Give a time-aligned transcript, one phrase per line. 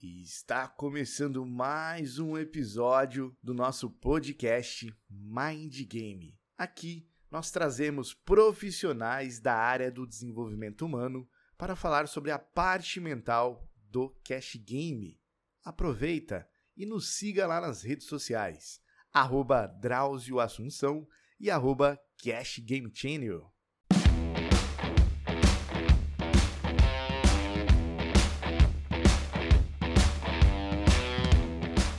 [0.00, 6.38] E está começando mais um episódio do nosso podcast Mind Game.
[6.56, 13.68] Aqui nós trazemos profissionais da área do desenvolvimento humano para falar sobre a parte mental
[13.90, 15.20] do cash game.
[15.64, 18.80] Aproveita e nos siga lá nas redes sociais,
[19.12, 21.08] arroba Drauzio Assunção
[21.40, 23.52] e arroba Cash Game Channel.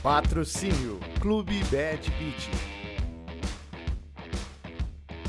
[0.02, 2.50] Patrocínio Clube Bad Beat.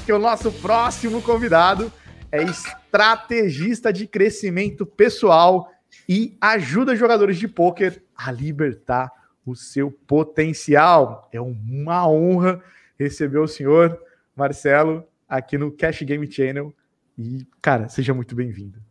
[0.06, 1.92] Que o nosso próximo convidado
[2.32, 5.70] é estrategista de crescimento pessoal
[6.08, 9.12] e ajuda jogadores de pôquer a libertar
[9.46, 11.30] o seu potencial.
[11.34, 12.64] É uma honra
[12.98, 14.00] receber o senhor
[14.34, 16.74] Marcelo aqui no Cash Game Channel.
[17.18, 18.91] E, cara, seja muito bem-vindo.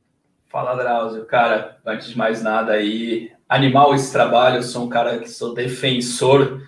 [0.50, 1.24] Fala, Drauzio.
[1.26, 4.56] Cara, antes de mais nada aí, animal esse trabalho.
[4.56, 6.60] Eu sou um cara que sou defensor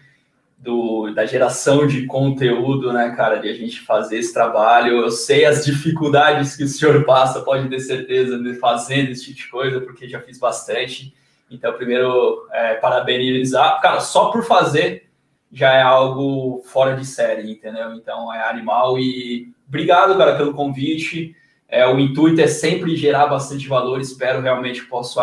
[0.56, 5.00] do, da geração de conteúdo, né, cara, de a gente fazer esse trabalho.
[5.00, 9.48] Eu sei as dificuldades que o senhor passa, pode ter certeza, fazendo esse tipo de
[9.48, 11.12] coisa, porque já fiz bastante.
[11.50, 13.80] Então, primeiro, é, parabenizar.
[13.80, 15.10] Cara, só por fazer
[15.50, 17.94] já é algo fora de série, entendeu?
[17.94, 18.96] Então, é animal.
[18.96, 21.34] E obrigado, cara, pelo convite.
[21.72, 23.98] É, o intuito é sempre gerar bastante valor.
[23.98, 25.18] Espero realmente que, posso,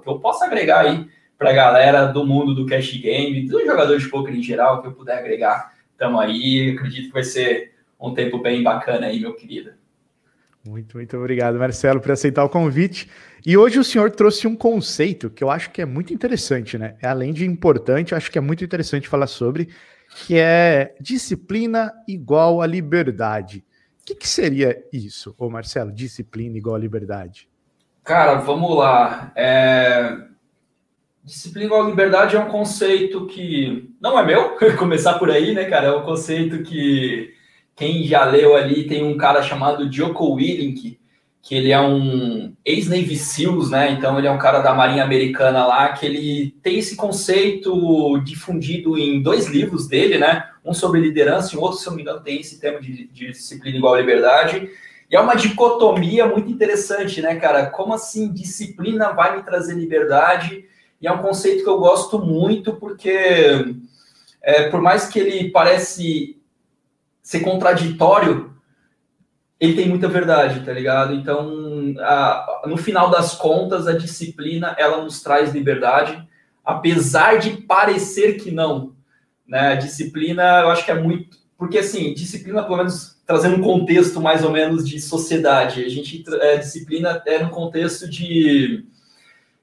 [0.00, 4.04] que eu possa agregar aí para a galera do mundo do cash game, dos jogadores
[4.04, 5.74] de poker em geral, que eu puder agregar.
[5.90, 6.76] Estamos aí.
[6.76, 9.72] Acredito que vai ser um tempo bem bacana aí, meu querido.
[10.64, 13.10] Muito, muito obrigado, Marcelo, por aceitar o convite.
[13.44, 16.94] E hoje o senhor trouxe um conceito que eu acho que é muito interessante, né?
[17.02, 19.68] Além de importante, acho que é muito interessante falar sobre,
[20.24, 23.64] que é disciplina igual a liberdade
[24.10, 25.92] que, que seria isso, ô Marcelo?
[25.92, 27.48] Disciplina igual liberdade?
[28.02, 29.32] Cara, vamos lá.
[29.36, 30.28] É...
[31.22, 35.88] Disciplina igual liberdade é um conceito que não é meu, começar por aí, né, cara?
[35.88, 37.32] É um conceito que
[37.76, 40.99] quem já leu ali tem um cara chamado Joko Willink,
[41.42, 43.92] que ele é um ex-Navy SEALs, né?
[43.92, 48.98] Então ele é um cara da Marinha Americana lá, que ele tem esse conceito difundido
[48.98, 50.48] em dois livros dele, né?
[50.64, 53.28] Um sobre liderança e outro, se eu não me engano, tem esse tema de, de
[53.28, 54.70] disciplina igual a liberdade.
[55.10, 57.66] E é uma dicotomia muito interessante, né, cara?
[57.66, 60.64] Como assim disciplina vai me trazer liberdade?
[61.00, 63.74] E é um conceito que eu gosto muito, porque
[64.42, 66.38] é, por mais que ele parece
[67.22, 68.49] ser contraditório,
[69.60, 71.12] ele tem muita verdade, tá ligado?
[71.14, 76.26] Então, a, no final das contas, a disciplina ela nos traz liberdade,
[76.64, 78.94] apesar de parecer que não.
[79.46, 79.72] Né?
[79.72, 81.38] A disciplina, eu acho que é muito.
[81.58, 86.24] Porque, assim, disciplina, pelo menos trazendo um contexto mais ou menos de sociedade, a gente.
[86.40, 88.86] É, disciplina é no contexto de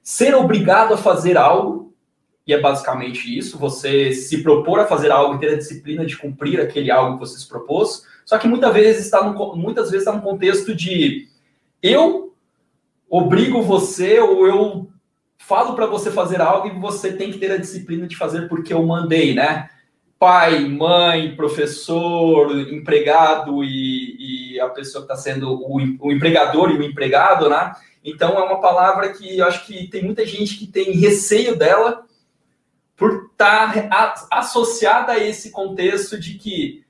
[0.00, 1.87] ser obrigado a fazer algo,
[2.48, 6.16] e é basicamente isso: você se propor a fazer algo e ter a disciplina de
[6.16, 10.06] cumprir aquele algo que você se propôs só que muitas vezes está no, muitas vezes
[10.06, 11.28] está no contexto de
[11.82, 12.34] eu
[13.08, 14.90] obrigo você ou eu
[15.38, 18.74] falo para você fazer algo e você tem que ter a disciplina de fazer porque
[18.74, 19.70] eu mandei, né?
[20.18, 26.76] Pai, mãe, professor, empregado e, e a pessoa que está sendo o, o empregador e
[26.76, 27.72] o empregado, né?
[28.04, 32.04] Então é uma palavra que eu acho que tem muita gente que tem receio dela
[32.98, 36.84] por estar tá associada a esse contexto de que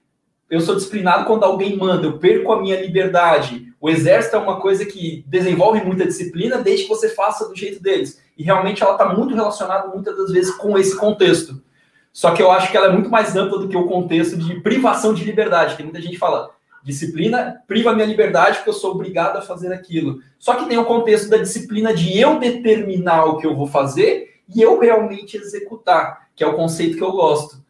[0.51, 3.69] eu sou disciplinado quando alguém manda, eu perco a minha liberdade.
[3.79, 7.83] O exército é uma coisa que desenvolve muita disciplina desde que você faça do jeito
[7.83, 8.21] deles.
[8.39, 11.63] E realmente ela está muito relacionada muitas das vezes com esse contexto.
[12.11, 14.61] Só que eu acho que ela é muito mais ampla do que o contexto de
[14.61, 15.77] privação de liberdade.
[15.77, 16.49] Tem muita gente que fala,
[16.83, 20.21] disciplina priva minha liberdade porque eu sou obrigado a fazer aquilo.
[20.39, 24.38] Só que tem o contexto da disciplina de eu determinar o que eu vou fazer
[24.55, 27.63] e eu realmente executar, que é o conceito que eu gosto.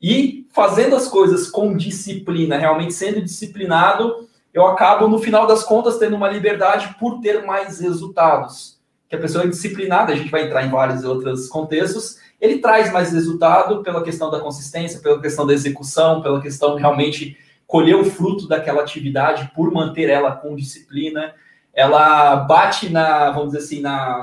[0.00, 5.98] E fazendo as coisas com disciplina, realmente sendo disciplinado, eu acabo, no final das contas,
[5.98, 8.78] tendo uma liberdade por ter mais resultados.
[9.08, 12.92] Que a pessoa é disciplinada, a gente vai entrar em vários outros contextos, ele traz
[12.92, 17.36] mais resultado pela questão da consistência, pela questão da execução, pela questão de realmente
[17.66, 21.34] colher o fruto daquela atividade por manter ela com disciplina.
[21.72, 24.22] Ela bate na, vamos dizer assim, na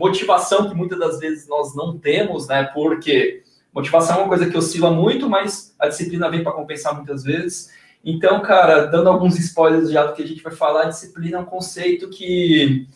[0.00, 2.64] motivação que muitas das vezes nós não temos, né?
[2.64, 3.42] Porque
[3.72, 7.72] Motivação é uma coisa que oscila muito, mas a disciplina vem para compensar muitas vezes.
[8.04, 11.44] Então, cara, dando alguns spoilers já do que a gente vai falar, disciplina é um
[11.44, 12.88] conceito que,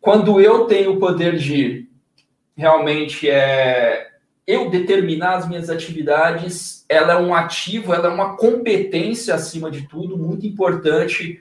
[0.00, 1.88] quando eu tenho o poder de
[2.54, 4.08] realmente é,
[4.46, 9.88] eu determinar as minhas atividades, ela é um ativo, ela é uma competência acima de
[9.88, 11.40] tudo, muito importante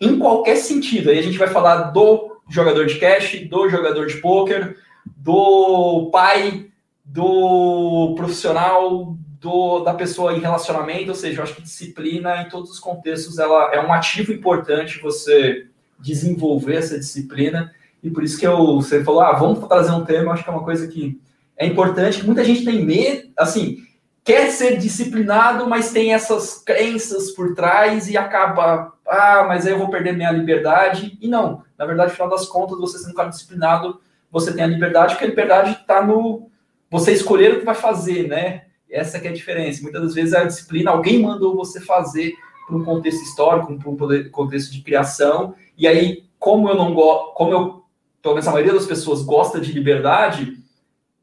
[0.00, 1.10] em qualquer sentido.
[1.10, 4.76] Aí a gente vai falar do jogador de cash, do jogador de poker,
[5.16, 6.66] do pai,
[7.04, 12.70] do profissional, do, da pessoa em relacionamento, ou seja, eu acho que disciplina em todos
[12.70, 15.66] os contextos ela é um ativo importante você
[15.98, 17.72] desenvolver essa disciplina.
[18.02, 20.52] E por isso que eu, você falou, ah, vamos trazer um tema, acho que é
[20.52, 21.20] uma coisa que
[21.56, 23.78] é importante, que muita gente tem medo, assim,
[24.22, 29.78] quer ser disciplinado, mas tem essas crenças por trás e acaba, ah, mas aí eu
[29.78, 31.16] vou perder minha liberdade.
[31.20, 34.00] E não, na verdade, no final das contas, você sendo cara disciplinado,
[34.30, 36.50] você tem a liberdade, porque a liberdade está no
[36.90, 38.64] você escolher o que vai fazer, né?
[38.90, 39.82] Essa que é a diferença.
[39.82, 42.34] Muitas das vezes a disciplina, alguém mandou você fazer
[42.66, 47.34] para um contexto histórico, para um contexto de criação, e aí, como eu não gosto,
[47.34, 47.84] como eu,
[48.20, 50.56] pelo menos a maioria das pessoas gosta de liberdade,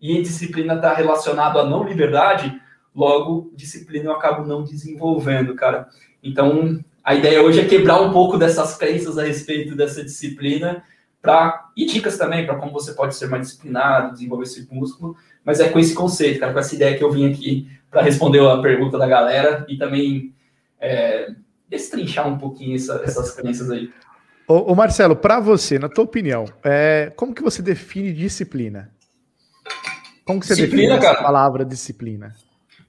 [0.02, 2.62] e disciplina está relacionado à não liberdade,
[2.94, 5.88] logo, disciplina eu acabo não desenvolvendo, cara.
[6.22, 10.84] Então, a ideia hoje é quebrar um pouco dessas crenças a respeito dessa disciplina,
[11.22, 15.60] pra, e dicas também para como você pode ser mais disciplinado, desenvolver esse músculo, mas
[15.60, 18.62] é com esse conceito, cara, com essa ideia que eu vim aqui para responder a
[18.62, 20.34] pergunta da galera e também
[20.80, 21.32] é,
[21.70, 23.90] destrinchar um pouquinho essa, essas crenças aí.
[24.48, 28.92] Ô, ô Marcelo, para você, na tua opinião, é, como que você define disciplina?
[30.26, 32.34] Como que você disciplina, define a palavra disciplina?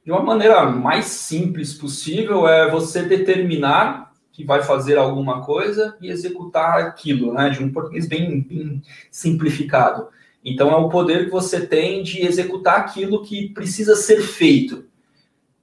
[0.04, 6.10] De uma maneira mais simples possível é você determinar que vai fazer alguma coisa e
[6.10, 7.48] executar aquilo, né?
[7.48, 10.08] De um português bem, bem simplificado.
[10.44, 14.84] Então, é o poder que você tem de executar aquilo que precisa ser feito.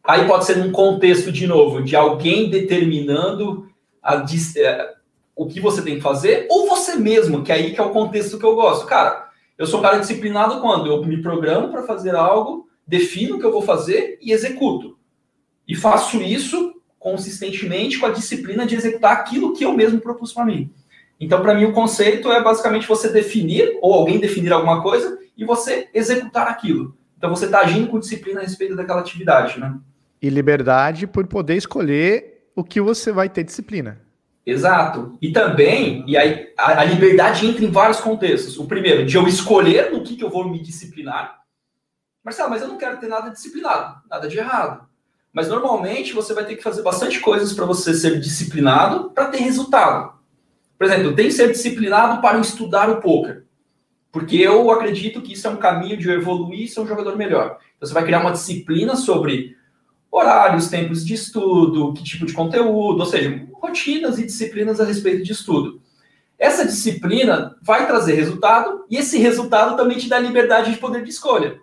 [0.03, 3.69] Aí pode ser num contexto, de novo, de alguém determinando
[4.01, 4.25] a,
[4.57, 4.93] é,
[5.35, 7.91] o que você tem que fazer, ou você mesmo, que é aí que é o
[7.91, 8.87] contexto que eu gosto.
[8.87, 13.39] Cara, eu sou um cara disciplinado quando eu me programo para fazer algo, defino o
[13.39, 14.97] que eu vou fazer e executo.
[15.67, 20.45] E faço isso consistentemente com a disciplina de executar aquilo que eu mesmo propus para
[20.45, 20.71] mim.
[21.19, 25.45] Então, para mim, o conceito é basicamente você definir, ou alguém definir alguma coisa, e
[25.45, 26.95] você executar aquilo.
[27.17, 29.77] Então, você está agindo com disciplina a respeito daquela atividade, né?
[30.21, 33.99] E liberdade por poder escolher o que você vai ter disciplina.
[34.45, 35.17] Exato.
[35.21, 38.57] E também, e aí a, a, liberdade entra em vários contextos.
[38.57, 41.40] O primeiro, de eu escolher no que, que eu vou me disciplinar.
[42.23, 44.87] Marcelo, mas eu não quero ter nada disciplinado, nada de errado.
[45.33, 49.39] Mas normalmente você vai ter que fazer bastante coisas para você ser disciplinado para ter
[49.39, 50.13] resultado.
[50.77, 53.45] Por exemplo, tem que ser disciplinado para estudar o poker.
[54.11, 57.15] Porque eu acredito que isso é um caminho de eu evoluir e ser um jogador
[57.15, 57.57] melhor.
[57.77, 59.55] Então você vai criar uma disciplina sobre
[60.11, 65.23] horários, tempos de estudo, que tipo de conteúdo, ou seja, rotinas e disciplinas a respeito
[65.23, 65.81] de estudo.
[66.37, 71.09] Essa disciplina vai trazer resultado e esse resultado também te dá liberdade de poder de
[71.09, 71.59] escolha.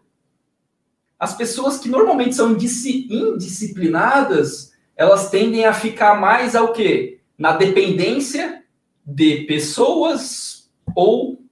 [1.19, 7.19] As pessoas que normalmente são indisciplinadas, elas tendem a ficar mais ao quê?
[7.37, 8.62] Na dependência
[9.05, 11.43] de pessoas ou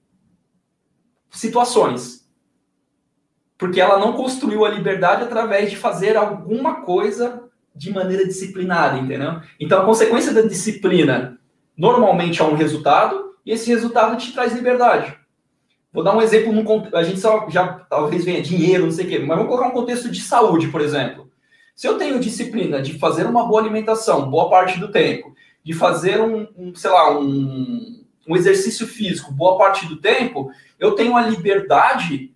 [1.31, 2.25] situações.
[3.57, 7.43] Porque ela não construiu a liberdade através de fazer alguma coisa
[7.75, 9.41] de maneira disciplinada, entendeu?
[9.59, 11.37] Então, a consequência da disciplina
[11.75, 15.16] normalmente é um resultado, e esse resultado te traz liberdade.
[15.97, 16.63] Vou dar um exemplo, num,
[16.93, 19.73] a gente só já talvez venha dinheiro, não sei o quê, mas vamos colocar um
[19.73, 21.27] contexto de saúde, por exemplo.
[21.75, 25.33] Se eu tenho disciplina de fazer uma boa alimentação boa parte do tempo,
[25.63, 30.91] de fazer um, um sei lá, um, um exercício físico boa parte do tempo, eu
[30.91, 32.31] tenho a liberdade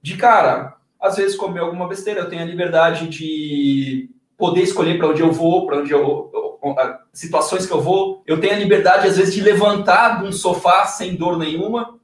[0.00, 5.08] de, cara, às vezes comer alguma besteira, eu tenho a liberdade de poder escolher para
[5.08, 6.30] onde eu vou, para onde eu,
[7.12, 8.22] situações que eu vou.
[8.28, 12.00] Eu tenho a liberdade às vezes de levantar de um sofá sem dor nenhuma.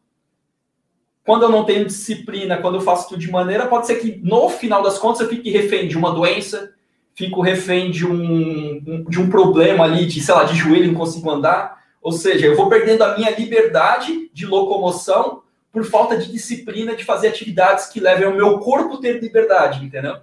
[1.28, 4.48] Quando eu não tenho disciplina, quando eu faço tudo de maneira, pode ser que no
[4.48, 6.72] final das contas eu fique refém de uma doença,
[7.14, 11.30] fico refém de um, de um problema ali, de, sei lá, de joelho, não consigo
[11.30, 11.84] andar.
[12.00, 17.04] Ou seja, eu vou perdendo a minha liberdade de locomoção por falta de disciplina de
[17.04, 20.20] fazer atividades que levem ao meu corpo ter liberdade, entendeu?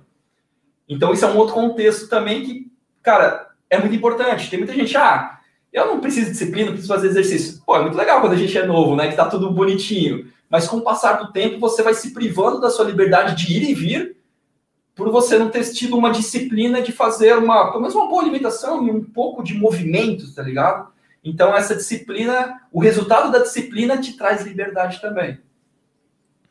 [0.89, 2.71] Então, isso é um outro contexto também que,
[3.03, 4.50] cara, é muito importante.
[4.50, 5.38] Tem muita gente, ah,
[5.71, 7.62] eu não preciso de disciplina, preciso fazer exercício.
[7.63, 9.07] Pô, é muito legal quando a gente é novo, né?
[9.07, 10.33] Que tá tudo bonitinho.
[10.55, 13.69] Mas com o passar do tempo, você vai se privando da sua liberdade de ir
[13.69, 14.15] e vir
[14.95, 18.88] por você não ter tido uma disciplina de fazer uma, pelo menos uma boa alimentação
[18.88, 20.88] e um pouco de movimento, tá ligado?
[21.21, 25.39] Então, essa disciplina, o resultado da disciplina te traz liberdade também.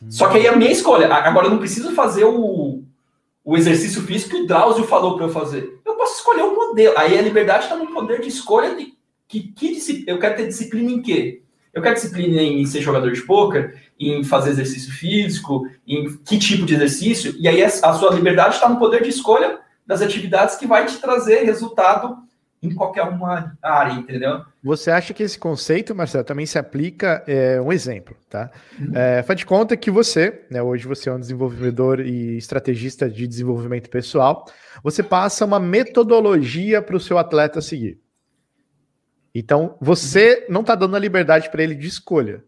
[0.03, 0.11] Hum.
[0.11, 2.83] Só que aí a minha escolha, agora eu não preciso fazer o,
[3.43, 5.81] o exercício físico que o Drauzio falou para eu fazer.
[5.83, 6.93] Eu posso escolher um modelo.
[6.99, 8.93] Aí a liberdade está no poder de escolha de
[9.27, 11.44] que, que eu quero ter disciplina em quê?
[11.75, 16.65] Eu quero disciplina em ser jogador de poker, em fazer exercício físico, em que tipo
[16.65, 20.67] de exercício, e aí a sua liberdade está no poder de escolha das atividades que
[20.67, 22.25] vai te trazer resultado
[22.65, 24.41] em qualquer uma área, entendeu?
[24.63, 28.51] Você acha que esse conceito, Marcelo, também se aplica, é, um exemplo, tá?
[28.79, 28.93] Uhum.
[28.95, 33.27] É, faz de conta que você, né, hoje você é um desenvolvedor e estrategista de
[33.27, 34.47] desenvolvimento pessoal,
[34.83, 38.01] você passa uma metodologia para o seu atleta seguir.
[39.35, 42.45] Então, você não está dando a liberdade para ele de escolha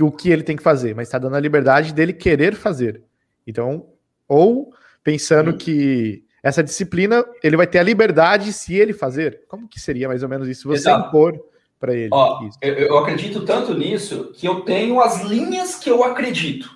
[0.00, 3.02] o que ele tem que fazer, mas está dando a liberdade dele querer fazer.
[3.46, 3.86] Então,
[4.28, 5.58] ou pensando uhum.
[5.58, 9.42] que essa disciplina ele vai ter a liberdade se ele fazer.
[9.48, 10.68] Como que seria mais ou menos isso?
[10.68, 11.08] Você Exato.
[11.08, 11.40] impor
[11.78, 12.10] para ele.
[12.12, 16.70] Ó, eu, eu, acredito tanto nisso que eu tenho as linhas que eu acredito.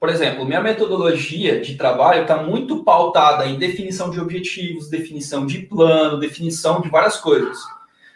[0.00, 5.60] Por exemplo, minha metodologia de trabalho está muito pautada em definição de objetivos, definição de
[5.60, 7.58] plano, definição de várias coisas.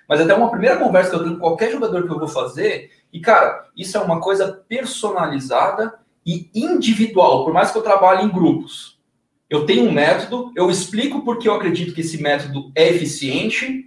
[0.08, 2.90] Mas até uma primeira conversa que eu tenho com qualquer jogador que eu vou fazer,
[3.12, 8.28] e cara, isso é uma coisa personalizada e individual, por mais que eu trabalhe em
[8.28, 8.96] grupos.
[9.48, 13.84] Eu tenho um método, eu explico porque eu acredito que esse método é eficiente.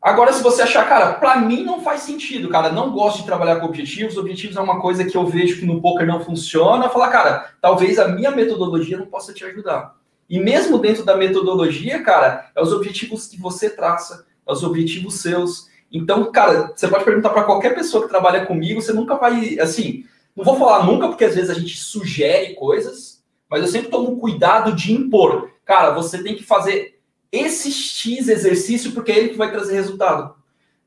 [0.00, 3.56] Agora, se você achar, cara, para mim não faz sentido, cara, não gosto de trabalhar
[3.60, 7.08] com objetivos, objetivos é uma coisa que eu vejo que no poker não funciona, falar,
[7.08, 9.94] cara, talvez a minha metodologia não possa te ajudar.
[10.28, 15.20] E mesmo dentro da metodologia, cara, é os objetivos que você traça, é os objetivos
[15.20, 15.68] seus.
[15.92, 20.04] Então, cara, você pode perguntar para qualquer pessoa que trabalha comigo, você nunca vai, assim,
[20.36, 24.18] não vou falar nunca, porque às vezes a gente sugere coisas, mas eu sempre tomo
[24.18, 25.50] cuidado de impor.
[25.64, 27.00] Cara, você tem que fazer
[27.32, 30.34] esse X exercício porque é ele que vai trazer resultado.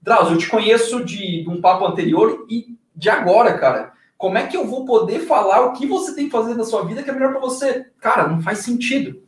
[0.01, 3.93] Drauzio, eu te conheço de, de um papo anterior e de agora, cara.
[4.17, 6.83] Como é que eu vou poder falar o que você tem que fazer na sua
[6.83, 7.87] vida que é melhor para você?
[7.99, 9.21] Cara, não faz sentido.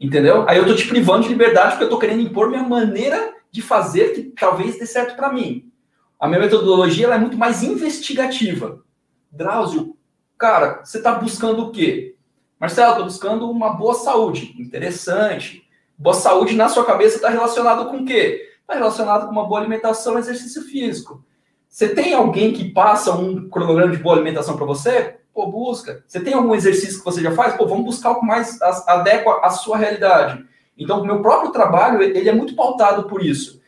[0.00, 0.44] Entendeu?
[0.48, 3.62] Aí eu tô te privando de liberdade porque eu tô querendo impor minha maneira de
[3.62, 5.70] fazer que talvez dê certo para mim.
[6.18, 8.82] A minha metodologia é muito mais investigativa.
[9.30, 9.96] Drauzio,
[10.36, 12.16] cara, você está buscando o quê?
[12.58, 14.56] Marcelo, estou buscando uma boa saúde.
[14.58, 15.62] Interessante.
[15.96, 18.50] Boa saúde na sua cabeça está relacionado com o quê?
[18.60, 21.24] Está relacionado com uma boa alimentação e exercício físico.
[21.68, 25.20] Você tem alguém que passa um cronograma de boa alimentação para você?
[25.32, 26.02] Pô, busca.
[26.08, 27.54] Você tem algum exercício que você já faz?
[27.54, 30.44] Pô, vamos buscar o que mais adequa à sua realidade.
[30.76, 33.62] Então, o meu próprio trabalho, ele é muito pautado por isso.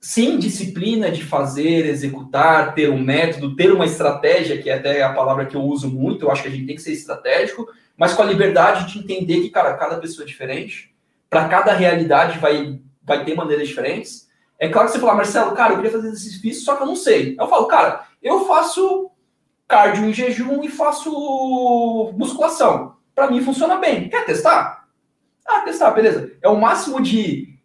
[0.00, 5.12] Sim, disciplina de fazer, executar, ter um método, ter uma estratégia, que é até a
[5.12, 8.14] palavra que eu uso muito, eu acho que a gente tem que ser estratégico, mas
[8.14, 10.94] com a liberdade de entender que, cara, cada pessoa é diferente,
[11.28, 14.28] para cada realidade vai, vai ter maneiras diferentes.
[14.58, 16.86] É claro que você fala, Marcelo, cara, eu queria fazer exercício físico, só que eu
[16.86, 17.36] não sei.
[17.38, 19.10] Eu falo, cara, eu faço
[19.66, 22.96] cardio em jejum e faço musculação.
[23.14, 24.08] Para mim funciona bem.
[24.08, 24.77] Quer testar?
[25.48, 26.30] Ah, testar, beleza.
[26.42, 27.58] É o máximo de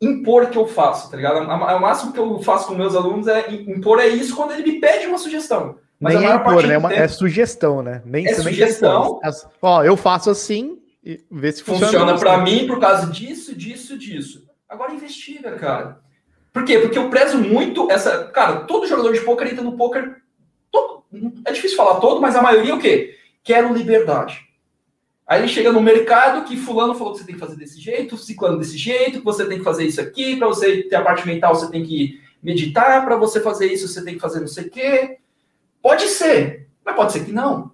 [0.00, 1.40] impor que eu faço, tá ligado?
[1.40, 4.78] O máximo que eu faço com meus alunos é impor é isso quando ele me
[4.78, 5.78] pede uma sugestão.
[5.98, 6.74] Mas nem é impor, né?
[6.74, 8.02] Tempo, é sugestão, né?
[8.04, 9.18] Nem, é sugestão.
[9.22, 11.86] Nem Ó, eu faço assim e vê se funciona.
[11.86, 14.46] Funciona para mim por causa disso, disso, disso.
[14.68, 16.00] Agora investiga, cara.
[16.52, 16.78] Por quê?
[16.78, 18.24] Porque eu prezo muito essa.
[18.26, 20.16] Cara, todo jogador de poker entra no poker.
[20.70, 21.04] Todo,
[21.44, 23.16] é difícil falar todo, mas a maioria o quê?
[23.42, 24.47] Quero liberdade.
[25.28, 28.58] Aí chega no mercado que fulano falou que você tem que fazer desse jeito, ciclano
[28.58, 31.54] desse jeito, que você tem que fazer isso aqui, para você ter a parte mental
[31.54, 34.70] você tem que meditar, para você fazer isso você tem que fazer não sei o
[34.70, 35.18] quê.
[35.82, 37.70] Pode ser, mas pode ser que não.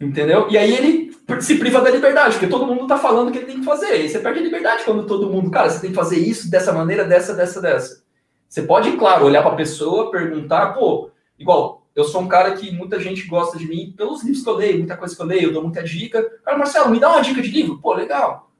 [0.00, 0.48] Entendeu?
[0.48, 3.58] E aí ele se priva da liberdade, porque todo mundo tá falando que ele tem
[3.58, 4.04] que fazer.
[4.04, 6.72] E você perde a liberdade quando todo mundo, cara, você tem que fazer isso dessa
[6.72, 8.02] maneira, dessa, dessa, dessa.
[8.48, 12.72] Você pode, claro, olhar para a pessoa, perguntar, pô, igual eu sou um cara que
[12.72, 15.44] muita gente gosta de mim pelos livros que eu leio, muita coisa que eu leio,
[15.44, 16.22] eu dou muita dica.
[16.44, 17.78] Cara, Marcelo, me dá uma dica de livro?
[17.80, 18.50] Pô, legal.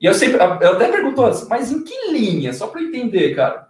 [0.00, 2.52] E eu sempre, eu até pergunto antes, mas em que linha?
[2.52, 3.68] Só para entender, cara.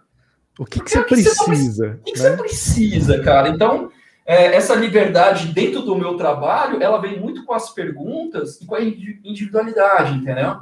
[0.59, 1.99] O que, que você precisa?
[2.01, 2.29] O que, que né?
[2.29, 3.49] você precisa, cara?
[3.49, 3.91] Então,
[4.25, 8.75] é, essa liberdade dentro do meu trabalho, ela vem muito com as perguntas e com
[8.75, 10.57] a individualidade, entendeu?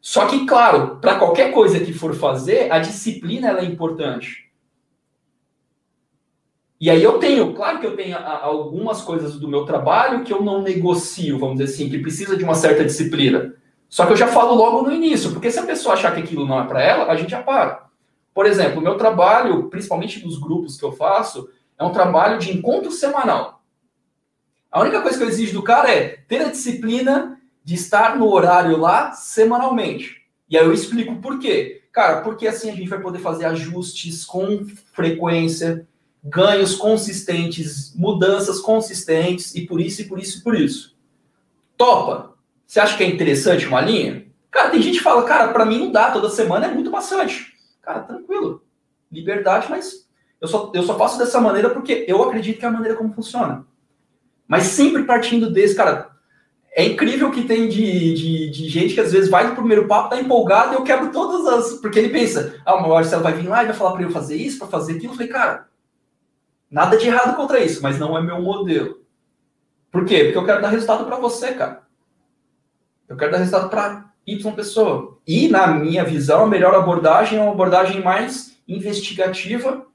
[0.00, 4.51] Só que, claro, para qualquer coisa que for fazer, a disciplina é importante.
[6.82, 10.42] E aí eu tenho, claro que eu tenho algumas coisas do meu trabalho que eu
[10.42, 13.54] não negocio, vamos dizer assim, que precisa de uma certa disciplina.
[13.88, 16.44] Só que eu já falo logo no início, porque se a pessoa achar que aquilo
[16.44, 17.86] não é para ela, a gente já para.
[18.34, 21.48] Por exemplo, o meu trabalho, principalmente dos grupos que eu faço,
[21.78, 23.62] é um trabalho de encontro semanal.
[24.68, 28.28] A única coisa que eu exijo do cara é ter a disciplina de estar no
[28.28, 30.22] horário lá semanalmente.
[30.50, 31.84] E aí eu explico por quê.
[31.92, 35.86] Cara, porque assim a gente vai poder fazer ajustes com frequência,
[36.22, 40.96] ganhos consistentes, mudanças consistentes, e por isso, e por isso, e por isso.
[41.76, 42.34] Topa?
[42.66, 44.26] Você acha que é interessante uma linha?
[44.50, 47.54] Cara, tem gente que fala, cara, para mim não dá, toda semana é muito bastante.
[47.82, 48.62] Cara, tranquilo.
[49.10, 50.06] Liberdade, mas
[50.40, 53.12] eu só, eu só faço dessa maneira porque eu acredito que é a maneira como
[53.12, 53.66] funciona.
[54.46, 56.10] Mas sempre partindo desse, cara,
[56.74, 60.10] é incrível que tem de, de, de, gente que às vezes vai no primeiro papo,
[60.10, 61.74] tá empolgado e eu quebro todas as.
[61.80, 64.36] Porque ele pensa, ah, o Marcelo vai vir lá e vai falar para eu fazer
[64.36, 65.12] isso, para fazer aquilo.
[65.12, 65.68] Eu falei, cara,
[66.72, 69.02] nada de errado contra isso, mas não é meu modelo.
[69.90, 70.24] Por quê?
[70.24, 71.82] Porque eu quero dar resultado para você, cara.
[73.06, 75.18] Eu quero dar resultado para Y pessoa.
[75.26, 79.86] E, na minha visão, a melhor abordagem é uma abordagem mais investigativa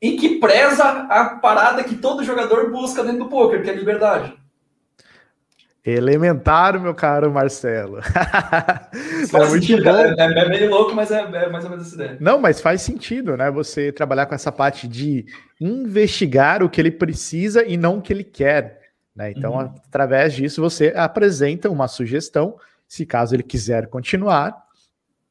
[0.00, 3.76] e que preza a parada que todo jogador busca dentro do poker, que é a
[3.76, 4.38] liberdade.
[5.90, 7.98] Elementar, meu caro Marcelo.
[9.20, 12.16] É sentido, é, é, meio louco, mas é, é, mais ou menos essa ideia.
[12.20, 13.50] Não, mas faz sentido, né?
[13.50, 15.26] Você trabalhar com essa parte de
[15.60, 18.80] investigar o que ele precisa e não o que ele quer.
[19.14, 19.32] Né?
[19.32, 19.72] Então, uhum.
[19.86, 22.56] através disso, você apresenta uma sugestão.
[22.86, 24.56] Se caso ele quiser continuar,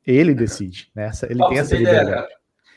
[0.06, 0.90] ele decide.
[0.96, 1.10] Né?
[1.30, 2.10] Ele tem essa liberdade.
[2.10, 2.28] Ideia,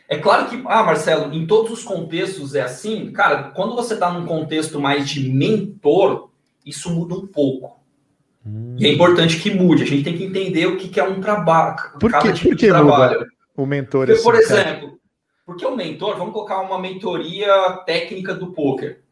[0.09, 3.13] é claro que, ah, Marcelo, em todos os contextos é assim.
[3.13, 6.30] Cara, quando você está num contexto mais de mentor,
[6.65, 7.81] isso muda um pouco.
[8.47, 8.77] Hum.
[8.79, 9.83] E é importante que mude.
[9.83, 11.77] A gente tem que entender o que, que é um trabalho.
[11.99, 13.27] Por que, tipo por que trabalho.
[13.57, 14.99] o mentor porque, assim, Por exemplo, cara?
[15.45, 17.53] porque o mentor, vamos colocar uma mentoria
[17.85, 19.03] técnica do poker.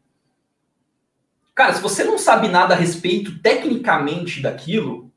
[1.53, 5.11] Cara, se você não sabe nada a respeito tecnicamente daquilo,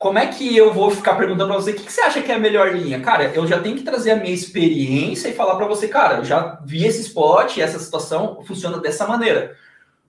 [0.00, 2.32] como é que eu vou ficar perguntando para você o que, que, você acha que
[2.32, 3.00] é a melhor linha?
[3.00, 6.24] Cara, eu já tenho que trazer a minha experiência e falar para você, cara, eu
[6.24, 9.56] já vi esse spot, essa situação funciona dessa maneira.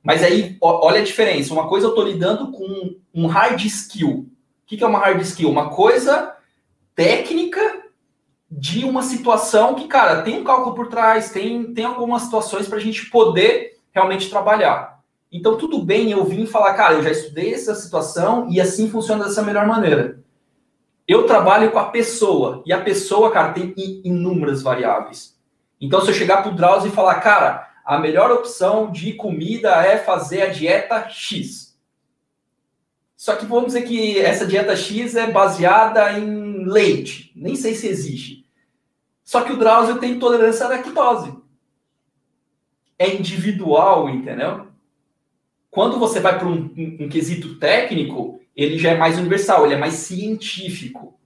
[0.03, 1.53] Mas aí, olha a diferença.
[1.53, 4.27] Uma coisa eu estou lidando com um hard skill.
[4.63, 5.49] O que, é uma hard skill?
[5.49, 6.35] Uma coisa
[6.95, 7.83] técnica
[8.49, 12.77] de uma situação que, cara, tem um cálculo por trás, tem, tem algumas situações para
[12.77, 14.99] a gente poder realmente trabalhar.
[15.31, 19.23] Então, tudo bem eu vim falar, cara, eu já estudei essa situação e assim funciona
[19.23, 20.19] dessa melhor maneira.
[21.07, 25.37] Eu trabalho com a pessoa, e a pessoa, cara, tem inúmeras variáveis.
[25.79, 29.69] Então, se eu chegar para o Drauzio e falar, cara, a melhor opção de comida
[29.85, 31.77] é fazer a dieta X.
[33.15, 37.31] Só que vamos dizer que essa dieta X é baseada em leite.
[37.35, 38.45] Nem sei se existe.
[39.23, 41.33] Só que o Drauzio tem intolerância à lactose.
[42.97, 44.67] É individual, entendeu?
[45.69, 49.75] Quando você vai para um, um, um quesito técnico, ele já é mais universal, ele
[49.75, 51.17] é mais científico.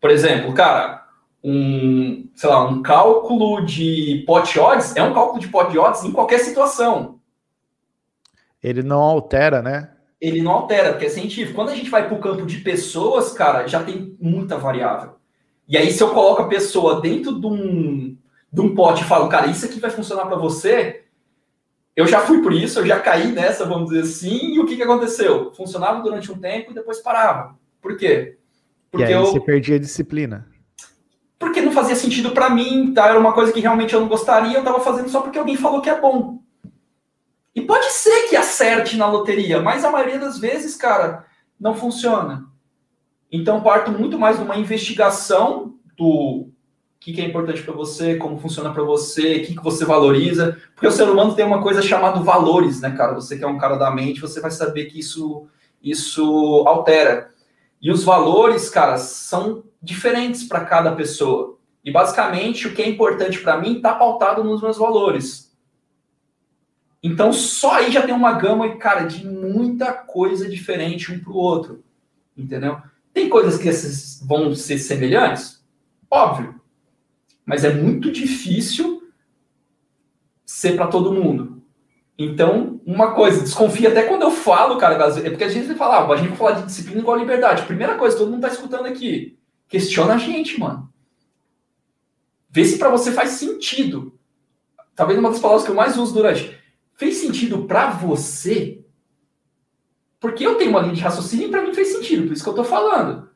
[0.00, 1.05] Por exemplo, cara,
[1.48, 6.10] um, sei lá, um cálculo de pot odds é um cálculo de pot odds em
[6.10, 7.20] qualquer situação.
[8.60, 9.92] Ele não altera, né?
[10.20, 11.54] Ele não altera, porque é científico.
[11.54, 15.12] Quando a gente vai para o campo de pessoas, cara, já tem muita variável.
[15.68, 18.16] E aí, se eu coloco a pessoa dentro de um,
[18.52, 21.04] de um pote e falo, cara, isso aqui vai funcionar para você,
[21.94, 24.74] eu já fui por isso, eu já caí nessa, vamos dizer assim, e o que,
[24.74, 25.52] que aconteceu?
[25.54, 27.56] Funcionava durante um tempo e depois parava.
[27.80, 28.36] Por quê?
[28.90, 29.26] Porque e aí eu...
[29.26, 30.55] você perdia a disciplina
[31.76, 33.06] fazia sentido para mim, tá?
[33.06, 35.80] Era uma coisa que realmente eu não gostaria, eu tava fazendo só porque alguém falou
[35.80, 36.40] que é bom.
[37.54, 41.24] E pode ser que acerte na loteria, mas a maioria das vezes, cara,
[41.58, 42.46] não funciona.
[43.30, 46.48] Então, parto muito mais de uma investigação do
[46.98, 50.60] que, que é importante para você, como funciona para você, o que, que você valoriza.
[50.74, 53.14] Porque o ser humano tem uma coisa chamada valores, né, cara?
[53.14, 55.46] Você que é um cara da mente, você vai saber que isso,
[55.82, 57.30] isso altera.
[57.80, 61.55] E os valores, cara, são diferentes para cada pessoa.
[61.86, 65.56] E basicamente o que é importante para mim está pautado nos meus valores.
[67.00, 71.36] Então só aí já tem uma gama, cara, de muita coisa diferente um para o
[71.36, 71.84] outro.
[72.36, 72.82] Entendeu?
[73.14, 75.64] Tem coisas que vão ser semelhantes?
[76.10, 76.60] Óbvio.
[77.44, 79.08] Mas é muito difícil
[80.44, 81.62] ser para todo mundo.
[82.18, 85.98] Então, uma coisa, desconfia até quando eu falo, cara, é porque a gente vai falar,
[85.98, 87.62] ah, a gente vai falar de disciplina igual liberdade.
[87.62, 89.38] Primeira coisa, todo mundo está escutando aqui.
[89.68, 90.92] Questiona a gente, mano.
[92.56, 94.18] Vê se para você faz sentido.
[94.94, 96.58] Talvez uma das palavras que eu mais uso durante.
[96.94, 98.82] Fez sentido para você?
[100.18, 102.48] Porque eu tenho uma linha de raciocínio e para mim fez sentido, por isso que
[102.48, 103.28] eu tô falando.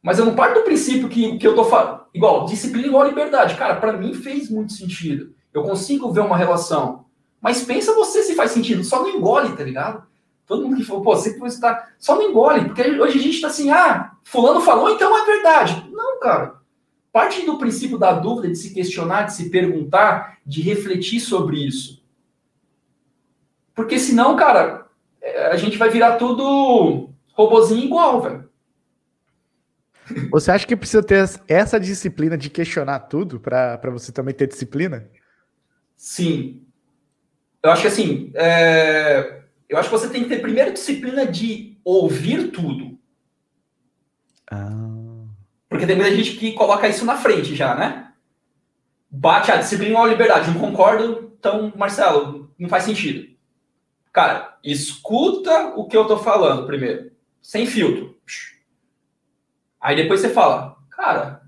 [0.00, 2.04] Mas eu não parto do princípio que, que eu tô falando.
[2.14, 3.56] Igual, disciplina igual liberdade.
[3.56, 5.34] Cara, para mim fez muito sentido.
[5.52, 7.06] Eu consigo ver uma relação.
[7.40, 8.84] Mas pensa você se faz sentido.
[8.84, 10.06] Só não engole, tá ligado?
[10.46, 11.88] Todo mundo que falou, pô, você que você tá.
[11.98, 15.90] Só não engole, porque hoje a gente tá assim, ah, fulano falou, então é verdade.
[15.90, 16.57] Não, cara.
[17.18, 22.00] Parte do princípio da dúvida, de se questionar, de se perguntar, de refletir sobre isso.
[23.74, 24.86] Porque senão, cara,
[25.50, 28.48] a gente vai virar tudo robozinho igual, velho.
[30.30, 35.10] Você acha que precisa ter essa disciplina de questionar tudo para você também ter disciplina?
[35.96, 36.62] Sim.
[37.60, 41.76] Eu acho que assim, é eu acho que você tem que ter primeiro disciplina de
[41.84, 42.96] ouvir tudo.
[44.48, 44.97] Ah.
[45.68, 48.12] Porque tem muita gente que coloca isso na frente já, né?
[49.10, 50.50] Bate a disciplina ou a liberdade.
[50.50, 53.28] Não concordo, então, Marcelo, não faz sentido.
[54.12, 58.18] Cara, escuta o que eu tô falando primeiro, sem filtro.
[59.80, 61.42] Aí depois você fala, cara,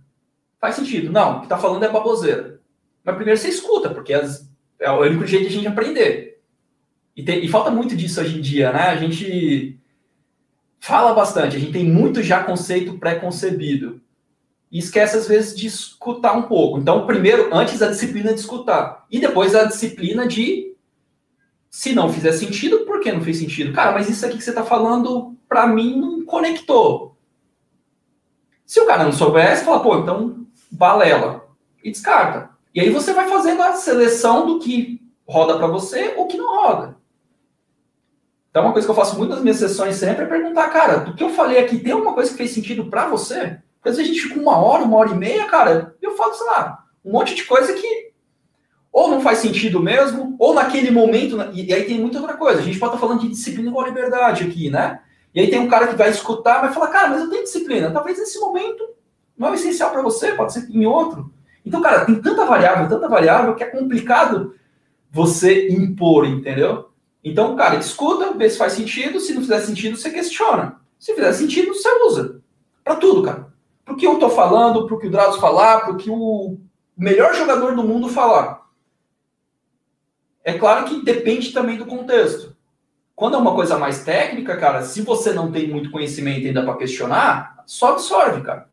[0.60, 1.10] faz sentido.
[1.10, 2.60] Não, o que tá falando é baboseira.
[3.02, 6.40] Mas primeiro você escuta, porque é o único jeito de a gente aprender.
[7.16, 8.82] E, tem, e falta muito disso hoje em dia, né?
[8.82, 9.78] A gente
[10.78, 14.00] fala bastante, a gente tem muito já conceito pré-concebido.
[14.70, 16.78] E esquece, às vezes, de escutar um pouco.
[16.78, 19.04] Então, primeiro, antes a disciplina de escutar.
[19.10, 20.76] E depois a disciplina de
[21.68, 23.72] se não fizer sentido, por que não fez sentido?
[23.72, 27.16] Cara, mas isso aqui que você está falando, para mim, não conectou.
[28.66, 31.48] Se o cara não soubesse, fala, pô, então balela.
[31.82, 32.50] E descarta.
[32.74, 36.56] E aí você vai fazendo a seleção do que roda para você ou que não
[36.56, 36.96] roda.
[38.50, 41.14] Então, uma coisa que eu faço muito nas minhas sessões sempre é perguntar, cara, do
[41.14, 43.60] que eu falei aqui, tem alguma coisa que fez sentido para você?
[43.84, 46.46] Às vezes a gente fica uma hora, uma hora e meia, cara, eu falo, sei
[46.46, 48.10] lá, um monte de coisa que
[48.92, 51.36] ou não faz sentido mesmo, ou naquele momento.
[51.52, 52.60] E, aí tem muita outra coisa.
[52.60, 55.00] A gente pode estar falando de disciplina igual liberdade aqui, né?
[55.32, 57.90] E aí tem um cara que vai escutar, vai falar, cara, mas eu tenho disciplina.
[57.90, 58.84] Talvez nesse momento
[59.38, 61.32] não é essencial para você, pode ser em outro.
[61.64, 64.54] Então, cara, tem tanta variável, tanta variável que é complicado
[65.10, 66.90] você impor, entendeu?
[67.22, 69.20] Então, cara, escuta, vê se faz sentido.
[69.20, 70.80] Se não fizer sentido, você questiona.
[70.98, 72.40] Se fizer sentido, você usa.
[72.82, 73.52] Para tudo, cara.
[73.90, 76.08] Para o que eu tô falando, para o que o Drados falar, para o que
[76.08, 76.60] o
[76.96, 78.68] melhor jogador do mundo falar.
[80.44, 82.56] É claro que depende também do contexto.
[83.16, 86.76] Quando é uma coisa mais técnica, cara, se você não tem muito conhecimento ainda para
[86.76, 88.68] questionar, só absorve, cara.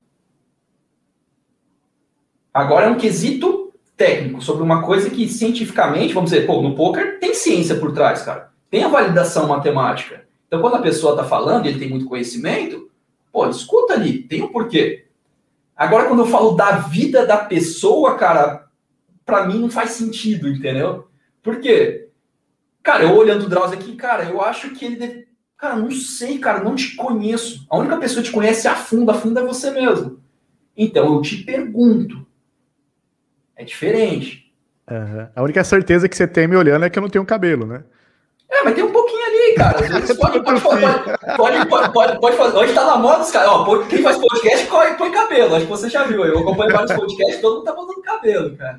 [2.54, 7.20] Agora é um quesito técnico sobre uma coisa que cientificamente, vamos dizer, pô, no poker
[7.20, 8.52] tem ciência por trás, cara.
[8.70, 10.28] Tem a validação matemática.
[10.46, 12.92] Então, quando a pessoa está falando e ele tem muito conhecimento,
[13.32, 15.07] pô, escuta ali, tem um porquê.
[15.78, 18.68] Agora, quando eu falo da vida da pessoa, cara,
[19.24, 21.08] para mim não faz sentido, entendeu?
[21.44, 22.10] Por quê?
[22.82, 25.28] Cara, eu olhando o Drauzio aqui, cara, eu acho que ele deve...
[25.58, 27.66] Cara, não sei, cara, não te conheço.
[27.70, 30.20] A única pessoa que te conhece a fundo, a fundo é você mesmo.
[30.76, 32.26] Então, eu te pergunto.
[33.56, 34.54] É diferente.
[34.90, 35.28] Uhum.
[35.36, 37.84] A única certeza que você tem me olhando é que eu não tenho cabelo, né?
[38.58, 39.78] É, mas tem um pouquinho ali, cara.
[41.38, 42.58] Pode, pode, pode, pode, pode, fazer.
[42.58, 43.50] Hoje tá na moda, os caras.
[43.50, 45.56] Ó, quem faz podcast põe, põe cabelo.
[45.56, 46.24] Acho que você já viu.
[46.24, 48.78] Eu acompanho vários podcasts, todo mundo tá botando cabelo, cara.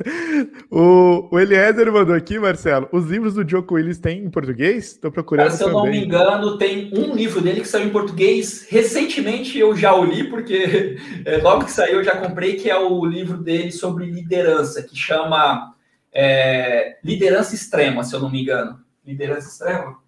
[0.70, 2.88] o, o Eliezer mandou aqui, Marcelo.
[2.92, 4.94] Os livros do Joko Willis têm em português?
[4.94, 5.46] Tô procurando.
[5.46, 8.66] Cara, se eu não me engano, tem um livro dele que saiu em português.
[8.70, 10.96] Recentemente eu já o li, porque
[11.26, 14.96] é, logo que saiu eu já comprei, que é o livro dele sobre liderança, que
[14.96, 15.74] chama
[16.12, 19.98] é, Liderança Extrema, se eu não me engano liderança extrema.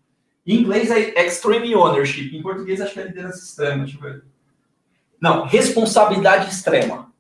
[0.47, 2.37] Em inglês é extreme ownership.
[2.37, 3.85] Em português acho que é liderança extrema.
[3.85, 4.23] Deixa eu ver.
[5.21, 7.13] Não, responsabilidade extrema.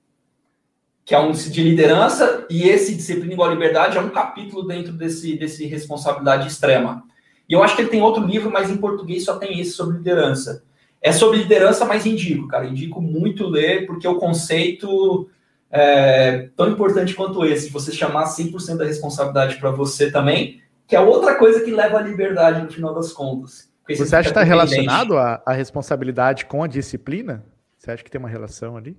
[1.05, 5.37] Que é um de liderança, e esse disciplina igual liberdade é um capítulo dentro desse,
[5.37, 7.05] desse responsabilidade extrema.
[7.49, 9.99] E eu acho que ele tem outro livro, mas em português só tem esse sobre
[9.99, 10.65] liderança.
[11.03, 12.67] É sobre liderança, mas indico, cara.
[12.67, 15.29] Indico muito ler, porque o conceito
[15.71, 21.01] é tão importante quanto esse, você chamar 100% da responsabilidade para você também, que é
[21.01, 23.73] outra coisa que leva à liberdade no final das contas.
[23.88, 27.44] Você acha que está relacionado a, a, responsabilidade com a disciplina?
[27.77, 28.97] Você acha que tem uma relação ali?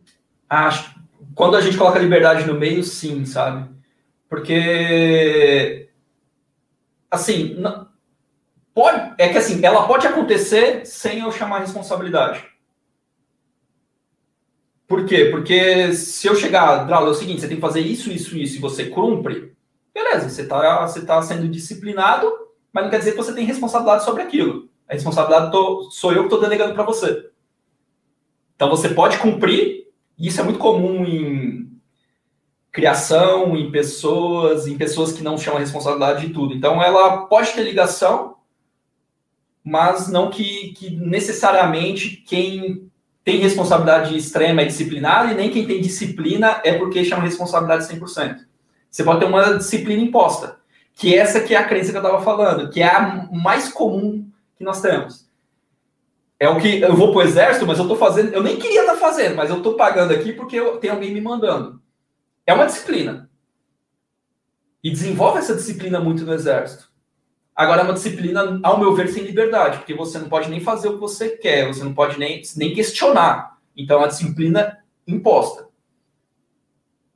[0.48, 0.96] Acho.
[1.34, 3.68] Quando a gente coloca a liberdade no meio, sim, sabe?
[4.30, 5.90] Porque
[7.10, 7.88] assim, não,
[8.74, 12.46] pode, é que assim, ela pode acontecer sem eu chamar responsabilidade.
[14.88, 15.26] Por quê?
[15.32, 18.58] Porque se eu chegar, Drauzio, é o seguinte, você tem que fazer isso, isso, isso,
[18.58, 19.55] e você cumpre,
[19.96, 22.30] Beleza, você está você tá sendo disciplinado,
[22.74, 24.68] mas não quer dizer que você tem responsabilidade sobre aquilo.
[24.90, 27.30] A responsabilidade tô, sou eu que estou delegando para você.
[28.58, 31.72] Então você pode cumprir, e isso é muito comum em
[32.74, 36.54] criação, em pessoas, em pessoas que não chamam a responsabilidade de tudo.
[36.54, 38.36] Então ela pode ter ligação,
[39.64, 42.92] mas não que, que necessariamente quem
[43.24, 48.46] tem responsabilidade extrema é disciplinado, e nem quem tem disciplina é porque chama responsabilidade 100%.
[48.96, 50.58] Você pode ter uma disciplina imposta,
[50.94, 54.26] que essa que é a crença que eu estava falando, que é a mais comum
[54.58, 55.30] que nós temos.
[56.40, 58.80] É o que eu vou para o exército, mas eu estou fazendo, eu nem queria
[58.80, 61.82] estar tá fazendo, mas eu estou pagando aqui porque eu, tem alguém me mandando.
[62.48, 63.30] É uma disciplina.
[64.82, 66.90] E desenvolve essa disciplina muito no exército.
[67.54, 70.88] Agora é uma disciplina, ao meu ver, sem liberdade, porque você não pode nem fazer
[70.88, 73.58] o que você quer, você não pode nem, nem questionar.
[73.76, 75.68] Então, é uma disciplina imposta.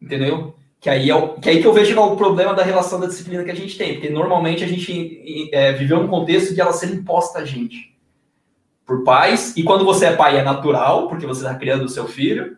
[0.01, 0.58] Entendeu?
[0.79, 3.43] Que aí, é o, que aí que eu vejo o problema da relação da disciplina
[3.43, 6.89] que a gente tem, porque normalmente a gente é, viveu num contexto de ela ser
[6.91, 7.89] imposta a gente
[8.85, 12.07] por pais, e quando você é pai é natural, porque você está criando o seu
[12.07, 12.57] filho,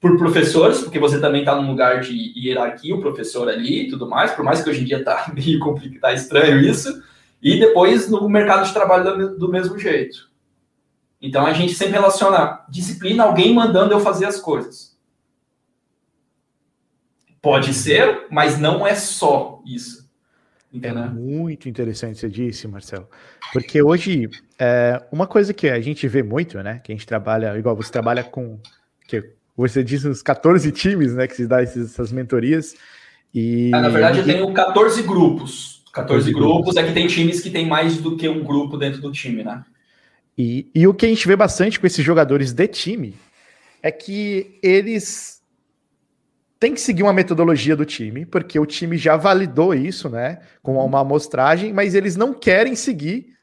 [0.00, 4.08] por professores, porque você também está num lugar de hierarquia, o professor ali e tudo
[4.08, 7.00] mais, por mais que hoje em dia está meio complicado, tá estranho isso,
[7.40, 10.28] E depois no mercado de trabalho do mesmo jeito.
[11.20, 14.91] Então a gente sempre relaciona disciplina, alguém mandando eu fazer as coisas.
[17.42, 20.08] Pode ser, mas não é só isso.
[20.72, 21.02] Entendeu?
[21.02, 23.06] É muito interessante você disse, Marcelo.
[23.52, 26.80] Porque hoje, é, uma coisa que a gente vê muito, né?
[26.82, 28.58] Que a gente trabalha, igual você trabalha com.
[29.06, 31.26] Que você disse uns 14 times, né?
[31.26, 32.74] Que se dá essas mentorias.
[33.34, 33.70] E...
[33.74, 35.82] Ah, na verdade, eu tenho 14 grupos.
[35.92, 39.02] 14 grupos, grupos é que tem times que tem mais do que um grupo dentro
[39.02, 39.62] do time, né?
[40.38, 43.14] E, e o que a gente vê bastante com esses jogadores de time
[43.82, 45.41] é que eles
[46.62, 50.76] têm que seguir uma metodologia do time, porque o time já validou isso, né, com
[50.76, 53.36] uma amostragem, mas eles não querem seguir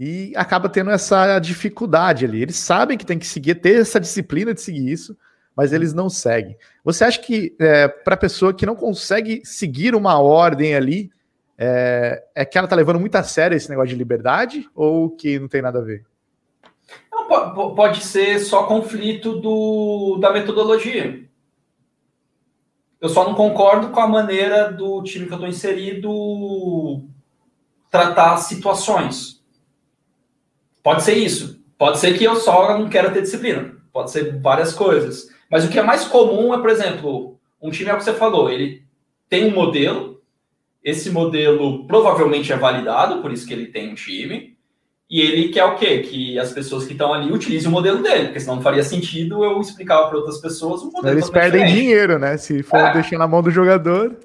[0.00, 2.40] e acaba tendo essa dificuldade ali.
[2.40, 5.14] Eles sabem que tem que seguir, ter essa disciplina de seguir isso,
[5.54, 6.56] mas eles não seguem.
[6.82, 11.10] Você acha que é, para a pessoa que não consegue seguir uma ordem ali,
[11.58, 15.38] é, é que ela está levando muito a sério esse negócio de liberdade ou que
[15.38, 16.02] não tem nada a ver?
[17.12, 21.24] Não, pode ser só conflito do, da metodologia.
[23.04, 27.04] Eu só não concordo com a maneira do time que eu estou inserido
[27.90, 29.44] tratar situações.
[30.82, 31.62] Pode ser isso.
[31.76, 33.76] Pode ser que eu só não quero ter disciplina.
[33.92, 35.28] Pode ser várias coisas.
[35.50, 38.14] Mas o que é mais comum é, por exemplo, um time é o que você
[38.14, 38.82] falou, ele
[39.28, 40.22] tem um modelo,
[40.82, 44.53] esse modelo provavelmente é validado, por isso que ele tem um time,
[45.14, 46.00] e ele quer o quê?
[46.00, 49.44] Que as pessoas que estão ali utilizem o modelo dele, porque senão não faria sentido
[49.44, 51.80] eu explicar para outras pessoas um modelo Eles perdem diferente.
[51.80, 52.36] dinheiro, né?
[52.36, 52.94] Se for é.
[52.94, 54.16] deixar na mão do jogador.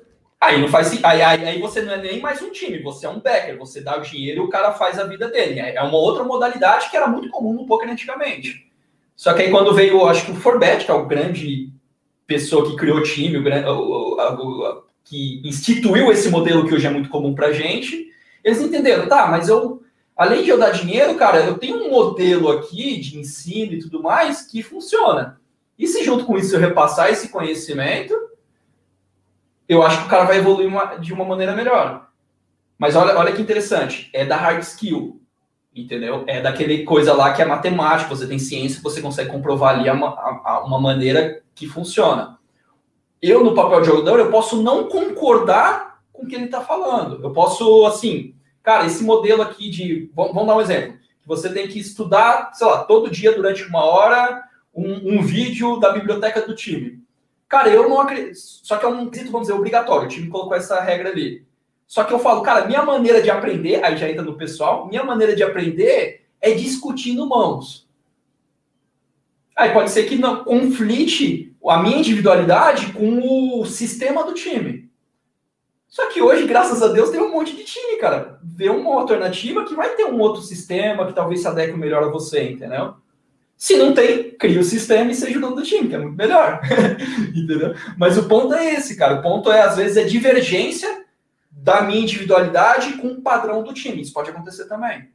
[0.41, 3.09] Aí não faz aí, aí, aí você não é nem mais um time, você é
[3.09, 5.59] um backer, você dá o dinheiro e o cara faz a vida dele.
[5.59, 8.67] É, é uma outra modalidade que era muito comum no poker antigamente.
[9.15, 11.71] Só que aí quando veio, acho que o Forbet, que é o grande
[12.25, 16.73] pessoa que criou o time, o, grande, o, o, o, que instituiu esse modelo que
[16.73, 18.07] hoje é muito comum pra gente,
[18.43, 19.78] eles entenderam, tá, mas eu
[20.19, 24.03] além de eu dar dinheiro, cara, eu tenho um modelo aqui de ensino e tudo
[24.03, 25.39] mais que funciona.
[25.77, 28.13] E se junto com isso eu repassar esse conhecimento,
[29.65, 32.09] eu acho que o cara vai evoluir uma, de uma maneira melhor.
[32.77, 35.21] Mas olha, olha que interessante, é da hard skill,
[35.73, 36.25] entendeu?
[36.27, 40.63] É daquele coisa lá que é matemática, você tem ciência, você consegue comprovar ali uma,
[40.65, 42.37] uma maneira que funciona.
[43.21, 47.23] Eu, no papel de jogador, eu posso não concordar com o que ele está falando.
[47.23, 50.09] Eu posso, assim, Cara, esse modelo aqui de.
[50.15, 50.97] Vamos, dar um exemplo.
[51.25, 54.43] Você tem que estudar, sei lá, todo dia durante uma hora
[54.73, 57.01] um, um vídeo da biblioteca do time.
[57.47, 58.35] Cara, eu não acredito.
[58.37, 60.05] Só que é um quesito, vamos dizer, obrigatório.
[60.05, 61.45] O time colocou essa regra ali.
[61.87, 65.03] Só que eu falo, cara, minha maneira de aprender, aí já entra no pessoal, minha
[65.03, 67.89] maneira de aprender é discutindo mãos.
[69.55, 74.88] Aí pode ser que não conflite a minha individualidade com o sistema do time.
[75.89, 78.39] Só que hoje, graças a Deus, tem um monte de time, cara.
[78.43, 82.09] Vê uma alternativa que vai ter um outro sistema que talvez se adeque melhor a
[82.09, 82.93] você, entendeu?
[83.57, 86.15] Se não tem, cria o sistema e seja o dono do time, que é muito
[86.15, 86.61] melhor.
[87.35, 87.73] entendeu?
[87.97, 89.15] Mas o ponto é esse, cara.
[89.15, 91.05] O ponto é, às vezes, é divergência
[91.51, 94.01] da minha individualidade com o padrão do time.
[94.01, 95.09] Isso pode acontecer também.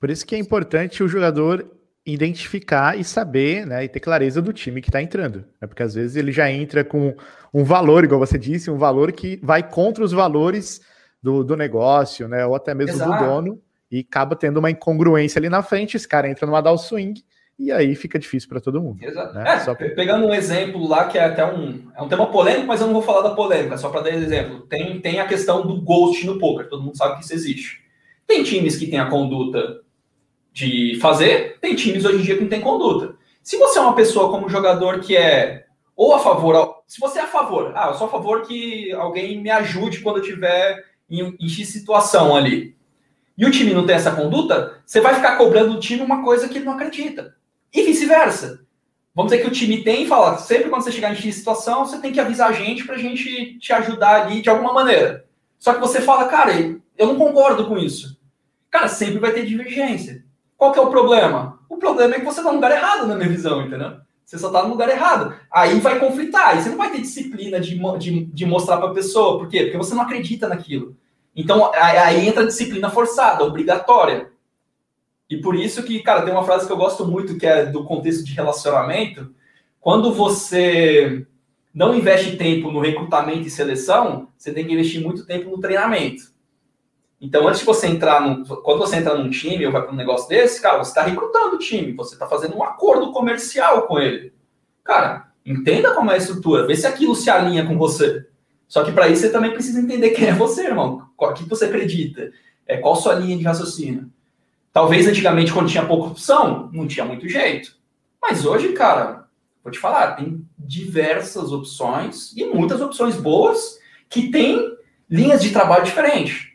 [0.00, 1.68] Por isso que é importante o jogador
[2.04, 5.44] identificar e saber, né, e ter clareza do time que está entrando.
[5.60, 7.14] Né, porque às vezes ele já entra com
[7.54, 10.80] um valor, igual você disse, um valor que vai contra os valores
[11.22, 13.12] do, do negócio, né, ou até mesmo Exato.
[13.12, 16.78] do dono, e acaba tendo uma incongruência ali na frente, esse cara entra numa down
[16.78, 17.22] swing,
[17.58, 18.98] e aí fica difícil para todo mundo.
[19.04, 19.34] Exato.
[19.34, 19.44] Né?
[19.46, 19.74] É, só...
[19.74, 22.94] Pegando um exemplo lá, que é até um, é um tema polêmico, mas eu não
[22.94, 24.62] vou falar da polêmica, só para dar exemplo.
[24.62, 27.82] Tem, tem a questão do ghost no poker, todo mundo sabe que isso existe.
[28.26, 29.81] Tem times que têm a conduta
[30.52, 33.14] de fazer, tem times hoje em dia que não tem conduta.
[33.42, 37.22] Se você é uma pessoa como jogador que é ou a favor, se você é
[37.22, 41.36] a favor, ah, eu sou a favor que alguém me ajude quando eu tiver em,
[41.40, 42.76] em X situação ali.
[43.36, 46.48] E o time não tem essa conduta, você vai ficar cobrando do time uma coisa
[46.48, 47.34] que ele não acredita.
[47.72, 48.60] E vice-versa.
[49.14, 51.84] Vamos dizer que o time tem e fala, sempre quando você chegar em X situação,
[51.84, 55.26] você tem que avisar a gente pra gente te ajudar ali de alguma maneira.
[55.58, 56.52] Só que você fala, cara,
[56.96, 58.18] eu não concordo com isso.
[58.70, 60.24] Cara, sempre vai ter divergência.
[60.62, 61.58] Qual que é o problema?
[61.68, 63.96] O problema é que você está no lugar errado, na minha visão, entendeu?
[64.24, 65.34] Você só está no lugar errado.
[65.50, 66.50] Aí vai conflitar.
[66.50, 69.40] Aí você não vai ter disciplina de, de, de mostrar para a pessoa.
[69.40, 69.64] Por quê?
[69.64, 70.96] Porque você não acredita naquilo.
[71.34, 74.30] Então, aí entra a disciplina forçada, obrigatória.
[75.28, 77.82] E por isso que, cara, tem uma frase que eu gosto muito, que é do
[77.82, 79.34] contexto de relacionamento.
[79.80, 81.26] Quando você
[81.74, 86.31] não investe tempo no recrutamento e seleção, você tem que investir muito tempo no treinamento.
[87.22, 89.96] Então, antes de você entrar no, quando você entra num time ou vai para um
[89.96, 93.96] negócio desse, cara, você está recrutando o time, você está fazendo um acordo comercial com
[94.00, 94.32] ele.
[94.82, 98.26] Cara, entenda como é a estrutura, vê se aquilo se alinha com você.
[98.66, 101.10] Só que para isso você também precisa entender quem é você, irmão.
[101.16, 102.32] O que você acredita.
[102.66, 104.10] É, qual sua linha de raciocínio?
[104.72, 107.76] Talvez antigamente, quando tinha pouca opção, não tinha muito jeito.
[108.20, 109.28] Mas hoje, cara,
[109.62, 113.78] vou te falar, tem diversas opções e muitas opções boas
[114.10, 114.76] que têm
[115.08, 116.51] linhas de trabalho diferentes.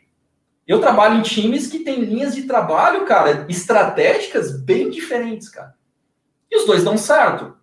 [0.68, 5.74] Eu trabalho em times que têm linhas de trabalho, cara, estratégicas bem diferentes, cara.
[6.50, 7.56] E os dois dão certo.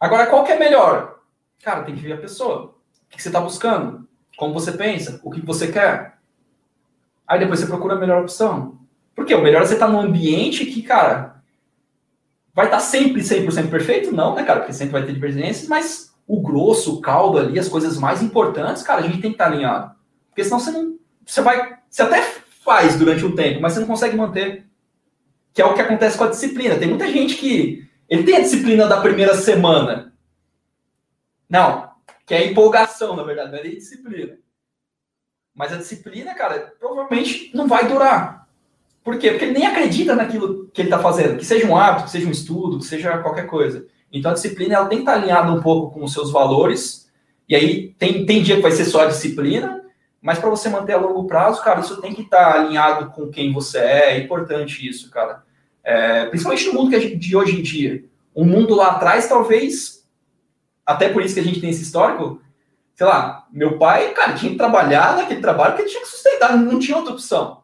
[0.00, 1.20] Agora, qual que é melhor?
[1.62, 2.74] Cara, tem que ver a pessoa.
[3.04, 4.08] O que você está buscando?
[4.38, 5.20] Como você pensa?
[5.22, 6.18] O que você quer?
[7.28, 8.78] Aí depois você procura a melhor opção.
[9.14, 11.42] Porque o melhor é você estar tá num ambiente que, cara,
[12.54, 14.12] vai estar tá sempre 100% perfeito?
[14.12, 14.60] Não, né, cara?
[14.60, 18.82] Porque sempre vai ter divergências, mas o grosso, o caldo ali, as coisas mais importantes,
[18.82, 19.94] cara, a gente tem que estar tá alinhado.
[20.30, 20.93] Porque senão você não
[21.26, 21.78] você vai.
[21.88, 22.22] Você até
[22.64, 24.66] faz durante um tempo, mas você não consegue manter.
[25.52, 26.76] Que é o que acontece com a disciplina.
[26.76, 27.88] Tem muita gente que.
[28.08, 30.12] Ele tem a disciplina da primeira semana.
[31.48, 31.90] Não,
[32.26, 34.36] que é empolgação, na verdade, não é nem disciplina.
[35.54, 38.48] Mas a disciplina, cara, provavelmente não vai durar.
[39.04, 39.30] Por quê?
[39.30, 42.26] Porque ele nem acredita naquilo que ele está fazendo, que seja um hábito, que seja
[42.26, 43.86] um estudo, que seja qualquer coisa.
[44.10, 47.10] Então a disciplina ela tem que estar alinhada um pouco com os seus valores.
[47.48, 49.83] E aí tem, tem dia que vai ser só a disciplina,
[50.24, 53.28] mas para você manter a longo prazo, cara, isso tem que estar tá alinhado com
[53.28, 54.16] quem você é.
[54.16, 55.44] É importante isso, cara.
[55.84, 58.02] É, principalmente no mundo que a gente, de hoje em dia.
[58.34, 60.08] O mundo lá atrás, talvez,
[60.86, 62.40] até por isso que a gente tem esse histórico,
[62.94, 66.56] sei lá, meu pai, cara, tinha que trabalhar naquele trabalho que ele tinha que sustentar,
[66.56, 67.62] não tinha outra opção.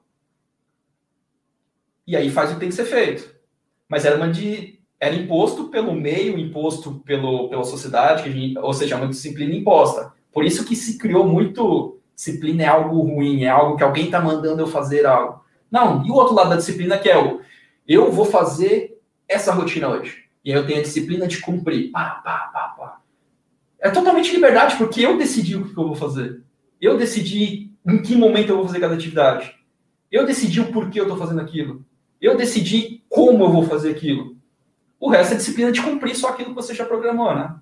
[2.07, 3.35] E aí faz o que tem que ser feito.
[3.89, 4.79] Mas era uma de.
[5.01, 10.13] Era imposto pelo meio, imposto pelo, pela sociedade, gente, ou seja, uma disciplina imposta.
[10.31, 14.21] Por isso que se criou muito disciplina é algo ruim, é algo que alguém está
[14.21, 15.43] mandando eu fazer algo.
[15.71, 17.41] Não, e o outro lado da disciplina que é o
[17.89, 20.25] eu vou fazer essa rotina hoje.
[20.45, 21.91] E aí eu tenho a disciplina de cumprir.
[21.91, 23.01] Pá, pá, pá, pá.
[23.81, 26.43] É totalmente liberdade, porque eu decidi o que eu vou fazer.
[26.79, 29.55] Eu decidi em que momento eu vou fazer cada atividade.
[30.13, 31.85] Eu decidi o porquê eu estou fazendo aquilo.
[32.21, 34.37] Eu decidi como eu vou fazer aquilo.
[34.99, 37.57] O resto é disciplina de cumprir só aquilo que você já programou, né?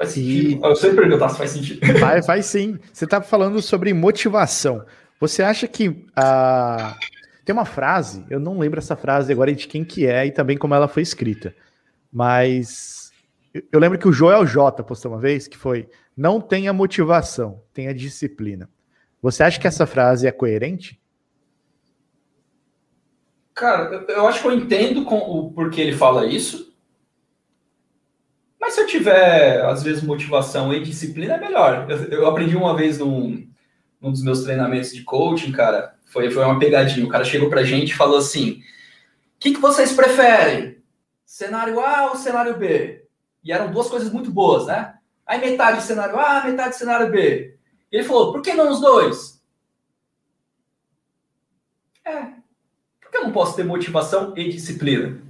[0.00, 0.64] Faz sentido.
[0.64, 1.80] Eu sempre perguntar se faz sentido.
[2.24, 2.78] Faz sim.
[2.90, 4.82] Você está falando sobre motivação.
[5.20, 6.96] Você acha que a.
[7.44, 10.56] Tem uma frase, eu não lembro essa frase agora de quem que é e também
[10.56, 11.54] como ela foi escrita.
[12.10, 13.12] Mas
[13.72, 15.86] eu lembro que o Joel J postou uma vez que foi:
[16.16, 18.70] não tenha motivação, tenha disciplina.
[19.20, 20.98] Você acha que essa frase é coerente?
[23.54, 26.69] Cara, eu acho que eu entendo com o porquê ele fala isso.
[28.60, 31.86] Mas se eu tiver, às vezes, motivação e disciplina, é melhor.
[31.88, 33.48] Eu, eu aprendi uma vez num,
[33.98, 37.06] num dos meus treinamentos de coaching, cara, foi, foi uma pegadinha.
[37.06, 38.62] O cara chegou pra gente e falou assim: o
[39.40, 40.76] que, que vocês preferem?
[41.24, 43.06] Cenário A ou cenário B?
[43.42, 44.94] E eram duas coisas muito boas, né?
[45.26, 47.56] Aí metade cenário A, metade cenário B.
[47.90, 49.42] E ele falou: por que não os dois?
[52.04, 52.40] É.
[53.00, 55.29] Por que eu não posso ter motivação e disciplina?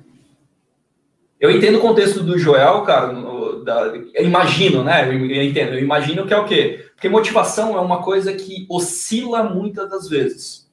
[1.40, 3.12] Eu entendo o contexto do Joel, cara.
[3.14, 5.08] No, da, eu imagino, né?
[5.08, 5.72] Eu, eu, entendo.
[5.72, 6.90] Eu imagino que é o quê?
[6.92, 10.70] Porque motivação é uma coisa que oscila muitas das vezes.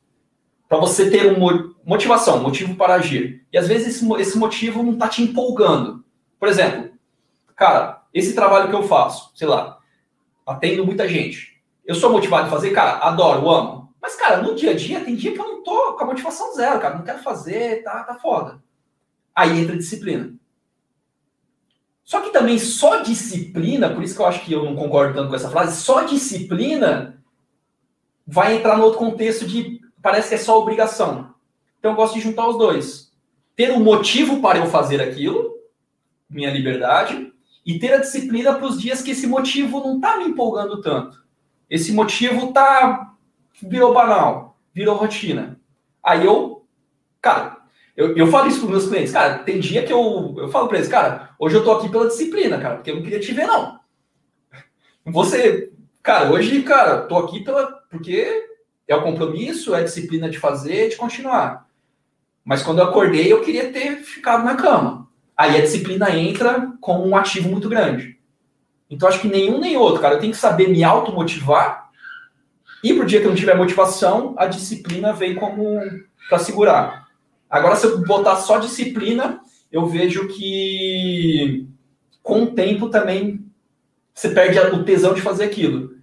[0.67, 3.45] Para você ter um motivação, motivo para agir.
[3.53, 6.03] E às vezes esse, esse motivo não tá te empolgando.
[6.37, 6.91] Por exemplo,
[7.55, 9.77] cara, esse trabalho que eu faço, sei lá,
[10.45, 11.61] atendo muita gente.
[11.85, 13.93] Eu sou motivado a fazer, cara, adoro, amo.
[14.01, 16.53] Mas, cara, no dia a dia, tem dia que eu não tô com a motivação
[16.53, 16.95] zero, cara.
[16.95, 18.61] Não quero fazer, tá, tá foda.
[19.33, 20.33] Aí entra disciplina.
[22.07, 25.27] Só que também só disciplina, por isso que eu acho que eu não concordo tanto
[25.27, 27.21] com essa frase, só disciplina
[28.25, 31.33] vai entrar no outro contexto de parece que é só obrigação.
[31.77, 33.11] Então eu gosto de juntar os dois.
[33.57, 35.53] Ter um motivo para eu fazer aquilo,
[36.29, 37.29] minha liberdade,
[37.65, 41.21] e ter a disciplina para os dias que esse motivo não está me empolgando tanto.
[41.69, 43.15] Esse motivo tá
[43.61, 45.59] virou banal, virou rotina.
[46.01, 46.65] Aí eu,
[47.19, 47.56] cara,
[47.97, 50.77] eu, eu falo isso para meus clientes, cara, tem dia que eu, eu falo para
[50.77, 53.47] eles, cara, hoje eu tô aqui pela disciplina, cara, porque eu não queria te ver,
[53.47, 53.79] não.
[55.03, 55.71] Você,
[56.03, 58.45] cara, hoje, cara, tô aqui pela, porque
[58.87, 61.65] é o compromisso, é a disciplina de fazer, de continuar.
[62.45, 65.09] Mas quando eu acordei, eu queria ter ficado na cama.
[65.35, 68.19] Aí a disciplina entra como um ativo muito grande.
[68.89, 70.15] Então acho que nenhum nem outro, cara.
[70.15, 71.89] Eu tenho que saber me automotivar.
[72.83, 75.81] E pro dia que eu não tiver motivação, a disciplina vem como
[76.29, 77.06] para segurar.
[77.49, 79.39] Agora, se eu botar só disciplina,
[79.71, 81.67] eu vejo que
[82.21, 83.45] com o tempo também
[84.13, 85.95] você perde o tesão de fazer aquilo.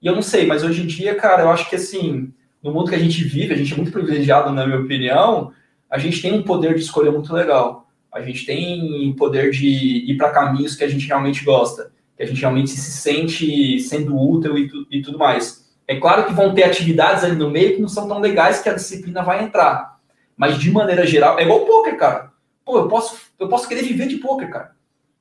[0.00, 2.32] E eu não sei, mas hoje em dia, cara, eu acho que assim,
[2.62, 5.52] no mundo que a gente vive, a gente é muito privilegiado, na minha opinião,
[5.90, 7.88] a gente tem um poder de escolha muito legal.
[8.12, 12.26] A gente tem poder de ir para caminhos que a gente realmente gosta, que a
[12.26, 15.68] gente realmente se sente sendo útil e, tu, e tudo mais.
[15.86, 18.68] É claro que vão ter atividades ali no meio que não são tão legais que
[18.68, 19.97] a disciplina vai entrar.
[20.38, 22.32] Mas de maneira geral, é igual poker, cara.
[22.64, 24.76] Pô, eu posso, eu posso querer viver de poker, cara.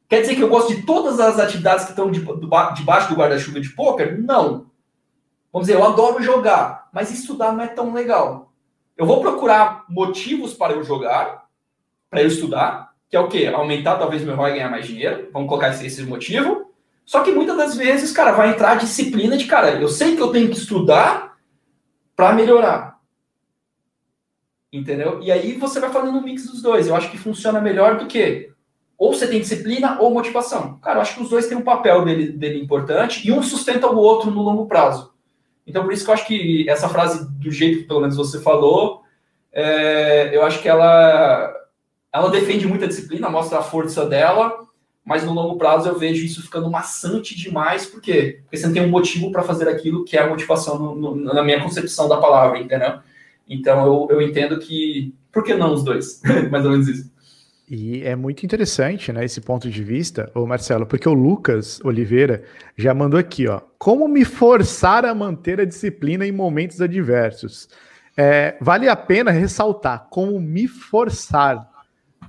[0.08, 3.70] Quer dizer que eu gosto de todas as atividades que estão debaixo do guarda-chuva de
[3.70, 4.22] poker?
[4.22, 4.68] Não.
[5.52, 8.54] Vamos dizer, eu adoro jogar, mas estudar não é tão legal.
[8.96, 11.46] Eu vou procurar motivos para eu jogar,
[12.10, 13.48] para eu estudar, que é o quê?
[13.48, 15.30] Aumentar talvez meu ROI e ganhar mais dinheiro.
[15.34, 16.72] Vamos colocar esse, esse motivo.
[17.06, 20.22] Só que muitas das vezes, cara, vai entrar a disciplina de, cara, eu sei que
[20.22, 21.38] eu tenho que estudar
[22.16, 22.97] para melhorar.
[24.72, 25.22] Entendeu?
[25.22, 26.88] E aí você vai fazendo um mix dos dois.
[26.88, 28.52] Eu acho que funciona melhor do que
[28.98, 30.80] ou você tem disciplina ou motivação.
[30.80, 33.88] Cara, eu acho que os dois têm um papel dele, dele importante e um sustenta
[33.88, 35.14] o outro no longo prazo.
[35.68, 38.40] Então, por isso que eu acho que essa frase, do jeito que pelo menos você
[38.40, 39.04] falou,
[39.54, 41.54] é, eu acho que ela,
[42.12, 44.66] ela defende muita disciplina, mostra a força dela,
[45.06, 48.40] mas no longo prazo eu vejo isso ficando maçante demais, por quê?
[48.44, 51.34] Porque você não tem um motivo para fazer aquilo que é a motivação no, no,
[51.34, 53.00] na minha concepção da palavra, entendeu?
[53.50, 55.14] Então eu, eu entendo que.
[55.32, 56.22] Por que não os dois?
[56.52, 57.12] Mais ou menos isso.
[57.70, 62.44] E é muito interessante, né, esse ponto de vista, ô Marcelo, porque o Lucas Oliveira
[62.78, 63.60] já mandou aqui, ó.
[63.78, 67.68] Como me forçar a manter a disciplina em momentos adversos?
[68.16, 71.70] É, vale a pena ressaltar como me forçar.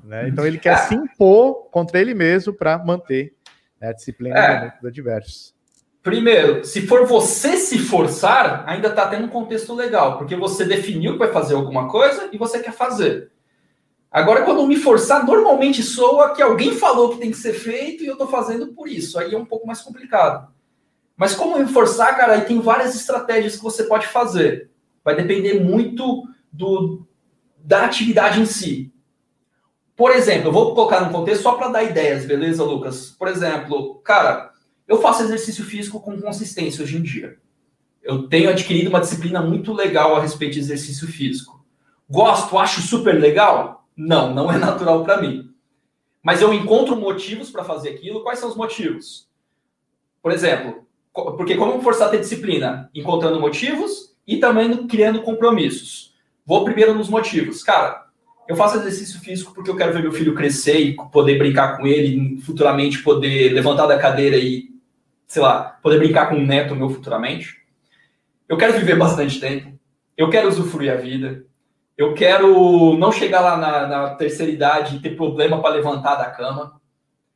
[0.03, 0.29] Né?
[0.29, 3.33] Então ele quer se impor contra ele mesmo para manter
[3.81, 4.51] né, a disciplina é.
[4.51, 5.55] em momentos adversos.
[6.03, 11.13] Primeiro, se for você se forçar, ainda está tendo um contexto legal, porque você definiu
[11.13, 13.31] que vai fazer alguma coisa e você quer fazer.
[14.11, 18.07] Agora, quando me forçar, normalmente soa que alguém falou que tem que ser feito e
[18.07, 19.19] eu estou fazendo por isso.
[19.19, 20.51] Aí é um pouco mais complicado.
[21.17, 24.71] Mas como me forçar, cara, aí tem várias estratégias que você pode fazer.
[25.05, 27.07] Vai depender muito do,
[27.59, 28.93] da atividade em si.
[29.95, 33.11] Por exemplo, eu vou colocar no contexto só para dar ideias, beleza, Lucas?
[33.11, 34.53] Por exemplo, cara,
[34.89, 37.37] eu faço exercício físico com consistência hoje em dia.
[38.03, 41.63] Eu tenho adquirido uma disciplina muito legal a respeito de exercício físico.
[42.09, 43.87] Gosto, acho super legal?
[43.95, 45.53] Não, não é natural para mim.
[46.23, 48.23] Mas eu encontro motivos para fazer aquilo.
[48.23, 49.29] Quais são os motivos?
[50.23, 52.91] Por exemplo, porque como forçar a ter disciplina?
[52.95, 56.15] Encontrando motivos e também criando compromissos.
[56.47, 57.63] Vou primeiro nos motivos.
[57.63, 58.07] Cara,
[58.49, 61.87] eu faço exercício físico porque eu quero ver meu filho crescer e poder brincar com
[61.87, 64.71] ele, futuramente poder levantar da cadeira e,
[65.29, 67.59] sei lá, poder brincar com um neto meu futuramente.
[68.49, 69.79] Eu quero viver bastante tempo.
[70.17, 71.45] Eu quero usufruir a vida.
[71.97, 76.31] Eu quero não chegar lá na, na terceira idade e ter problema para levantar da
[76.31, 76.81] cama.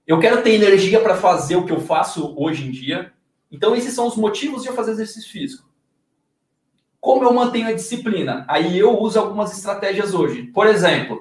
[0.06, 3.12] Eu quero ter energia para fazer o que eu faço hoje em dia.
[3.50, 5.68] Então, esses são os motivos de eu fazer exercício físico.
[6.98, 8.44] Como eu mantenho a disciplina?
[8.48, 10.44] Aí eu uso algumas estratégias hoje.
[10.44, 11.20] Por exemplo,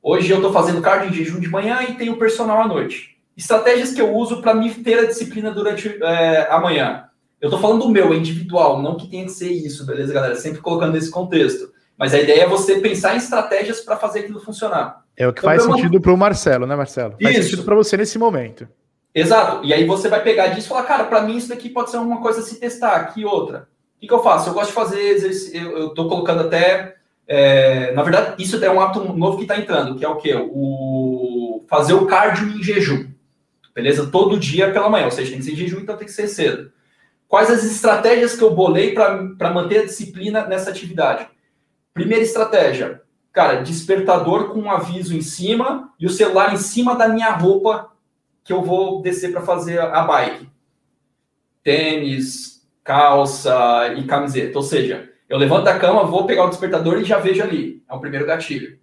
[0.00, 3.17] hoje eu estou fazendo cardio em jejum de manhã e tenho personal à noite.
[3.38, 7.04] Estratégias que eu uso para me ter a disciplina durante é, a manhã.
[7.40, 10.34] Eu estou falando do meu, é individual, não que tenha que ser isso, beleza, galera?
[10.34, 11.72] Sempre colocando nesse contexto.
[11.96, 15.04] Mas a ideia é você pensar em estratégias para fazer aquilo funcionar.
[15.16, 17.14] É o que então, faz sentido para o Marcelo, né, Marcelo?
[17.22, 17.50] Faz isso.
[17.50, 18.68] sentido para você nesse momento.
[19.14, 19.64] Exato.
[19.64, 21.98] E aí você vai pegar disso e falar, cara, para mim isso daqui pode ser
[21.98, 23.68] uma coisa a se testar, aqui outra.
[23.96, 24.48] O que, que eu faço?
[24.48, 26.96] Eu gosto de fazer exercício, eu estou colocando até.
[27.26, 30.34] É, na verdade, isso é um hábito novo que está entrando, que é o quê?
[30.34, 33.06] O fazer o cardio em jejum.
[33.78, 34.08] Beleza?
[34.10, 35.04] Todo dia pela manhã.
[35.04, 36.72] Ou seja, tem que ser jejum, então tem que ser cedo.
[37.28, 41.28] Quais as estratégias que eu bolei para manter a disciplina nessa atividade?
[41.94, 43.00] Primeira estratégia,
[43.32, 47.92] cara, despertador com um aviso em cima e o celular em cima da minha roupa
[48.42, 50.48] que eu vou descer para fazer a bike.
[51.62, 54.58] Tênis, calça e camiseta.
[54.58, 57.80] Ou seja, eu levanto da cama, vou pegar o despertador e já vejo ali.
[57.88, 58.76] É o primeiro gatilho.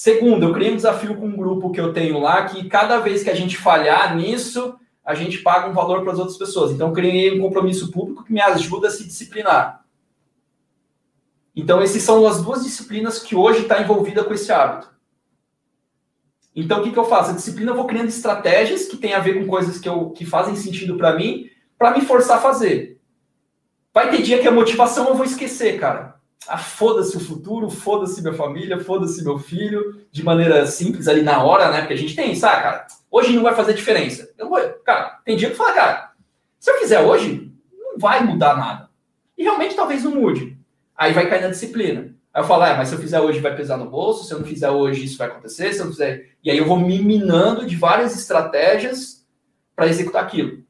[0.00, 3.24] Segundo, eu criei um desafio com um grupo que eu tenho lá que cada vez
[3.24, 6.70] que a gente falhar nisso, a gente paga um valor para as outras pessoas.
[6.70, 9.84] Então, criei um compromisso público que me ajuda a se disciplinar.
[11.56, 14.88] Então, essas são as duas disciplinas que hoje está envolvida com esse hábito.
[16.54, 17.32] Então, o que, que eu faço?
[17.32, 20.24] A disciplina eu vou criando estratégias que têm a ver com coisas que, eu, que
[20.24, 23.00] fazem sentido para mim, para me forçar a fazer.
[23.92, 26.17] Vai ter dia que a motivação eu vou esquecer, cara.
[26.48, 31.42] Ah, foda-se o futuro, foda-se minha família, foda-se meu filho, de maneira simples ali na
[31.42, 31.80] hora, né?
[31.80, 32.86] Porque a gente tem, sabe, cara?
[33.10, 34.30] Hoje não vai fazer diferença.
[34.38, 36.12] Eu vou, cara, tem dia que fala, cara,
[36.58, 38.88] se eu fizer hoje, não vai mudar nada.
[39.36, 40.58] E realmente talvez não mude.
[40.96, 42.14] Aí vai cair na disciplina.
[42.32, 44.38] Aí eu falo, ah, mas se eu fizer hoje vai pesar no bolso, se eu
[44.38, 46.30] não fizer hoje isso vai acontecer, se eu não fizer.
[46.42, 49.26] E aí eu vou me minando de várias estratégias
[49.76, 50.64] para executar aquilo.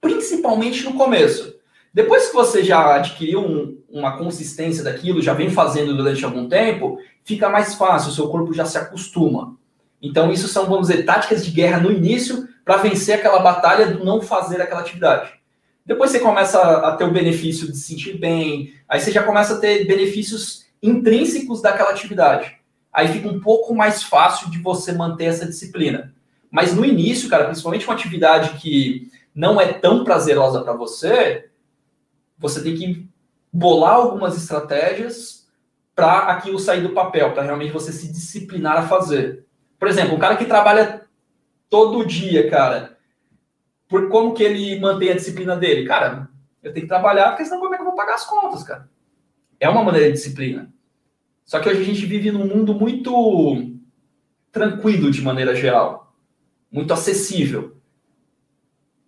[0.00, 1.56] Principalmente no começo.
[1.92, 6.98] Depois que você já adquiriu um, uma consistência daquilo, já vem fazendo durante algum tempo,
[7.24, 9.56] fica mais fácil, o seu corpo já se acostuma.
[10.00, 14.04] Então, isso são, vamos dizer, táticas de guerra no início para vencer aquela batalha do
[14.04, 15.32] não fazer aquela atividade.
[15.84, 19.54] Depois você começa a ter o benefício de se sentir bem, aí você já começa
[19.54, 22.58] a ter benefícios intrínsecos daquela atividade.
[22.92, 26.12] Aí fica um pouco mais fácil de você manter essa disciplina.
[26.50, 31.48] Mas no início, cara, principalmente uma atividade que não é tão prazerosa para você,
[32.38, 33.07] você tem que
[33.52, 35.48] bolar algumas estratégias
[35.94, 39.44] para aquilo sair do papel, para realmente você se disciplinar a fazer.
[39.78, 41.02] Por exemplo, um cara que trabalha
[41.68, 42.96] todo dia, cara,
[43.88, 45.86] por como que ele mantém a disciplina dele?
[45.86, 46.28] Cara,
[46.62, 48.88] eu tenho que trabalhar, porque senão como é que eu vou pagar as contas, cara?
[49.58, 50.72] É uma maneira de disciplina.
[51.44, 53.74] Só que hoje a gente vive num mundo muito
[54.52, 56.14] tranquilo de maneira geral,
[56.70, 57.76] muito acessível.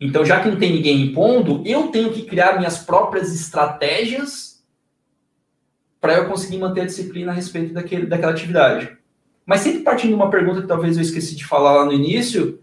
[0.01, 4.65] Então, já que não tem ninguém impondo, eu tenho que criar minhas próprias estratégias
[6.01, 8.97] para eu conseguir manter a disciplina a respeito daquele, daquela atividade.
[9.45, 12.63] Mas sempre partindo de uma pergunta que talvez eu esqueci de falar lá no início,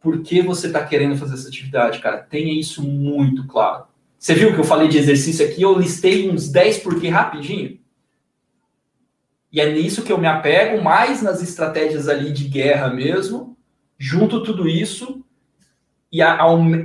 [0.00, 2.18] por que você está querendo fazer essa atividade, cara?
[2.18, 3.84] Tenha isso muito claro.
[4.16, 7.80] Você viu que eu falei de exercício aqui, eu listei uns 10 porquê rapidinho?
[9.52, 13.56] E é nisso que eu me apego, mais nas estratégias ali de guerra mesmo,
[13.98, 15.24] junto tudo isso,
[16.12, 16.38] e a,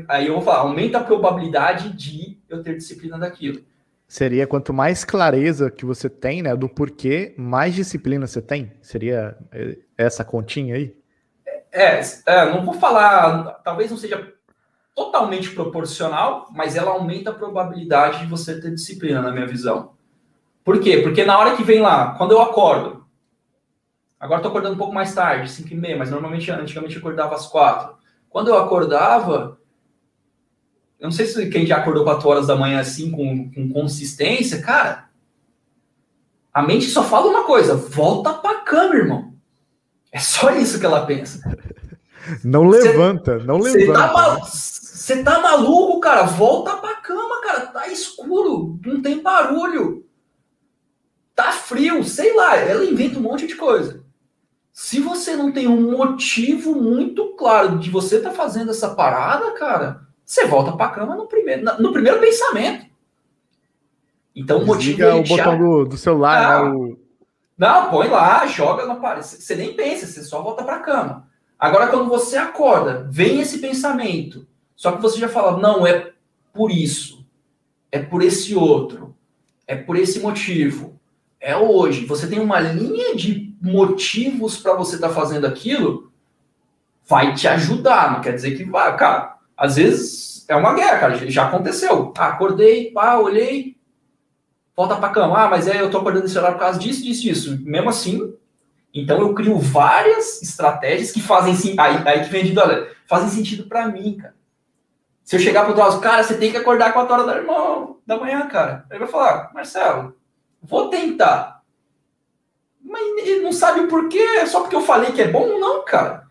[0.08, 3.62] aí eu vou falar, aumenta a probabilidade de eu ter disciplina daquilo.
[4.08, 8.72] Seria quanto mais clareza que você tem, né, do porquê, mais disciplina você tem?
[8.82, 10.96] Seria é, essa continha aí?
[11.72, 14.32] É, é, não vou falar, talvez não seja
[14.96, 19.94] totalmente proporcional, mas ela aumenta a probabilidade de você ter disciplina, na minha visão.
[20.64, 21.02] Por quê?
[21.02, 23.06] Porque na hora que vem lá, quando eu acordo,
[24.20, 27.36] agora estou acordando um pouco mais tarde, 5 e meia, mas normalmente, antigamente eu acordava
[27.36, 27.95] às 4.
[28.36, 29.58] Quando eu acordava,
[31.00, 34.62] eu não sei se quem já acordou 4 horas da manhã assim, com, com consistência,
[34.62, 35.08] cara,
[36.54, 39.34] a mente só fala uma coisa, volta pra cama, irmão.
[40.12, 41.50] É só isso que ela pensa.
[42.44, 44.42] Não levanta, cê, não levanta.
[44.44, 46.24] Você tá, tá, maluco, cara?
[46.24, 47.68] Volta pra cama, cara.
[47.68, 50.06] Tá escuro, não tem barulho.
[51.34, 52.58] Tá frio, sei lá.
[52.58, 54.05] Ela inventa um monte de coisa.
[54.76, 60.02] Se você não tem um motivo muito claro de você tá fazendo essa parada, cara,
[60.22, 62.86] você volta pra cama no primeiro, no primeiro pensamento.
[64.36, 66.70] Então o motivo é o botão do, do celular, né?
[66.70, 67.00] O
[67.58, 69.26] não, põe lá, joga na parede.
[69.26, 71.26] Você nem pensa, você só volta para a cama.
[71.58, 74.46] Agora, quando você acorda, vem esse pensamento.
[74.76, 76.12] Só que você já fala, não, é
[76.54, 77.26] por isso.
[77.90, 79.16] É por esse outro.
[79.66, 81.00] É por esse motivo.
[81.40, 82.06] É hoje.
[82.08, 86.12] Você tem uma linha de motivos para você estar tá fazendo aquilo.
[87.06, 88.14] Vai te ajudar.
[88.14, 88.96] Não quer dizer que vai.
[88.96, 91.30] Cara, às vezes é uma guerra, cara.
[91.30, 92.14] Já aconteceu.
[92.18, 93.76] Ah, acordei, pá, olhei,
[94.76, 95.46] volta para cama.
[95.46, 97.60] Ah, mas é, eu tô acordando esse horário por causa disso, disso, disso.
[97.64, 98.34] Mesmo assim,
[98.94, 103.30] então eu crio várias estratégias que fazem sim, aí, aí que vem de dólar, fazem
[103.30, 104.36] sentido para mim, cara.
[105.24, 108.16] Se eu chegar pro Drauzio, cara, você tem que acordar 4 horas da, irmão, da
[108.18, 108.86] manhã, cara.
[108.92, 110.16] Ele vai falar, Marcelo,
[110.62, 111.55] vou tentar.
[112.86, 115.60] Mas ele não sabe o porquê, só porque eu falei que é bom?
[115.60, 116.28] Não, cara.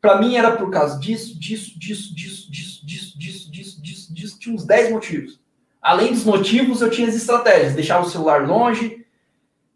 [0.00, 4.38] Para mim era por causa disso, disso, disso, disso, disso, disso, disso, disso, disso, disso.
[4.38, 5.38] Tinha uns 10 motivos.
[5.80, 7.74] Além dos motivos, eu tinha as estratégias.
[7.74, 9.04] Deixar o celular longe.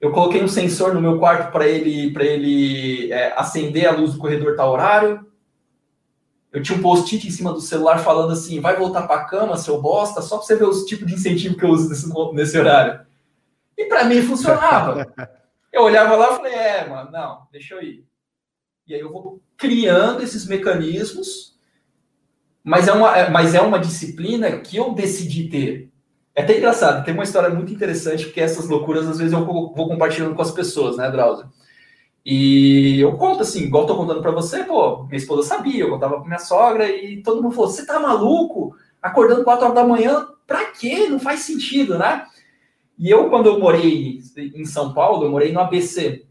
[0.00, 4.14] Eu coloquei um sensor no meu quarto para ele, para ele é, acender a luz
[4.14, 5.26] do corredor tal horário.
[6.50, 9.56] Eu tinha um post-it em cima do celular falando assim: vai voltar para a cama,
[9.56, 12.58] seu bosta, só para você ver os tipos de incentivo que eu uso nesse, nesse
[12.58, 13.00] horário.
[13.76, 15.06] E para mim funcionava.
[15.74, 18.06] Eu olhava lá e falei: é, mano, não, deixa eu ir.
[18.86, 21.58] E aí eu vou criando esses mecanismos,
[22.62, 25.90] mas é uma, é, mas é uma disciplina que eu decidi ter.
[26.32, 29.72] É até engraçado, tem uma história muito interessante, porque essas loucuras às vezes eu vou
[29.74, 31.48] compartilhando com as pessoas, né, Drauzio?
[32.24, 36.16] E eu conto assim, igual tô contando para você, pô, minha esposa sabia, eu contava
[36.16, 38.76] pra minha sogra e todo mundo falou: você tá maluco?
[39.02, 41.08] Acordando 4 horas da manhã, pra quê?
[41.08, 42.26] Não faz sentido, né?
[42.98, 46.24] E eu, quando eu morei em São Paulo, eu morei no ABC,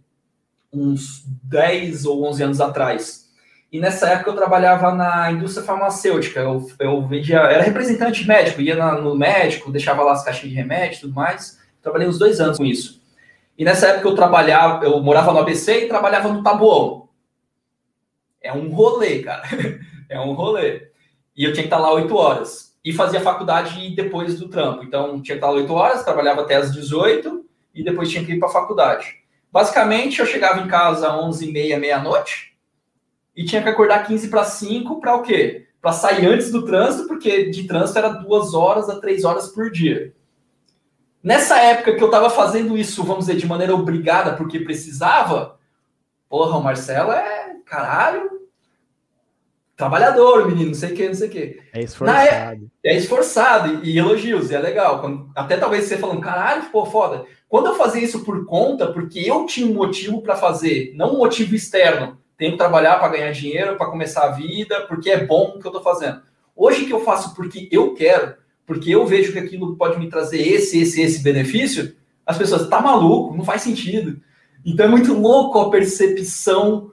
[0.72, 3.24] uns 10 ou 11 anos atrás.
[3.72, 6.40] E nessa época eu trabalhava na indústria farmacêutica.
[6.40, 10.56] Eu, eu vendia, era representante médico, ia na, no médico, deixava lá as caixinhas de
[10.56, 11.60] remédio e tudo mais.
[11.82, 13.02] Trabalhei uns dois anos com isso.
[13.58, 17.10] E nessa época eu trabalhava, eu morava no ABC e trabalhava no Tabuão.
[18.42, 19.44] É um rolê, cara.
[20.10, 20.90] é um rolê.
[21.36, 22.73] E eu tinha que estar lá oito horas.
[22.84, 24.84] E fazia faculdade depois do trampo.
[24.84, 28.34] Então tinha que estar lá oito horas, trabalhava até as 18 e depois tinha que
[28.34, 29.24] ir para a faculdade.
[29.52, 32.54] Basicamente, eu chegava em casa às 11h30, meia-noite
[33.36, 35.68] e tinha que acordar 15 para 5 para o quê?
[35.82, 39.72] Para sair antes do trânsito, porque de trânsito era duas horas a três horas por
[39.72, 40.14] dia.
[41.22, 45.58] Nessa época que eu estava fazendo isso, vamos dizer, de maneira obrigada, porque precisava,
[46.30, 48.43] porra, o Marcelo é caralho.
[49.76, 51.62] Trabalhador, menino, não sei o que, não sei o que.
[51.74, 52.72] É esforçado.
[52.84, 55.02] É, é, esforçado e, e, elogios, e é legal.
[55.02, 57.26] Quando, até talvez você falando, caralho, pô, foda.
[57.48, 61.18] Quando eu fazia isso por conta, porque eu tinha um motivo para fazer, não um
[61.20, 62.18] motivo externo.
[62.38, 65.68] Tenho que trabalhar para ganhar dinheiro, para começar a vida, porque é bom o que
[65.68, 66.22] eu tô fazendo.
[66.56, 70.42] Hoje que eu faço porque eu quero, porque eu vejo que aquilo pode me trazer
[70.42, 71.96] esse, esse, esse benefício,
[72.26, 74.22] as pessoas, tá maluco, não faz sentido.
[74.66, 76.93] Então é muito louco a percepção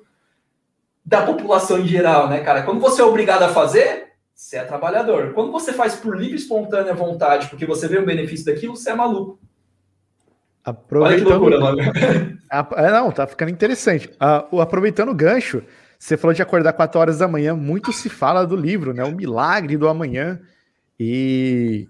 [1.10, 2.62] da população em geral, né, cara?
[2.62, 5.32] Quando você é obrigado a fazer, você é trabalhador.
[5.34, 8.90] Quando você faz por livre e espontânea vontade, porque você vê um benefício daquilo, você
[8.90, 9.36] é maluco.
[10.64, 11.16] Aproveitando...
[11.16, 11.78] Olha que loucura, mano.
[12.76, 14.10] É, não, tá ficando interessante.
[14.52, 15.62] Uh, aproveitando o gancho,
[15.96, 19.04] você falou de acordar 4 horas da manhã, muito se fala do livro, né?
[19.04, 20.40] O milagre do amanhã.
[20.98, 21.88] E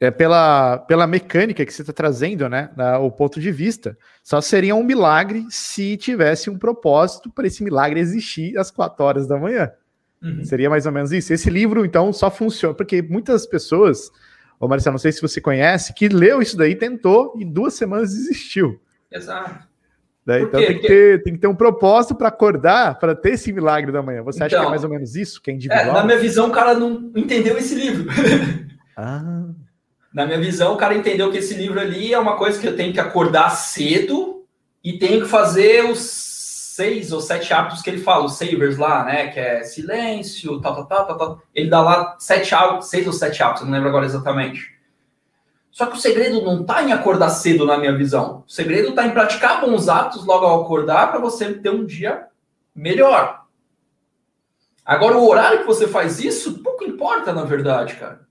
[0.00, 2.70] é pela, pela mecânica que você está trazendo, né?
[3.00, 3.98] O ponto de vista.
[4.22, 9.26] Só seria um milagre se tivesse um propósito para esse milagre existir às 4 horas
[9.26, 9.72] da manhã.
[10.22, 10.44] Uhum.
[10.44, 11.32] Seria mais ou menos isso.
[11.32, 14.10] Esse livro, então, só funciona, porque muitas pessoas,
[14.60, 18.10] ô Marcelo, não sei se você conhece, que leu isso daí, tentou e duas semanas
[18.10, 18.80] desistiu.
[19.10, 19.66] Exato.
[20.24, 20.42] Né?
[20.42, 23.90] Então tem que, ter, tem que ter um propósito para acordar, para ter esse milagre
[23.90, 24.22] da manhã.
[24.22, 25.88] Você acha então, que é então, mais ou menos isso, que é individual?
[25.88, 28.08] É, na minha visão, o cara não entendeu esse livro.
[28.96, 29.44] ah.
[30.12, 32.76] Na minha visão, o cara entendeu que esse livro ali é uma coisa que eu
[32.76, 34.44] tenho que acordar cedo
[34.82, 35.98] e tenho que fazer os
[36.78, 39.28] seis ou sete hábitos que ele fala, os savers lá, né?
[39.28, 41.42] Que é silêncio, tal, tal, tal, tal, tal.
[41.54, 44.78] Ele dá lá sete hábitos, seis ou sete hábitos, não lembro agora exatamente.
[45.72, 48.44] Só que o segredo não está em acordar cedo, na minha visão.
[48.46, 52.26] O segredo está em praticar bons hábitos logo ao acordar para você ter um dia
[52.74, 53.44] melhor.
[54.84, 58.27] Agora, o horário que você faz isso, pouco importa, na verdade, cara.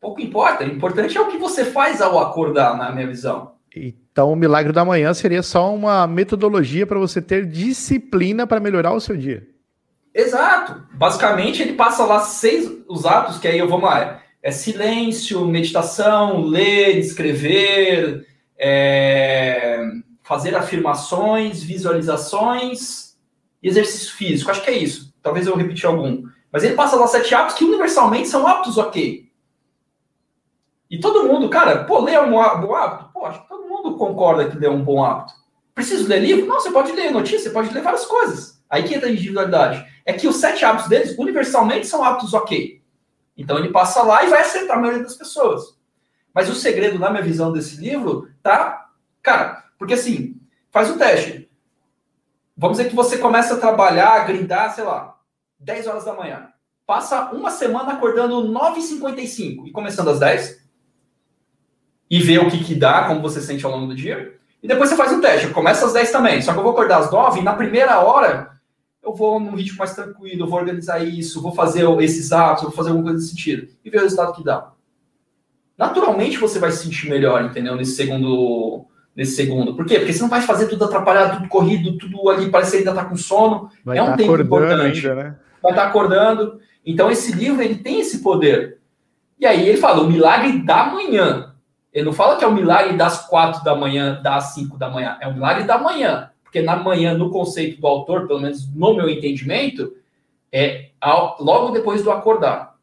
[0.00, 0.64] Pouco importa.
[0.64, 3.52] O importante é o que você faz ao acordar, na minha visão.
[3.74, 8.92] Então, o milagre da manhã seria só uma metodologia para você ter disciplina para melhorar
[8.92, 9.46] o seu dia.
[10.12, 10.82] Exato.
[10.92, 16.42] Basicamente, ele passa lá seis os atos, que aí eu vou lá é silêncio, meditação,
[16.42, 18.26] ler, escrever,
[18.58, 19.82] é,
[20.22, 23.16] fazer afirmações, visualizações
[23.62, 24.50] e exercício físico.
[24.50, 25.12] Acho que é isso.
[25.22, 26.24] Talvez eu repeti algum.
[26.50, 29.29] Mas ele passa lá sete hábitos que universalmente são hábitos ok.
[30.90, 33.10] E todo mundo, cara, pô, ler é um bom hábito?
[33.12, 35.32] Pô, acho que todo mundo concorda que ler é um bom hábito.
[35.72, 36.46] Preciso ler livro?
[36.46, 38.60] Não, você pode ler notícia, você pode ler várias coisas.
[38.68, 39.86] Aí que entra a individualidade.
[40.04, 42.82] É que os sete hábitos deles, universalmente, são hábitos ok.
[43.36, 45.78] Então ele passa lá e vai acertar a maioria das pessoas.
[46.34, 48.90] Mas o segredo, na minha visão desse livro, tá.
[49.22, 50.40] Cara, porque assim,
[50.72, 51.48] faz o teste.
[52.56, 55.16] Vamos dizer que você começa a trabalhar, grindar, sei lá,
[55.60, 56.48] 10 horas da manhã.
[56.84, 60.59] Passa uma semana acordando 9h55 e começando às 10
[62.10, 64.34] e vê o que, que dá, como você sente ao longo do dia.
[64.62, 65.48] E depois você faz o teste.
[65.48, 66.42] Começa às 10 também.
[66.42, 68.50] Só que eu vou acordar às 9 e na primeira hora
[69.02, 72.72] eu vou num ritmo mais tranquilo, eu vou organizar isso, vou fazer esses atos, vou
[72.72, 73.68] fazer alguma coisa desse sentido.
[73.84, 74.72] E ver o resultado que dá.
[75.78, 77.76] Naturalmente você vai se sentir melhor, entendeu?
[77.76, 78.84] Nesse segundo.
[79.16, 79.74] Nesse segundo.
[79.74, 79.98] Por quê?
[79.98, 83.04] Porque você não vai fazer tudo atrapalhado, tudo corrido, tudo ali, parece que ainda tá
[83.04, 83.70] com sono.
[83.84, 85.08] Vai é um tá tempo importante.
[85.08, 85.36] Ainda, né?
[85.62, 86.60] Vai estar tá acordando.
[86.84, 88.78] Então esse livro ele tem esse poder.
[89.38, 91.49] E aí ele fala, o milagre da manhã.
[91.92, 95.18] Ele não fala que é o milagre das quatro da manhã, das cinco da manhã.
[95.20, 96.30] É o milagre da manhã.
[96.42, 99.94] Porque na manhã, no conceito do autor, pelo menos no meu entendimento,
[100.52, 100.90] é
[101.40, 102.76] logo depois do acordar.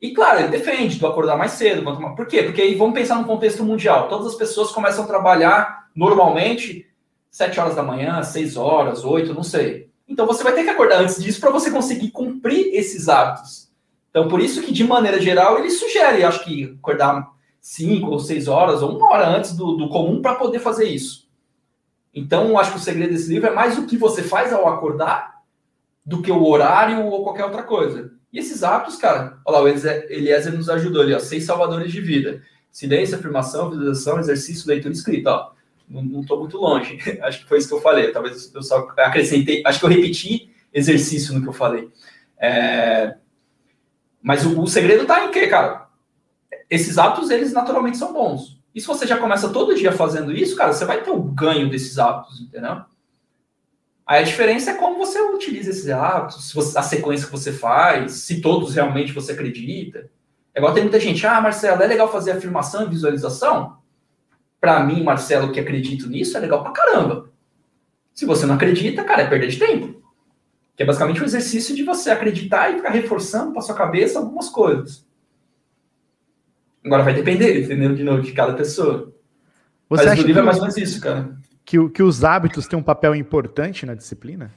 [0.00, 1.82] E claro, ele defende do acordar mais cedo.
[2.14, 2.42] Por quê?
[2.42, 4.08] Porque aí vamos pensar no contexto mundial.
[4.08, 6.86] Todas as pessoas começam a trabalhar normalmente
[7.30, 9.90] 7 horas da manhã, 6 horas, 8, não sei.
[10.08, 13.70] Então você vai ter que acordar antes disso para você conseguir cumprir esses hábitos.
[14.10, 17.28] Então, por isso que, de maneira geral, ele sugere, acho que acordar
[17.60, 21.28] 5 ou 6 horas, ou uma hora antes do, do comum para poder fazer isso.
[22.14, 25.42] Então, acho que o segredo desse livro é mais o que você faz ao acordar
[26.04, 28.12] do que o horário ou qualquer outra coisa.
[28.32, 32.00] E esses hábitos, cara, olha lá, o Eliezer nos ajudou ali, ó, seis salvadores de
[32.00, 32.42] vida.
[32.70, 35.48] Silêncio, afirmação, visualização, exercício, leitura escrita.
[35.88, 36.98] Não estou muito longe.
[37.22, 38.12] acho que foi isso que eu falei.
[38.12, 41.90] Talvez eu só acrescentei, acho que eu repeti exercício no que eu falei.
[42.38, 43.16] É...
[44.22, 45.89] Mas o, o segredo está em quê, cara?
[46.70, 48.60] Esses hábitos, eles naturalmente são bons.
[48.72, 51.68] E se você já começa todo dia fazendo isso, cara, você vai ter o ganho
[51.68, 52.82] desses hábitos, entendeu?
[54.06, 58.40] Aí a diferença é como você utiliza esses hábitos, a sequência que você faz, se
[58.40, 60.08] todos realmente você acredita.
[60.54, 63.78] É igual tem muita gente, ah, Marcelo, é legal fazer afirmação e visualização?
[64.60, 67.30] Para mim, Marcelo, que acredito nisso, é legal pra caramba.
[68.14, 70.02] Se você não acredita, cara, é perder de tempo.
[70.76, 74.48] Que é basicamente um exercício de você acreditar e ficar reforçando para sua cabeça algumas
[74.48, 75.06] coisas.
[76.84, 77.94] Agora vai depender, entendeu?
[77.94, 79.12] De novo, de cada pessoa.
[79.88, 81.36] Você Mas acha livro é que, é mais ou menos isso, cara.
[81.64, 84.50] Que, que os hábitos têm um papel importante na disciplina?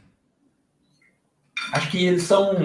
[1.72, 2.56] acho que eles são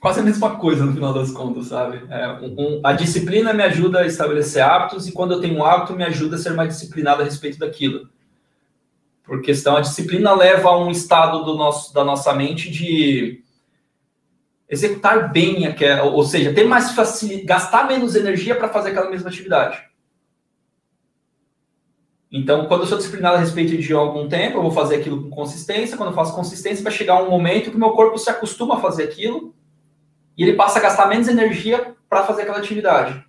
[0.00, 2.02] quase a mesma coisa no final das contas, sabe?
[2.10, 5.64] É, um, um, a disciplina me ajuda a estabelecer hábitos e quando eu tenho um
[5.64, 8.08] hábito me ajuda a ser mais disciplinado a respeito daquilo.
[9.22, 13.42] Por questão, a disciplina leva a um estado do nosso, da nossa mente de
[14.72, 19.28] executar bem aquela, ou seja, ter mais facilidade, gastar menos energia para fazer aquela mesma
[19.28, 19.84] atividade.
[22.32, 25.28] Então, quando eu sou disciplinado a respeito de algum tempo, eu vou fazer aquilo com
[25.28, 25.98] consistência.
[25.98, 28.80] Quando eu faço consistência, vai chegar um momento que o meu corpo se acostuma a
[28.80, 29.54] fazer aquilo
[30.38, 33.22] e ele passa a gastar menos energia para fazer aquela atividade.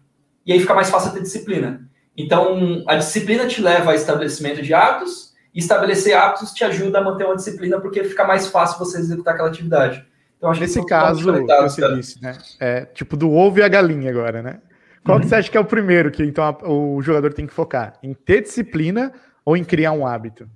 [0.46, 1.86] E aí fica mais fácil ter disciplina.
[2.16, 7.04] Então, a disciplina te leva ao estabelecimento de hábitos, e estabelecer hábitos te ajuda a
[7.04, 10.04] manter uma disciplina, porque fica mais fácil você executar aquela atividade.
[10.44, 11.32] Então, Nesse caso,
[11.62, 12.38] você disse, né?
[12.60, 14.60] É tipo do ovo e a galinha agora, né?
[15.06, 17.54] Qual que você acha que é o primeiro que então a, o jogador tem que
[17.54, 17.94] focar?
[18.04, 19.14] Em ter disciplina
[19.46, 20.50] ou em criar um hábito?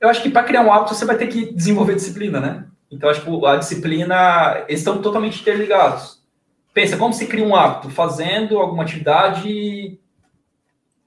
[0.00, 2.64] Eu acho que para criar um hábito você vai ter que desenvolver disciplina, né?
[2.92, 6.22] Então acho que a disciplina eles estão totalmente interligados.
[6.72, 7.90] Pensa, como se cria um hábito?
[7.90, 9.98] Fazendo alguma atividade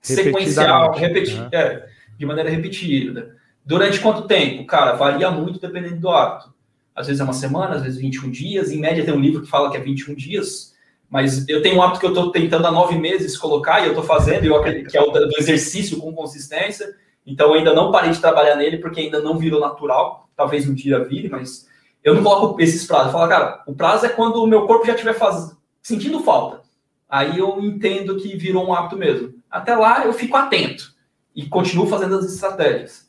[0.01, 1.49] sequencial, repeti né?
[1.53, 1.85] é,
[2.17, 3.37] de maneira repetida.
[3.65, 4.65] Durante quanto tempo?
[4.65, 6.54] Cara, varia muito dependendo do hábito.
[6.95, 8.71] Às vezes é uma semana, às vezes 21 dias.
[8.71, 10.73] Em média tem um livro que fala que é 21 dias.
[11.09, 13.89] Mas eu tenho um hábito que eu estou tentando há nove meses colocar e eu
[13.89, 16.95] estou fazendo, eu acredito que é o do exercício com consistência.
[17.25, 20.29] Então ainda não parei de trabalhar nele porque ainda não virou natural.
[20.35, 21.67] Talvez um dia vire, mas
[22.03, 23.07] eu não coloco esses prazos.
[23.07, 25.55] Eu falo, cara, o prazo é quando o meu corpo já estiver faz...
[25.81, 26.61] sentindo falta.
[27.09, 29.33] Aí eu entendo que virou um hábito mesmo.
[29.49, 30.93] Até lá eu fico atento
[31.35, 33.07] e continuo fazendo as estratégias.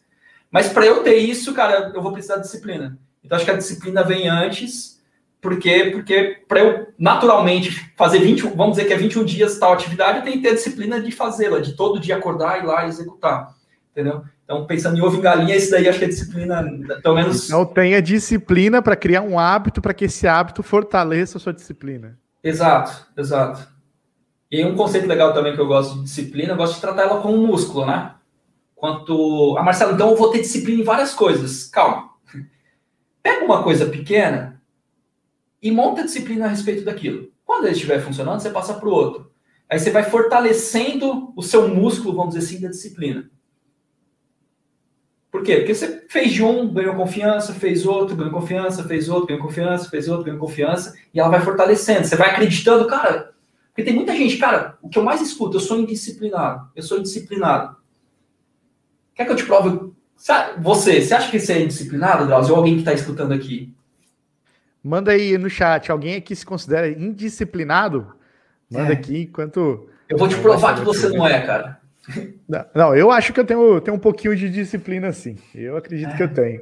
[0.51, 2.99] Mas para eu ter isso, cara, eu vou precisar de disciplina.
[3.27, 4.97] Então acho que a disciplina vem antes
[5.47, 5.91] por quê?
[5.93, 10.25] Porque para eu naturalmente fazer 20, vamos dizer que é 21 dias tal atividade, eu
[10.25, 13.55] tenho que ter a disciplina de fazê-la, de todo dia acordar, ir lá e executar.
[13.93, 14.23] Entendeu?
[14.45, 16.65] Então, pensando em ovo em galinha, esse daí acho que é disciplina,
[17.01, 17.47] pelo menos.
[17.47, 22.19] Então, tenha disciplina para criar um hábito, para que esse hábito fortaleça a sua disciplina.
[22.43, 23.69] Exato, exato.
[24.51, 27.21] E um conceito legal também que eu gosto de disciplina, eu gosto de tratar ela
[27.21, 28.15] como um músculo, né?
[28.75, 29.57] Quanto.
[29.57, 31.67] Ah, Marcelo, então eu vou ter disciplina em várias coisas.
[31.67, 32.16] Calma.
[33.27, 34.63] Pega uma coisa pequena
[35.61, 37.33] e monta disciplina a respeito daquilo.
[37.45, 39.33] Quando ele estiver funcionando, você passa para o outro.
[39.69, 43.29] Aí você vai fortalecendo o seu músculo, vamos dizer assim, da disciplina.
[45.29, 45.57] Por quê?
[45.57, 49.91] Porque você fez de um, ganhou confiança, fez outro, ganhou confiança, fez outro, ganhou confiança,
[49.91, 52.07] fez outro, ganhou confiança, e ela vai fortalecendo.
[52.07, 53.35] Você vai acreditando, cara.
[53.71, 57.01] Porque tem muita gente, cara, o que eu mais escuto, eu sou indisciplinado, eu sou
[57.01, 57.77] indisciplinado.
[59.17, 59.86] Quer que eu te prove?
[60.17, 63.73] Você, você acha que você é indisciplinado, Drauzio, ou alguém que está escutando aqui?
[64.83, 65.91] Manda aí no chat.
[65.91, 68.15] Alguém aqui se considera indisciplinado?
[68.71, 68.93] Manda é.
[68.93, 69.89] aqui enquanto.
[70.09, 71.81] Eu vou te provar que você não é, cara.
[72.75, 75.37] Não, eu acho que eu tenho, tenho um pouquinho de disciplina, sim.
[75.53, 76.17] Eu acredito é.
[76.17, 76.61] que eu tenho.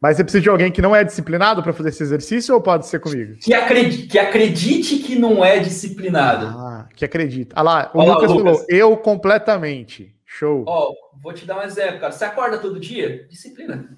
[0.00, 2.86] Mas você precisa de alguém que não é disciplinado para fazer esse exercício ou pode
[2.86, 3.36] ser comigo?
[3.40, 6.46] Que acredite, que acredite que não é disciplinado.
[6.46, 7.56] Ah, que acredita.
[7.58, 10.13] Ah lá, o Olá, Lucas, Lucas, falou, eu completamente.
[10.36, 10.64] Show.
[10.66, 12.10] Ó, vou te dar um exemplo, cara.
[12.10, 13.24] Você acorda todo dia?
[13.28, 13.96] Disciplina.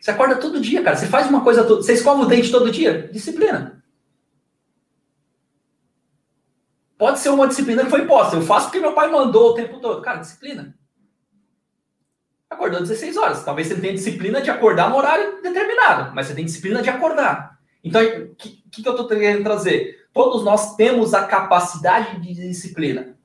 [0.00, 0.96] Você acorda todo dia, cara.
[0.96, 1.84] Você faz uma coisa todo.
[1.84, 3.06] Você escova o dente todo dia?
[3.06, 3.84] Disciplina.
[6.98, 8.34] Pode ser uma disciplina que foi imposta.
[8.34, 10.02] Eu faço porque meu pai mandou o tempo todo.
[10.02, 10.76] Cara, disciplina.
[12.50, 13.44] Acordou 16 horas.
[13.44, 17.60] Talvez você tenha disciplina de acordar no horário determinado, mas você tem disciplina de acordar.
[17.84, 20.05] Então, o que, que eu estou querendo trazer?
[20.16, 23.18] Todos nós temos a capacidade de disciplina.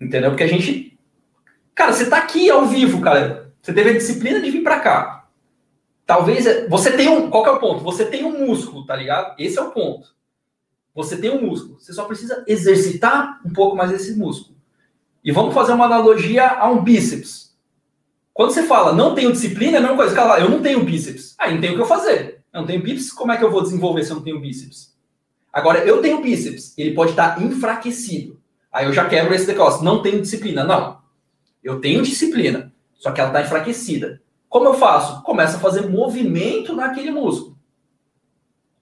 [0.00, 0.30] Entendeu?
[0.30, 0.98] Porque a gente.
[1.74, 3.52] Cara, você está aqui ao vivo, cara.
[3.60, 5.28] Você teve a disciplina de vir para cá.
[6.06, 7.28] Talvez é, você tenha um.
[7.28, 7.84] Qual é o ponto?
[7.84, 9.34] Você tem um músculo, tá ligado?
[9.38, 10.16] Esse é o ponto.
[10.94, 11.78] Você tem um músculo.
[11.78, 14.56] Você só precisa exercitar um pouco mais esse músculo.
[15.22, 17.54] E vamos fazer uma analogia a um bíceps.
[18.32, 20.14] Quando você fala não tenho disciplina, é a mesma coisa.
[20.14, 21.34] Cara, eu não tenho bíceps.
[21.38, 22.35] Aí não tenho o que eu fazer.
[22.56, 24.96] Eu não tenho bíceps, como é que eu vou desenvolver se eu não tenho bíceps?
[25.52, 26.72] Agora, eu tenho bíceps.
[26.78, 28.40] Ele pode estar enfraquecido.
[28.72, 29.84] Aí eu já quebro esse negócio.
[29.84, 30.64] Não tenho disciplina.
[30.64, 31.02] Não.
[31.62, 32.72] Eu tenho disciplina.
[32.94, 34.22] Só que ela está enfraquecida.
[34.48, 35.22] Como eu faço?
[35.22, 37.58] Começo a fazer movimento naquele músculo.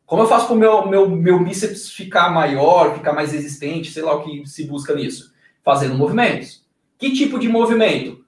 [0.06, 4.04] Como eu faço para o meu, meu, meu bíceps ficar maior, ficar mais resistente, sei
[4.04, 5.34] lá o que se busca nisso?
[5.64, 6.64] Fazendo movimentos.
[6.96, 8.24] Que tipo de movimento?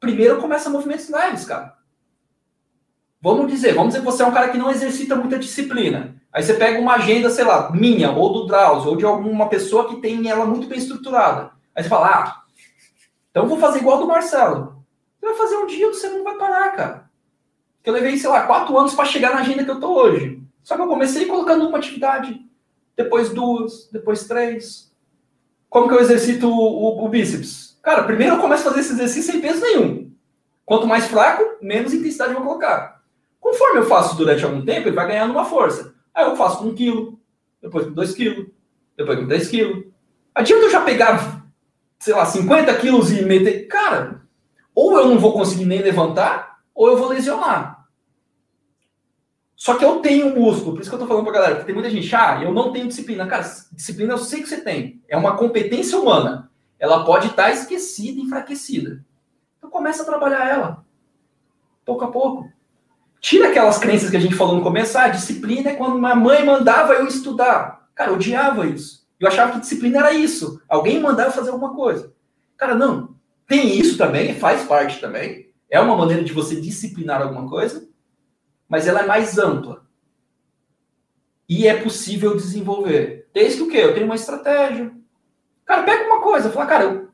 [0.00, 1.78] Primeiro começa movimentos leves, cara.
[3.22, 6.16] Vamos dizer, vamos dizer que você é um cara que não exercita muita disciplina.
[6.32, 9.88] Aí você pega uma agenda, sei lá, minha, ou do Drauzio, ou de alguma pessoa
[9.88, 11.50] que tem ela muito bem estruturada.
[11.74, 12.42] Aí você fala, ah,
[13.30, 14.82] então vou fazer igual do Marcelo.
[15.20, 17.10] Você vai fazer um dia, você não vai parar, cara.
[17.84, 20.42] Eu levei, sei lá, quatro anos para chegar na agenda que eu tô hoje.
[20.62, 22.40] Só que eu comecei colocando uma atividade,
[22.96, 24.90] depois duas, depois três.
[25.68, 27.78] Como que eu exercito o, o, o bíceps?
[27.82, 30.10] Cara, primeiro eu começo a fazer esse exercício sem peso nenhum.
[30.64, 32.99] Quanto mais fraco, menos intensidade eu vou colocar.
[33.40, 35.94] Conforme eu faço durante algum tempo, ele vai ganhando uma força.
[36.14, 37.18] Aí eu faço com 1 quilo,
[37.62, 38.46] depois com 2 quilos,
[38.96, 39.84] depois com 3 quilos.
[40.34, 41.44] Adianta eu já pegar,
[41.98, 43.66] sei lá, 50 quilos e meter.
[43.66, 44.22] Cara,
[44.74, 47.86] ou eu não vou conseguir nem levantar, ou eu vou lesionar.
[49.56, 51.74] Só que eu tenho músculo, por isso que eu tô falando pra galera, porque tem
[51.74, 53.26] muita gente, ah, eu não tenho disciplina.
[53.26, 55.02] Cara, disciplina eu sei que você tem.
[55.06, 56.50] É uma competência humana.
[56.78, 59.04] Ela pode estar tá esquecida, enfraquecida.
[59.58, 60.84] Então começa a trabalhar ela.
[61.84, 62.50] Pouco a pouco.
[63.20, 66.44] Tira aquelas crenças que a gente falou no começo, ah, disciplina é quando minha mãe
[66.44, 67.88] mandava eu estudar.
[67.94, 69.06] Cara, eu odiava isso.
[69.18, 70.60] Eu achava que disciplina era isso.
[70.68, 72.12] Alguém mandava eu fazer alguma coisa.
[72.56, 73.14] Cara, não.
[73.46, 75.50] Tem isso também, faz parte também.
[75.68, 77.90] É uma maneira de você disciplinar alguma coisa
[78.70, 79.84] mas ela é mais ampla.
[81.48, 83.28] E é possível desenvolver.
[83.34, 83.78] Desde o quê?
[83.78, 84.92] Eu tenho uma estratégia.
[85.64, 87.08] Cara, pega uma coisa, fala, cara, eu...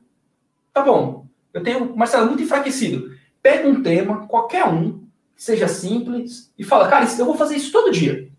[0.71, 3.11] tá bom, eu tenho, Marcelo, muito enfraquecido.
[3.41, 5.06] Pega um tema, qualquer um,
[5.37, 8.29] seja simples, e fala, cara, eu vou fazer isso todo dia.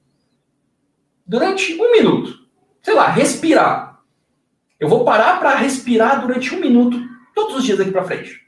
[1.25, 2.47] Durante um minuto.
[2.83, 4.03] Sei lá, respirar.
[4.81, 6.99] Eu vou parar para respirar durante um minuto,
[7.35, 8.47] todos os dias daqui para frente.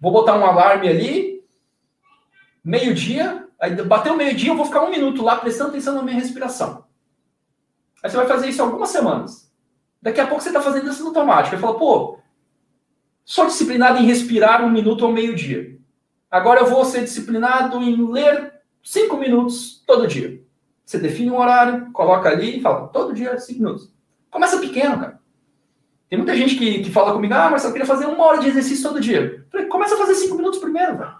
[0.00, 1.44] Vou botar um alarme ali,
[2.64, 6.84] meio-dia, aí bateu meio-dia, eu vou ficar um minuto lá prestando atenção na minha respiração.
[8.02, 9.52] Aí você vai fazer isso algumas semanas.
[10.00, 11.56] Daqui a pouco você está fazendo isso no automático.
[11.56, 12.18] Aí fala, pô,
[13.24, 15.77] sou disciplinado em respirar um minuto ao meio-dia.
[16.30, 18.52] Agora eu vou ser disciplinado em ler
[18.82, 20.42] cinco minutos todo dia.
[20.84, 23.92] Você define um horário, coloca ali e fala, todo dia cinco minutos.
[24.30, 25.20] Começa pequeno, cara.
[26.08, 28.48] Tem muita gente que, que fala comigo, ah, mas eu queria fazer uma hora de
[28.48, 29.46] exercício todo dia.
[29.50, 31.18] falei, começa a fazer cinco minutos primeiro, velho.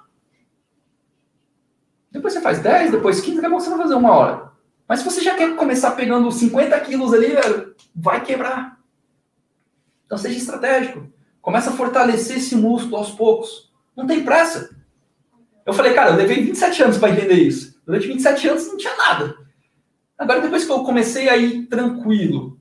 [2.10, 4.50] Depois você faz 10, depois 15, daqui a pouco você vai fazer uma hora.
[4.88, 7.34] Mas se você já quer começar pegando 50 quilos ali,
[7.94, 8.78] vai quebrar.
[10.06, 11.06] Então seja estratégico.
[11.42, 13.70] Começa a fortalecer esse músculo aos poucos.
[13.94, 14.74] Não tem pressa.
[15.68, 17.80] Eu falei, cara, eu levei 27 anos para entender isso.
[17.86, 19.36] Durante 27 anos não tinha nada.
[20.16, 22.58] Agora, depois que eu comecei a ir tranquilo,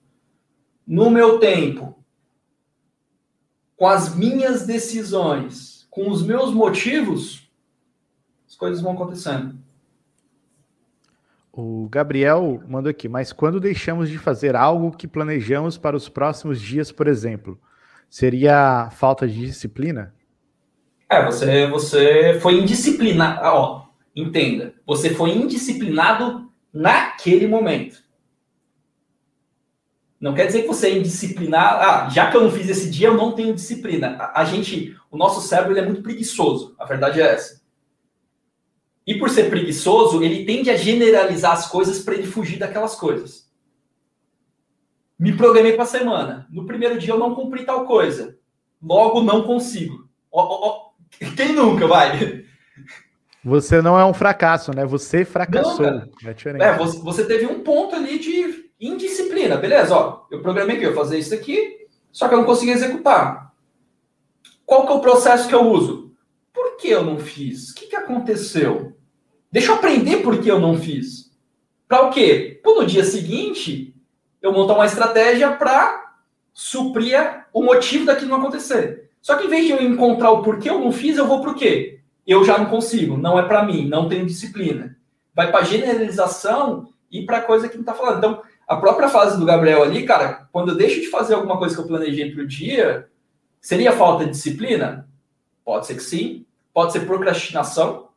[0.85, 1.97] no meu tempo,
[3.75, 7.47] com as minhas decisões, com os meus motivos,
[8.57, 9.55] coisas vão acontecendo.
[11.53, 16.61] O Gabriel mandou aqui, mas quando deixamos de fazer algo que planejamos para os próximos
[16.61, 17.59] dias, por exemplo,
[18.09, 20.13] seria falta de disciplina?
[21.09, 23.39] É, você, você foi indisciplinado.
[23.41, 23.85] Ah, ó,
[24.15, 28.05] entenda, você foi indisciplinado naquele momento.
[30.19, 31.83] Não quer dizer que você é indisciplinado.
[31.83, 34.17] Ah, já que eu não fiz esse dia, eu não tenho disciplina.
[34.17, 36.75] A, a gente, o nosso cérebro é muito preguiçoso.
[36.79, 37.61] A verdade é essa.
[39.05, 43.47] E por ser preguiçoso, ele tende a generalizar as coisas para ele fugir daquelas coisas.
[45.17, 46.47] Me programei para a semana.
[46.49, 48.37] No primeiro dia eu não cumpri tal coisa.
[48.81, 50.09] Logo não consigo.
[51.35, 52.45] Quem nunca vai?
[53.43, 54.85] Você não é um fracasso, né?
[54.85, 55.85] Você fracassou.
[55.85, 56.09] Não,
[56.59, 59.55] é, é você, você, teve um ponto ali de indisciplina.
[59.57, 60.25] Beleza, ó.
[60.29, 63.53] Eu programei que eu ia fazer isso aqui, só que eu não consegui executar.
[64.65, 66.13] Qual que é o processo que eu uso?
[66.53, 67.69] Por que eu não fiz?
[67.69, 68.97] O que, que aconteceu?
[69.51, 71.31] Deixa eu aprender por que eu não fiz.
[71.87, 72.59] Para o quê?
[72.61, 73.95] Para no dia seguinte
[74.41, 76.15] eu montar uma estratégia para
[76.53, 79.06] suprir o motivo daquilo não acontecer.
[79.21, 81.51] Só que em vez de eu encontrar o porquê eu não fiz, eu vou para
[81.51, 81.99] o quê?
[82.25, 84.97] Eu já não consigo, não é para mim, não tenho disciplina.
[85.33, 88.17] Vai para generalização e para coisa que não está falando.
[88.17, 91.75] Então, a própria fase do Gabriel ali, cara, quando eu deixo de fazer alguma coisa
[91.75, 93.07] que eu planejei para o dia,
[93.61, 95.07] seria falta de disciplina?
[95.63, 96.45] Pode ser que sim.
[96.73, 98.07] Pode ser procrastinação,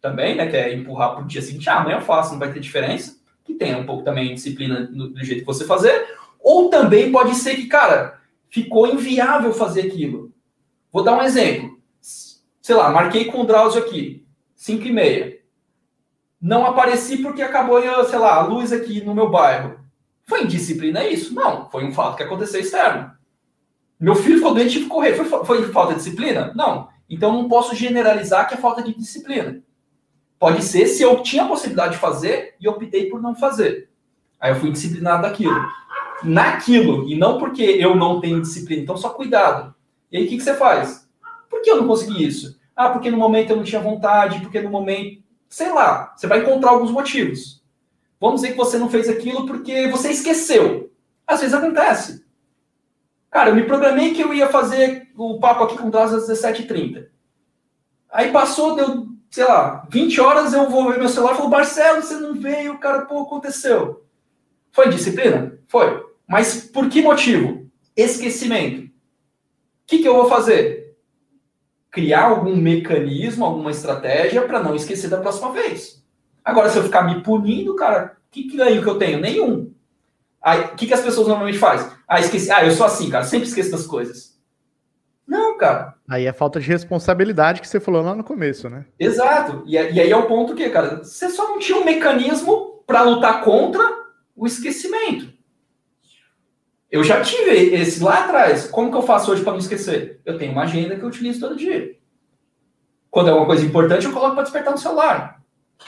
[0.00, 0.46] também, né?
[0.48, 3.18] Que é empurrar para o dia seguinte, ah, amanhã eu faço, não vai ter diferença.
[3.44, 6.06] Que tenha um pouco também de disciplina do jeito que você fazer.
[6.40, 10.32] Ou também pode ser que, cara, ficou inviável fazer aquilo.
[10.92, 11.78] Vou dar um exemplo.
[12.00, 15.40] Sei lá, marquei com o Drauzio aqui, 5 e meia.
[16.40, 19.78] Não apareci porque acabou, sei lá, a luz aqui no meu bairro.
[20.22, 21.34] Foi indisciplina isso?
[21.34, 23.10] Não, foi um fato que aconteceu externo.
[23.98, 25.14] Meu filho ficou doente e tive que correr.
[25.14, 26.52] Foi, foi falta de disciplina?
[26.54, 26.88] Não.
[27.08, 29.60] Então não posso generalizar que é falta de disciplina.
[30.38, 33.90] Pode ser se eu tinha a possibilidade de fazer e optei por não fazer.
[34.40, 35.60] Aí eu fui disciplinado daquilo.
[36.22, 38.82] Naquilo, e não porque eu não tenho disciplina.
[38.82, 39.74] Então, só cuidado.
[40.10, 41.08] E aí, o que, que você faz?
[41.48, 42.58] Por que eu não consegui isso?
[42.74, 45.22] Ah, porque no momento eu não tinha vontade, porque no momento.
[45.48, 47.62] Sei lá, você vai encontrar alguns motivos.
[48.20, 50.92] Vamos dizer que você não fez aquilo porque você esqueceu.
[51.26, 52.24] Às vezes acontece.
[53.30, 56.28] Cara, eu me programei que eu ia fazer o papo aqui com o Daz às
[56.28, 57.08] 17h30.
[58.10, 62.02] Aí passou, deu sei lá, 20 horas eu vou ver meu celular e falo, Marcelo,
[62.02, 64.04] você não veio, cara, pô, aconteceu.
[64.72, 65.56] Foi disciplina?
[65.68, 66.04] Foi.
[66.28, 67.70] Mas por que motivo?
[67.96, 68.89] Esquecimento.
[69.90, 70.96] Que, que eu vou fazer?
[71.90, 76.04] Criar algum mecanismo, alguma estratégia para não esquecer da próxima vez.
[76.44, 79.20] Agora, se eu ficar me punindo, cara, que, que ganho que eu tenho?
[79.20, 79.72] Nenhum.
[80.42, 81.90] O que, que as pessoas normalmente fazem?
[82.08, 82.50] Ah, esqueci.
[82.50, 84.38] Ah, eu sou assim, cara, sempre esqueço das coisas.
[85.26, 85.94] Não, cara.
[86.08, 88.86] Aí é falta de responsabilidade que você falou lá no começo, né?
[88.98, 89.62] Exato.
[89.66, 93.02] E, e aí é o ponto que, cara, você só não tinha um mecanismo para
[93.02, 93.82] lutar contra
[94.34, 95.32] o esquecimento.
[96.90, 98.66] Eu já tive esse lá atrás.
[98.66, 100.20] Como que eu faço hoje para não esquecer?
[100.24, 101.96] Eu tenho uma agenda que eu utilizo todo dia.
[103.10, 105.42] Quando é uma coisa importante, eu coloco para despertar no celular.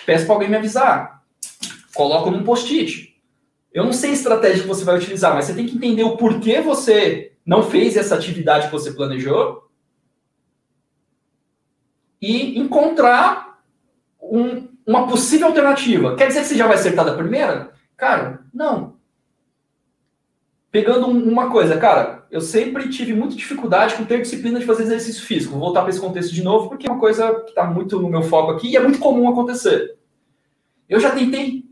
[0.07, 1.22] Peço para alguém me avisar.
[1.94, 3.20] Coloco num post-it.
[3.72, 6.16] Eu não sei a estratégia que você vai utilizar, mas você tem que entender o
[6.16, 9.68] porquê você não fez essa atividade que você planejou
[12.20, 13.61] e encontrar
[14.20, 16.14] um, uma possível alternativa.
[16.16, 17.72] Quer dizer que você já vai acertar da primeira?
[17.96, 18.91] Cara, não.
[20.72, 25.22] Pegando uma coisa, cara, eu sempre tive muita dificuldade com ter disciplina de fazer exercício
[25.22, 25.52] físico.
[25.52, 28.08] Vou voltar para esse contexto de novo, porque é uma coisa que está muito no
[28.08, 29.98] meu foco aqui e é muito comum acontecer.
[30.88, 31.66] Eu já tentei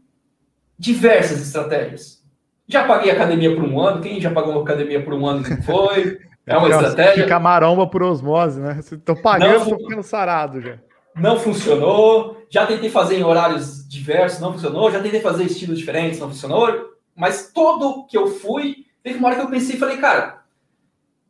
[0.78, 2.22] diversas estratégias.
[2.68, 4.03] Já paguei academia por um ano.
[4.03, 6.20] Quem já pagou academia por um ano não foi?
[6.46, 7.22] É uma estratégia.
[7.22, 8.80] Fica maromba por osmose, né?
[8.80, 10.78] Estou pagando, estou ficando sarado já.
[11.14, 12.44] Não funcionou.
[12.51, 14.90] Já tentei fazer em horários diversos, não funcionou.
[14.90, 16.90] Já tentei fazer estilos diferentes, não funcionou.
[17.14, 20.42] Mas todo que eu fui, teve uma hora que eu pensei e falei, cara,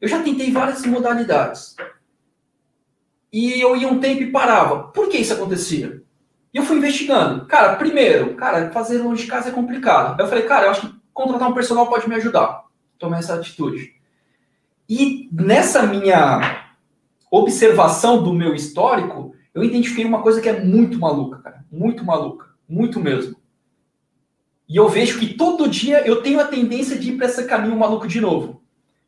[0.00, 1.76] eu já tentei várias modalidades.
[3.32, 4.84] E eu ia um tempo e parava.
[4.88, 6.02] Por que isso acontecia?
[6.52, 7.46] E eu fui investigando.
[7.46, 10.20] Cara, primeiro, cara, fazer longe de casa é complicado.
[10.20, 12.64] Eu falei, cara, eu acho que contratar um personal pode me ajudar.
[12.98, 13.94] Tomei essa atitude.
[14.88, 16.66] E nessa minha
[17.30, 21.64] observação do meu histórico, eu identifiquei uma coisa que é muito maluca, cara.
[21.70, 22.46] Muito maluca.
[22.68, 23.36] Muito mesmo.
[24.70, 27.76] E eu vejo que todo dia eu tenho a tendência de ir para esse caminho
[27.76, 28.62] maluco de novo.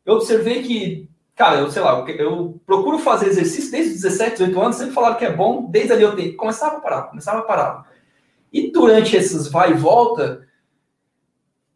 [0.05, 4.61] Eu observei que, cara, eu sei lá, eu procuro fazer exercício desde os 17, 18
[4.61, 7.43] anos, sempre falaram que é bom, desde ali eu tenho, começava a parar, começava a
[7.43, 7.89] parar.
[8.51, 10.45] E durante esses vai e volta,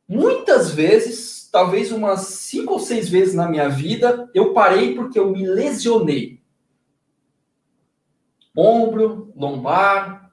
[0.06, 5.32] muitas vezes, talvez umas cinco ou seis vezes na minha vida, eu parei porque eu
[5.32, 6.42] me lesionei.
[8.54, 10.30] Ombro, lombar.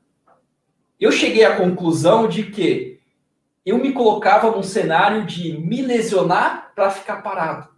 [0.98, 2.93] Eu cheguei à conclusão de que
[3.64, 7.68] eu me colocava num cenário de me lesionar para ficar parado.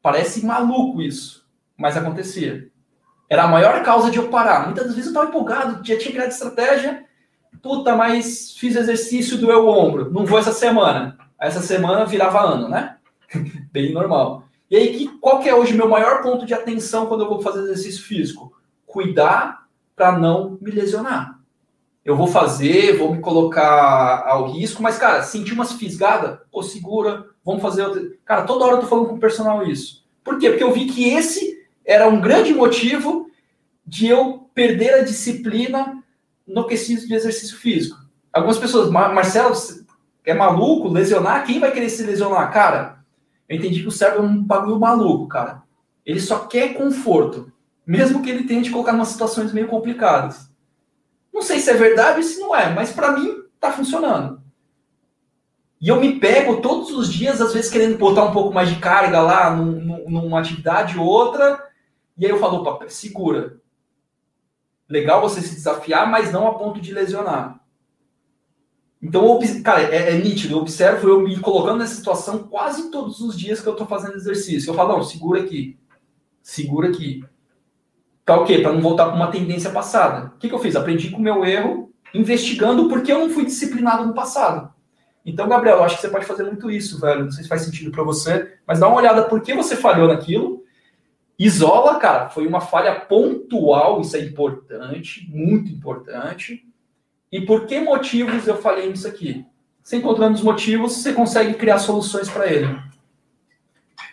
[0.00, 1.46] Parece maluco isso,
[1.76, 2.70] mas acontecia.
[3.28, 4.66] Era a maior causa de eu parar.
[4.66, 7.04] Muitas vezes eu estava empolgado, já tinha criado estratégia.
[7.62, 10.10] Puta, mas fiz exercício, doeu o ombro.
[10.10, 11.18] Não vou essa semana.
[11.40, 12.96] Essa semana virava ano, né?
[13.72, 14.44] Bem normal.
[14.70, 17.28] E aí, que, qual que é hoje o meu maior ponto de atenção quando eu
[17.28, 18.52] vou fazer exercício físico?
[18.86, 21.41] Cuidar para não me lesionar
[22.04, 27.26] eu vou fazer, vou me colocar ao risco, mas, cara, sentir umas fisgadas, pô, segura,
[27.44, 28.02] vamos fazer outra.
[28.24, 30.04] Cara, toda hora eu tô falando com o personal isso.
[30.24, 30.50] Por quê?
[30.50, 33.30] Porque eu vi que esse era um grande motivo
[33.86, 36.02] de eu perder a disciplina
[36.46, 37.98] no quesito de exercício físico.
[38.32, 39.54] Algumas pessoas, Marcelo,
[40.24, 41.44] é maluco, lesionar?
[41.44, 42.52] Quem vai querer se lesionar?
[42.52, 42.98] Cara,
[43.48, 45.62] eu entendi que o cérebro é um bagulho maluco, cara.
[46.04, 47.52] Ele só quer conforto,
[47.86, 50.51] mesmo que ele tenha de colocar em umas situações meio complicadas.
[51.42, 54.40] Não sei se é verdade ou se não é, mas para mim tá funcionando.
[55.80, 58.78] E eu me pego todos os dias, às vezes, querendo botar um pouco mais de
[58.78, 61.60] carga lá num, num, numa atividade ou outra.
[62.16, 63.60] E aí eu falo, opa, segura.
[64.88, 67.60] Legal você se desafiar, mas não a ponto de lesionar.
[69.02, 70.54] Então, cara, é, é, nítido.
[70.54, 74.14] Eu observo eu me colocando nessa situação quase todos os dias que eu tô fazendo
[74.14, 74.70] exercício.
[74.70, 75.76] Eu falo, não, segura aqui.
[76.40, 77.24] Segura aqui.
[78.24, 78.58] Para o quê?
[78.58, 80.32] Para não voltar para uma tendência passada.
[80.34, 80.76] O que, que eu fiz?
[80.76, 84.72] Aprendi com o meu erro, investigando porque eu não fui disciplinado no passado.
[85.24, 87.24] Então, Gabriel, eu acho que você pode fazer muito isso, velho.
[87.24, 90.08] Não sei se faz sentido para você, mas dá uma olhada por que você falhou
[90.08, 90.62] naquilo.
[91.38, 96.64] Isola, cara, foi uma falha pontual, isso é importante, muito importante.
[97.30, 99.44] E por que motivos eu falei nisso aqui?
[99.82, 102.78] Você encontrando os motivos, você consegue criar soluções para ele.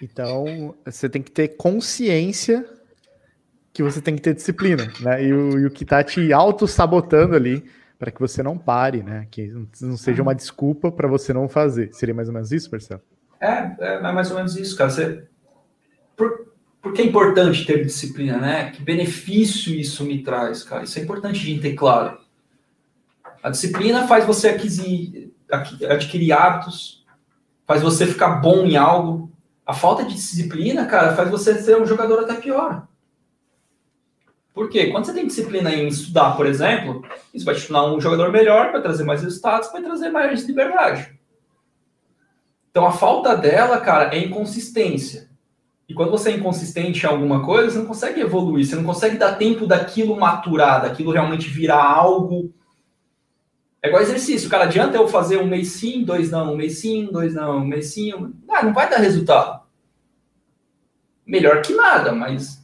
[0.02, 2.66] Então, você tem que ter consciência
[3.80, 5.24] que você tem que ter disciplina, né?
[5.24, 7.64] E o, e o que tá te auto-sabotando ali
[7.98, 9.26] para que você não pare, né?
[9.32, 9.48] Que
[9.82, 11.94] não seja uma desculpa para você não fazer.
[11.94, 13.02] Seria mais ou menos isso, Marcelo?
[13.40, 14.90] É, é mais ou menos isso, cara.
[14.90, 15.24] Você...
[16.18, 16.52] Por,
[16.82, 18.72] por que é importante ter disciplina, né?
[18.72, 20.84] Que benefício isso me traz, cara?
[20.84, 22.18] Isso é importante de ter claro.
[23.42, 25.32] A disciplina faz você adquirir,
[25.90, 27.06] adquirir hábitos,
[27.66, 29.32] faz você ficar bom em algo.
[29.66, 32.89] A falta de disciplina, cara, faz você ser um jogador até pior.
[34.54, 34.88] Por quê?
[34.88, 38.72] Quando você tem disciplina em estudar, por exemplo, isso vai te tornar um jogador melhor,
[38.72, 41.18] vai trazer mais resultados, vai trazer mais liberdade.
[42.72, 45.30] Então a falta dela, cara, é inconsistência.
[45.88, 49.18] E quando você é inconsistente em alguma coisa, você não consegue evoluir, você não consegue
[49.18, 52.54] dar tempo daquilo maturar, daquilo realmente virar algo.
[53.82, 57.10] É igual exercício, cara, adianta eu fazer um mês sim, dois não, um mês sim,
[57.12, 58.12] dois não, um mês sim.
[58.50, 59.62] Ah, não vai dar resultado.
[61.26, 62.59] Melhor que nada, mas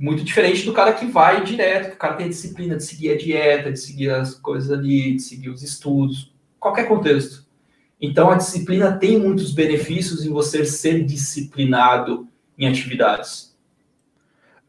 [0.00, 3.12] muito diferente do cara que vai direto, que o cara tem a disciplina de seguir
[3.12, 7.44] a dieta, de seguir as coisas ali, de seguir os estudos, qualquer contexto.
[8.00, 12.26] Então a disciplina tem muitos benefícios em você ser disciplinado
[12.58, 13.54] em atividades.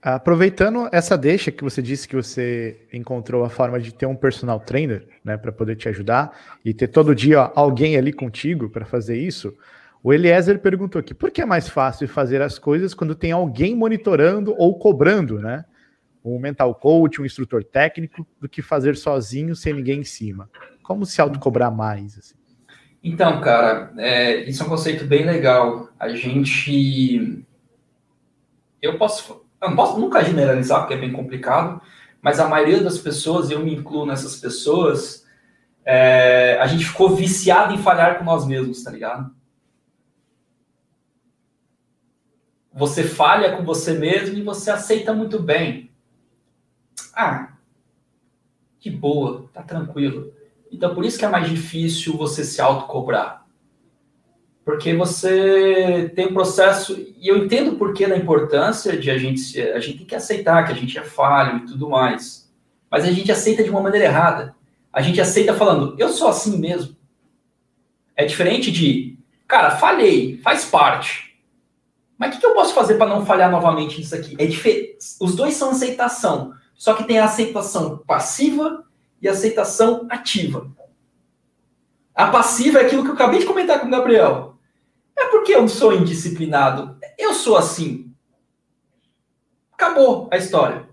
[0.02, 4.60] Aproveitando essa deixa que você disse que você encontrou a forma de ter um personal
[4.60, 9.18] trainer, né, para poder te ajudar e ter todo dia alguém ali contigo para fazer
[9.18, 9.56] isso,
[10.04, 13.76] o Eliezer perguntou aqui: por que é mais fácil fazer as coisas quando tem alguém
[13.76, 15.66] monitorando ou cobrando, né?
[16.24, 20.50] Um mental coach, um instrutor técnico, do que fazer sozinho sem ninguém em cima?
[20.84, 22.18] Como se autocobrar mais?
[22.18, 22.36] Assim?
[23.04, 25.90] Então, cara, é, isso é um conceito bem legal.
[26.00, 27.44] A gente
[28.82, 31.82] eu posso, eu posso nunca generalizar, porque é bem complicado,
[32.22, 35.26] mas a maioria das pessoas, eu me incluo nessas pessoas,
[35.86, 39.32] é, a gente ficou viciado em falhar com nós mesmos, tá ligado?
[42.74, 45.92] Você falha com você mesmo e você aceita muito bem.
[47.14, 47.54] Ah,
[48.80, 50.34] que boa, tá tranquilo.
[50.72, 53.42] Então, por isso que é mais difícil você se autocobrar
[54.64, 59.60] porque você tem um processo, e eu entendo o porquê da importância de a gente,
[59.60, 62.52] a gente tem que aceitar que a gente é falho e tudo mais,
[62.90, 64.56] mas a gente aceita de uma maneira errada.
[64.94, 66.96] A gente aceita falando, eu sou assim mesmo.
[68.16, 69.18] É diferente de,
[69.48, 71.31] cara, falhei, faz parte.
[72.22, 74.36] Mas o que, eu posso fazer para não falhar novamente nisso aqui?
[74.38, 75.00] É diferente.
[75.20, 78.86] Os dois são aceitação, só que tem a aceitação passiva
[79.20, 80.72] e a aceitação ativa.
[82.14, 84.56] A passiva é aquilo que eu acabei de comentar com o Gabriel.
[85.18, 86.96] É porque eu sou indisciplinado.
[87.18, 88.14] Eu sou assim.
[89.74, 90.88] Acabou a história.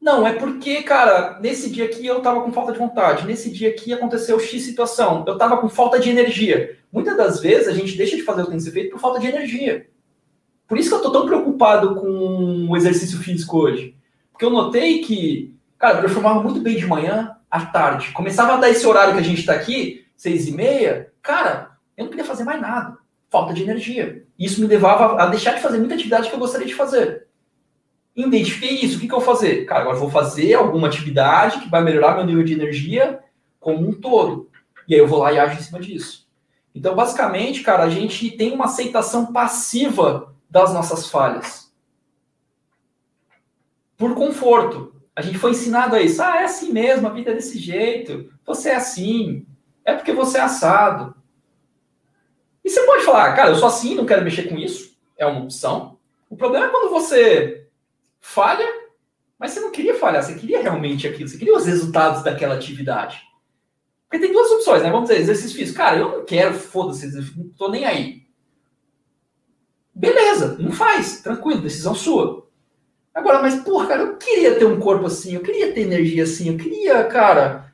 [0.00, 3.26] Não, é porque, cara, nesse dia aqui eu tava com falta de vontade.
[3.26, 5.22] Nesse dia aqui aconteceu X situação.
[5.28, 6.78] Eu tava com falta de energia.
[6.90, 9.00] Muitas das vezes a gente deixa de fazer o que tem que ser feito por
[9.00, 9.91] falta de energia.
[10.72, 13.94] Por isso que eu tô tão preocupado com o exercício físico hoje.
[14.32, 18.10] Porque eu notei que, cara, eu performava muito bem de manhã, à tarde.
[18.12, 22.04] Começava a dar esse horário que a gente tá aqui, seis e meia, cara, eu
[22.04, 22.96] não queria fazer mais nada
[23.28, 24.24] falta de energia.
[24.38, 27.26] Isso me levava a deixar de fazer muita atividade que eu gostaria de fazer.
[28.16, 29.66] Identifiquei isso, o que, que eu vou fazer?
[29.66, 33.20] Cara, agora vou fazer alguma atividade que vai melhorar meu nível de energia
[33.60, 34.48] como um todo.
[34.88, 36.26] E aí eu vou lá e ajo em cima disso.
[36.74, 41.72] Então, basicamente, cara, a gente tem uma aceitação passiva das nossas falhas.
[43.96, 44.94] Por conforto.
[45.16, 46.22] A gente foi ensinado a isso.
[46.22, 48.30] Ah, é assim mesmo, a vida é desse jeito.
[48.44, 49.46] Você é assim.
[49.82, 51.14] É porque você é assado.
[52.62, 54.94] E você pode falar, cara, eu sou assim, não quero mexer com isso.
[55.16, 55.98] É uma opção.
[56.28, 57.66] O problema é quando você
[58.20, 58.66] falha,
[59.38, 63.22] mas você não queria falhar, você queria realmente aquilo, você queria os resultados daquela atividade.
[64.06, 64.90] Porque tem duas opções, né?
[64.90, 65.78] Vamos dizer, exercício físico.
[65.78, 68.21] Cara, eu não quero, foda-se, não tô nem aí.
[70.02, 72.48] Beleza, não faz, tranquilo, decisão sua.
[73.14, 76.48] Agora, mas, porra, cara, eu queria ter um corpo assim, eu queria ter energia assim,
[76.48, 77.72] eu queria, cara,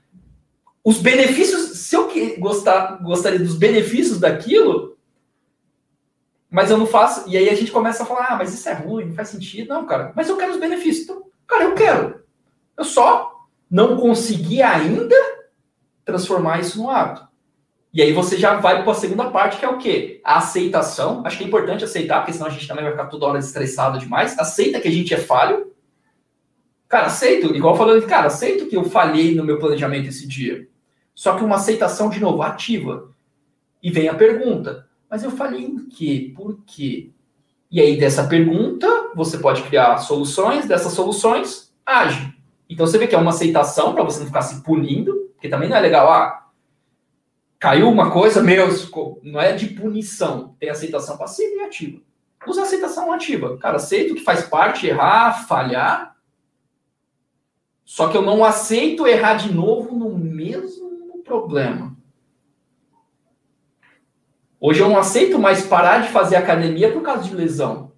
[0.84, 2.06] os benefícios se eu
[2.38, 4.98] gostar, gostaria dos benefícios daquilo,
[6.50, 8.74] mas eu não faço, e aí a gente começa a falar, ah, mas isso é
[8.74, 9.68] ruim, não faz sentido.
[9.68, 11.04] Não, cara, mas eu quero os benefícios.
[11.04, 12.22] Então, cara, eu quero.
[12.76, 15.16] Eu só não consegui ainda
[16.04, 17.27] transformar isso no hábito.
[17.92, 20.20] E aí você já vai para a segunda parte, que é o quê?
[20.22, 21.22] A aceitação.
[21.24, 23.98] Acho que é importante aceitar, porque senão a gente também vai ficar toda hora estressado
[23.98, 24.38] demais.
[24.38, 25.72] Aceita que a gente é falho.
[26.86, 27.54] Cara, aceito.
[27.54, 30.68] Igual falando, cara, aceito que eu falhei no meu planejamento esse dia.
[31.14, 33.10] Só que uma aceitação, de novo, ativa.
[33.82, 36.32] E vem a pergunta: mas eu falei em quê?
[36.36, 37.10] Por quê?
[37.70, 42.34] E aí, dessa pergunta, você pode criar soluções, dessas soluções, age.
[42.68, 45.68] Então você vê que é uma aceitação para você não ficar se punindo, porque também
[45.68, 46.47] não é legal, ah,
[47.58, 48.68] caiu uma coisa, meu,
[49.22, 52.00] não é de punição, tem aceitação passiva e ativa.
[52.46, 53.58] Usa aceitação ativa.
[53.58, 56.16] Cara, aceito que faz parte errar, falhar,
[57.84, 61.96] só que eu não aceito errar de novo no mesmo problema.
[64.60, 67.92] Hoje eu não aceito mais parar de fazer academia por causa de lesão.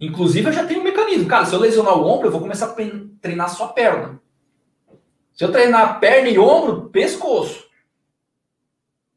[0.00, 1.26] Inclusive, eu já tenho um mecanismo.
[1.26, 2.76] Cara, se eu lesionar o ombro, eu vou começar a
[3.20, 4.20] treinar só a perna.
[5.34, 7.67] Se eu treinar perna e ombro, pescoço.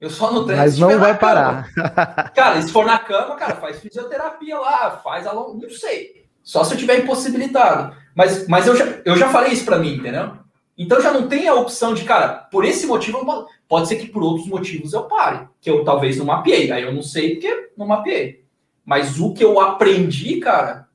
[0.02, 0.64] Eu só não treino.
[0.64, 1.72] Mas não vai parar.
[2.36, 5.60] Cara, se for na cama, cara, faz fisioterapia lá, faz a long...
[5.62, 6.26] Não sei.
[6.44, 7.96] Só se eu tiver impossibilitado.
[8.16, 10.32] Mas, mas eu, já, eu já falei isso para mim, entendeu?
[10.76, 14.24] Então já não tem a opção de, cara, por esse motivo, pode ser que por
[14.24, 16.72] outros motivos eu pare, que eu talvez não mapeei.
[16.72, 18.44] Aí eu não sei porque não mapeei.
[18.84, 20.88] Mas o que eu aprendi, cara,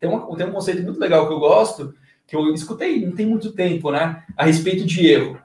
[0.00, 1.94] tem, uma, tem um conceito muito legal que eu gosto,
[2.26, 4.24] que eu escutei não tem muito tempo, né?
[4.36, 5.38] A respeito de erro.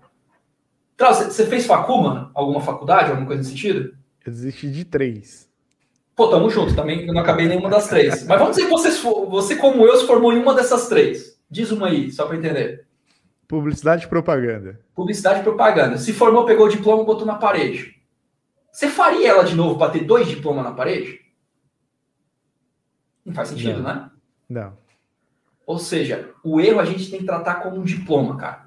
[1.12, 2.32] Você fez facu, mano?
[2.34, 3.96] Alguma faculdade, alguma coisa nesse sentido?
[4.26, 5.50] Existe de três.
[6.16, 8.26] Pô, tamo junto, também eu não acabei nenhuma das três.
[8.28, 8.92] Mas vamos dizer que você,
[9.28, 11.40] você, como eu, se formou em uma dessas três.
[11.50, 12.86] Diz uma aí, só para entender.
[13.48, 14.80] Publicidade e propaganda.
[14.96, 15.98] Publicidade e propaganda.
[15.98, 18.02] Se formou, pegou o diploma, botou na parede.
[18.72, 21.20] Você faria ela de novo para ter dois diplomas na parede?
[23.26, 23.94] Não faz sentido, não.
[23.94, 24.12] né?
[24.50, 24.78] Não.
[25.66, 28.63] Ou seja, o erro a gente tem que tratar como um diploma, cara.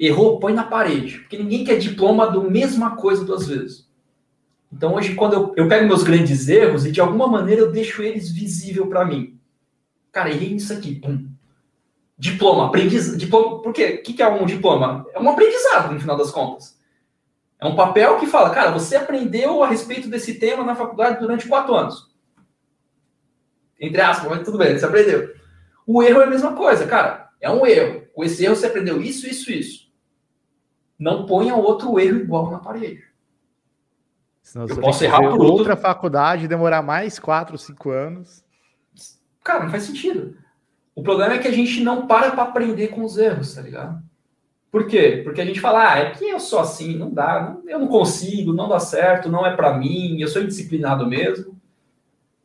[0.00, 1.18] Errou, põe na parede.
[1.18, 3.86] Porque ninguém quer diploma do mesma coisa duas vezes.
[4.72, 8.02] Então hoje, quando eu, eu pego meus grandes erros e de alguma maneira eu deixo
[8.02, 9.38] eles visível para mim.
[10.10, 10.94] Cara, errei nisso aqui.
[10.94, 11.28] Pum.
[12.16, 13.18] Diploma, aprendizado.
[13.18, 14.00] Diploma, por quê?
[14.00, 15.06] O que é um diploma?
[15.12, 16.80] É um aprendizado, no final das contas.
[17.60, 21.46] É um papel que fala, cara, você aprendeu a respeito desse tema na faculdade durante
[21.46, 22.10] quatro anos.
[23.78, 25.34] Entre aspas, mas tudo bem, você aprendeu.
[25.86, 27.30] O erro é a mesma coisa, cara.
[27.38, 28.06] É um erro.
[28.14, 29.89] Com esse erro você aprendeu isso, isso, isso.
[31.00, 33.02] Não ponha outro erro igual na parede.
[34.42, 35.76] Senão eu posso errar por outra outro...
[35.78, 38.44] faculdade, demorar mais quatro, cinco anos.
[39.42, 40.36] Cara, não faz sentido.
[40.94, 44.02] O problema é que a gente não para para aprender com os erros, tá ligado?
[44.70, 45.22] Por quê?
[45.24, 48.52] Porque a gente fala, ah, é que eu sou assim, não dá, eu não consigo,
[48.52, 51.58] não dá certo, não é para mim, eu sou indisciplinado mesmo.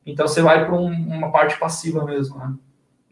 [0.06, 2.54] Então você vai para um, uma parte passiva mesmo, né?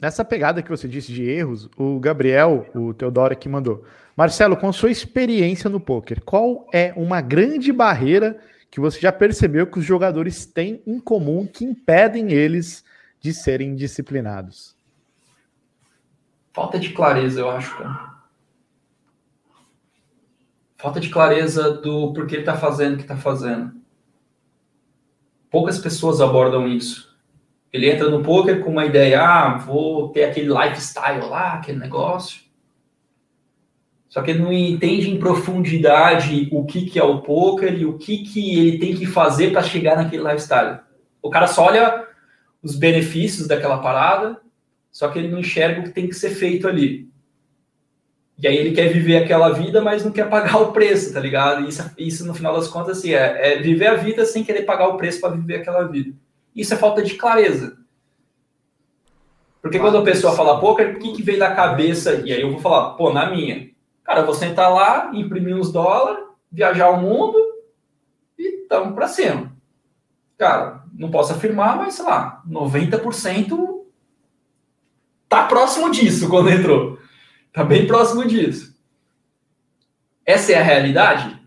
[0.01, 3.83] Nessa pegada que você disse de erros, o Gabriel, o Teodoro aqui mandou.
[4.15, 9.67] Marcelo, com sua experiência no poker, qual é uma grande barreira que você já percebeu
[9.67, 12.83] que os jogadores têm em comum que impedem eles
[13.19, 14.75] de serem disciplinados?
[16.51, 18.13] Falta de clareza, eu acho, cara.
[20.77, 23.73] Falta de clareza do porquê ele está fazendo o que está fazendo.
[25.49, 27.17] Poucas pessoas abordam isso.
[27.71, 32.42] Ele entra no poker com uma ideia, ah, vou ter aquele lifestyle lá, aquele negócio.
[34.13, 37.97] Só que ele não entende em profundidade o que, que é o poker e o
[37.97, 40.81] que, que ele tem que fazer para chegar naquele lifestyle.
[41.19, 42.07] O cara só olha
[42.61, 44.39] os benefícios daquela parada,
[44.91, 47.09] só que ele não enxerga o que tem que ser feito ali.
[48.37, 51.67] E aí ele quer viver aquela vida, mas não quer pagar o preço, tá ligado?
[51.67, 54.89] Isso, isso no final das contas, assim, é, é viver a vida sem querer pagar
[54.89, 56.13] o preço para viver aquela vida.
[56.55, 57.79] Isso é falta de clareza.
[59.59, 62.21] Porque quando a pessoa fala poker, o que, que vem na cabeça?
[62.23, 63.72] E aí eu vou falar, pô, na minha.
[64.03, 67.37] Cara, eu vou sentar lá, imprimir uns dólares, viajar o mundo
[68.37, 69.55] e tamo para cima.
[70.37, 73.85] Cara, não posso afirmar, mas sei lá, 90%
[75.29, 76.99] tá próximo disso quando entrou.
[77.53, 78.73] Tá bem próximo disso.
[80.25, 81.41] Essa é a realidade?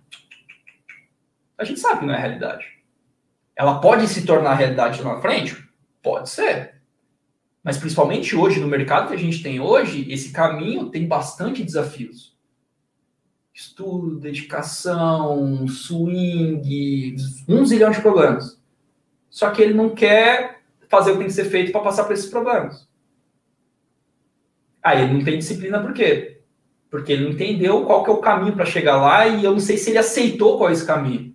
[1.58, 2.66] A gente sabe que não é a realidade.
[3.54, 5.56] Ela pode se tornar realidade lá na frente?
[6.02, 6.80] Pode ser.
[7.62, 12.35] Mas principalmente hoje, no mercado que a gente tem hoje, esse caminho tem bastante desafios
[13.56, 17.16] estudo, dedicação, swing,
[17.48, 18.60] um zilhão de problemas.
[19.30, 20.60] Só que ele não quer
[20.90, 22.86] fazer o que tem que ser feito para passar por esses problemas.
[24.82, 26.42] Aí ele não tem disciplina por quê?
[26.90, 29.58] Porque ele não entendeu qual que é o caminho para chegar lá e eu não
[29.58, 31.34] sei se ele aceitou qual é esse caminho.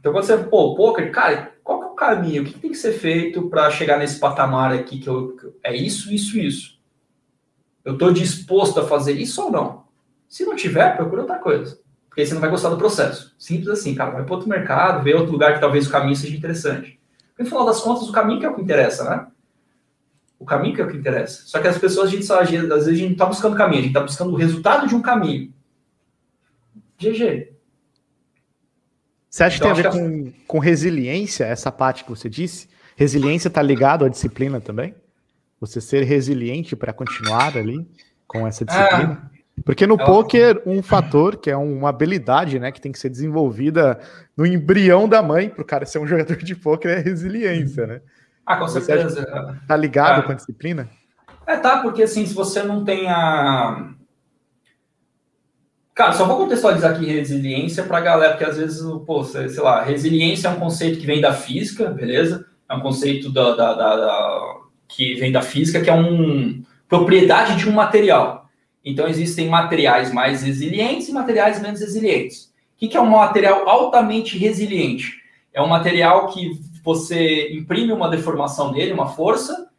[0.00, 2.42] Então quando você, pô, poker, cara, qual que é o caminho?
[2.42, 6.12] O que, tem que ser feito para chegar nesse patamar aqui que eu, é isso,
[6.12, 6.80] isso, isso?
[7.84, 9.79] Eu estou disposto a fazer isso ou não?
[10.30, 11.80] Se não tiver, procura outra coisa.
[12.08, 13.34] Porque aí você não vai gostar do processo.
[13.36, 14.12] Simples assim, cara.
[14.12, 17.00] Vai para outro mercado, ver outro lugar que talvez o caminho seja interessante.
[17.30, 19.26] Porque, no final das contas, o caminho que é o que interessa, né?
[20.38, 21.42] O caminho que é o que interessa.
[21.46, 23.80] Só que as pessoas, a gente só, às vezes, a gente não está buscando caminho,
[23.80, 25.52] a gente está buscando o resultado de um caminho.
[26.96, 27.52] GG.
[29.28, 32.68] Você acha então, que tem a ver com, com resiliência, essa parte que você disse?
[32.96, 34.94] Resiliência está ligado à disciplina também?
[35.60, 37.88] Você ser resiliente para continuar ali
[38.26, 39.22] com essa disciplina?
[39.24, 43.08] Ah, porque no poker, um fator que é uma habilidade, né, que tem que ser
[43.08, 43.98] desenvolvida
[44.36, 48.00] no embrião da mãe para o cara ser um jogador de poker é resiliência, né?
[48.46, 49.60] Ah, com você certeza.
[49.66, 50.22] Tá ligado é.
[50.22, 50.88] com a disciplina?
[51.46, 53.90] É, tá, porque assim, se você não tem a.
[55.94, 60.48] Cara, só vou contextualizar aqui resiliência para galera, porque às vezes, pô, sei lá, resiliência
[60.48, 62.46] é um conceito que vem da física, beleza?
[62.68, 64.56] É um conceito da, da, da, da
[64.88, 68.39] que vem da física, que é um propriedade de um material.
[68.84, 72.52] Então, existem materiais mais resilientes e materiais menos resilientes.
[72.76, 75.20] O que é um material altamente resiliente?
[75.52, 79.70] É um material que você imprime uma deformação nele, uma força,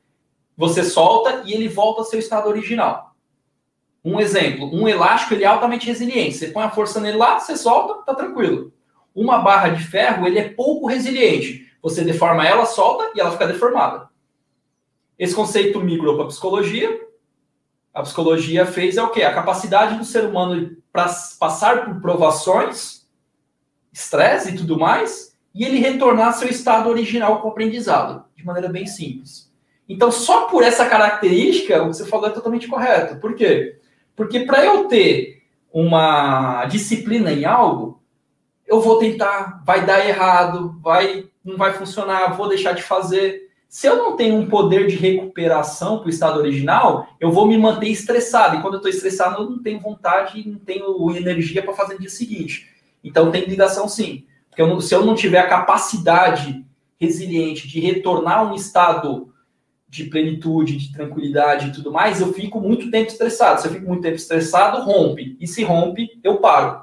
[0.55, 3.15] você solta e ele volta ao seu estado original.
[4.03, 6.37] Um exemplo, um elástico ele é altamente resiliente.
[6.37, 8.71] Você põe a força nele lá, você solta, tá tranquilo.
[9.13, 11.71] Uma barra de ferro ele é pouco resiliente.
[11.81, 14.09] Você deforma ela, solta e ela fica deformada.
[15.17, 16.99] Esse conceito migrou para psicologia.
[17.93, 19.23] A psicologia fez é o quê?
[19.23, 23.07] A capacidade do ser humano para passar por provações,
[23.91, 28.45] estresse e tudo mais, e ele retornar ao seu estado original com o aprendizado, de
[28.45, 29.51] maneira bem simples.
[29.87, 33.19] Então, só por essa característica, o que você falou é totalmente correto.
[33.19, 33.77] Por quê?
[34.15, 38.01] Porque para eu ter uma disciplina em algo,
[38.65, 43.50] eu vou tentar, vai dar errado, vai, não vai funcionar, vou deixar de fazer.
[43.71, 47.57] Se eu não tenho um poder de recuperação para o estado original, eu vou me
[47.57, 48.57] manter estressado.
[48.57, 52.01] E quando eu estou estressado, eu não tenho vontade, não tenho energia para fazer no
[52.01, 52.67] dia seguinte.
[53.01, 54.25] Então tem ligação sim.
[54.49, 56.65] Porque eu não, se eu não tiver a capacidade
[56.99, 59.33] resiliente de retornar a um estado
[59.87, 63.61] de plenitude, de tranquilidade e tudo mais, eu fico muito tempo estressado.
[63.61, 65.37] Se eu fico muito tempo estressado, rompe.
[65.39, 66.81] E se rompe, eu paro.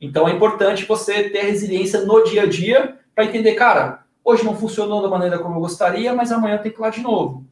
[0.00, 4.56] Então é importante você ter resiliência no dia a dia para entender, cara, hoje não
[4.56, 7.46] funcionou da maneira como eu gostaria, mas amanhã tem que ir lá de novo.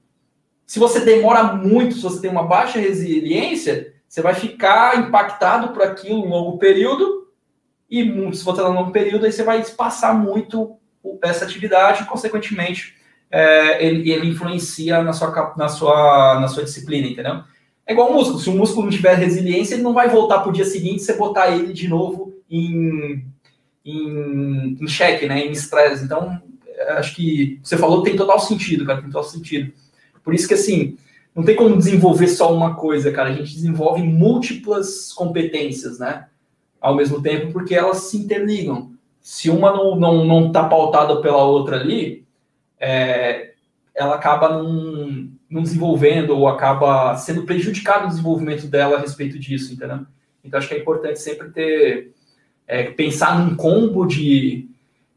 [0.67, 5.83] Se você demora muito, se você tem uma baixa resiliência, você vai ficar impactado por
[5.83, 7.29] aquilo um longo período,
[7.89, 8.03] e
[8.35, 10.77] se você está no longo período, aí você vai passar muito
[11.23, 12.97] essa atividade e, consequentemente,
[13.31, 17.45] é, ele, ele influencia na sua, na, sua, na sua disciplina, entendeu?
[17.87, 18.41] É igual o músculo.
[18.41, 21.07] Se o músculo não tiver resiliência, ele não vai voltar para o dia seguinte se
[21.07, 23.25] você botar ele de novo em,
[23.85, 25.41] em, em xeque, né?
[25.41, 26.05] Em estresse.
[26.05, 26.41] Então,
[26.91, 29.01] acho que você falou tem total sentido, cara.
[29.01, 29.73] Tem total sentido.
[30.23, 30.97] Por isso que, assim,
[31.35, 33.31] não tem como desenvolver só uma coisa, cara.
[33.31, 36.27] A gente desenvolve múltiplas competências, né?
[36.81, 38.93] Ao mesmo tempo, porque elas se interligam.
[39.21, 42.25] Se uma não, não, não tá pautada pela outra ali,
[42.79, 43.53] é,
[43.95, 50.01] ela acaba não, desenvolvendo ou acaba sendo prejudicado no desenvolvimento dela a respeito disso, entendeu?
[50.45, 52.13] Então acho que é importante sempre ter
[52.67, 54.69] é, pensar num combo de,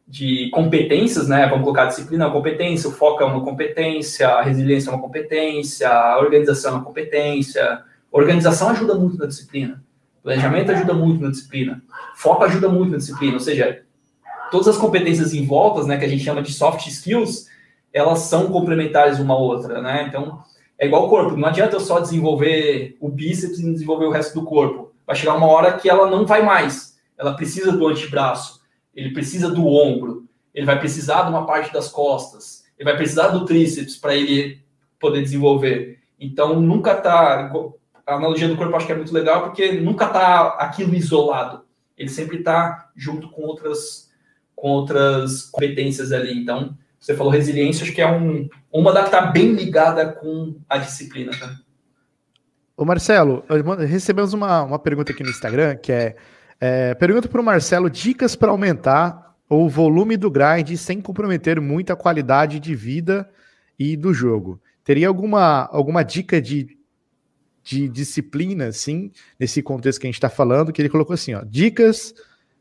[0.07, 1.47] de competências, né?
[1.47, 5.01] Vamos colocar disciplina é uma competência, o foco é uma competência, a resiliência é uma
[5.01, 7.83] competência, a organização é uma competência.
[8.09, 9.83] Organização ajuda muito na disciplina.
[10.23, 11.83] Planejamento ajuda muito na disciplina.
[12.15, 13.33] Foco ajuda muito na disciplina.
[13.33, 13.81] Ou seja,
[14.49, 17.47] todas as competências em voltas, né, que a gente chama de soft skills,
[17.91, 20.05] elas são complementares uma à outra, né?
[20.07, 20.39] Então,
[20.79, 21.35] é igual o corpo.
[21.35, 24.91] Não adianta eu só desenvolver o bíceps e não desenvolver o resto do corpo.
[25.05, 26.97] Vai chegar uma hora que ela não vai mais.
[27.17, 28.56] Ela precisa do antebraço,
[28.97, 33.27] ele precisa do ombro, ele vai precisar de uma parte das costas, ele vai precisar
[33.27, 34.59] do tríceps para ele
[34.99, 35.99] poder desenvolver.
[36.19, 37.51] Então, nunca tá.
[38.07, 41.63] A analogia do corpo acho que é muito legal porque nunca tá aquilo isolado.
[41.95, 44.07] Ele sempre está junto com outras
[44.55, 46.35] com outras competências ali.
[46.35, 50.55] Então, você falou resiliência, acho que é um, uma da que está bem ligada com
[50.67, 51.31] a disciplina.
[51.37, 51.55] Tá?
[52.75, 53.43] Ô Marcelo,
[53.87, 56.15] recebemos uma, uma pergunta aqui no Instagram que é,
[56.59, 61.91] é pergunta para o Marcelo dicas para aumentar o volume do grind sem comprometer muito
[61.91, 63.29] a qualidade de vida
[63.79, 64.59] e do jogo.
[64.83, 66.77] Teria alguma, alguma dica de,
[67.63, 71.43] de disciplina, assim, nesse contexto que a gente está falando, que ele colocou assim, ó,
[71.43, 72.13] dicas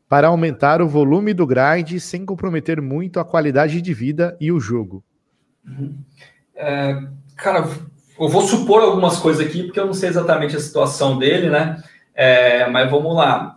[0.07, 4.59] para aumentar o volume do grind sem comprometer muito a qualidade de vida e o
[4.59, 5.03] jogo?
[5.65, 5.97] Uhum.
[6.55, 7.03] É,
[7.35, 7.67] cara,
[8.19, 11.83] eu vou supor algumas coisas aqui, porque eu não sei exatamente a situação dele, né?
[12.15, 13.56] É, mas vamos lá.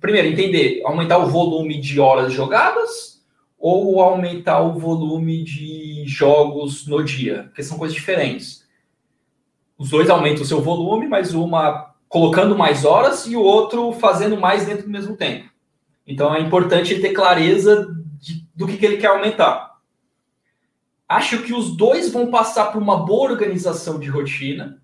[0.00, 3.22] Primeiro, entender, aumentar o volume de horas jogadas
[3.58, 7.44] ou aumentar o volume de jogos no dia?
[7.44, 8.66] Porque são coisas diferentes.
[9.78, 14.36] Os dois aumentam o seu volume, mas uma colocando mais horas e o outro fazendo
[14.36, 15.50] mais dentro do mesmo tempo.
[16.06, 17.88] Então é importante ter clareza
[18.20, 19.78] de, do que, que ele quer aumentar.
[21.08, 24.82] Acho que os dois vão passar por uma boa organização de rotina.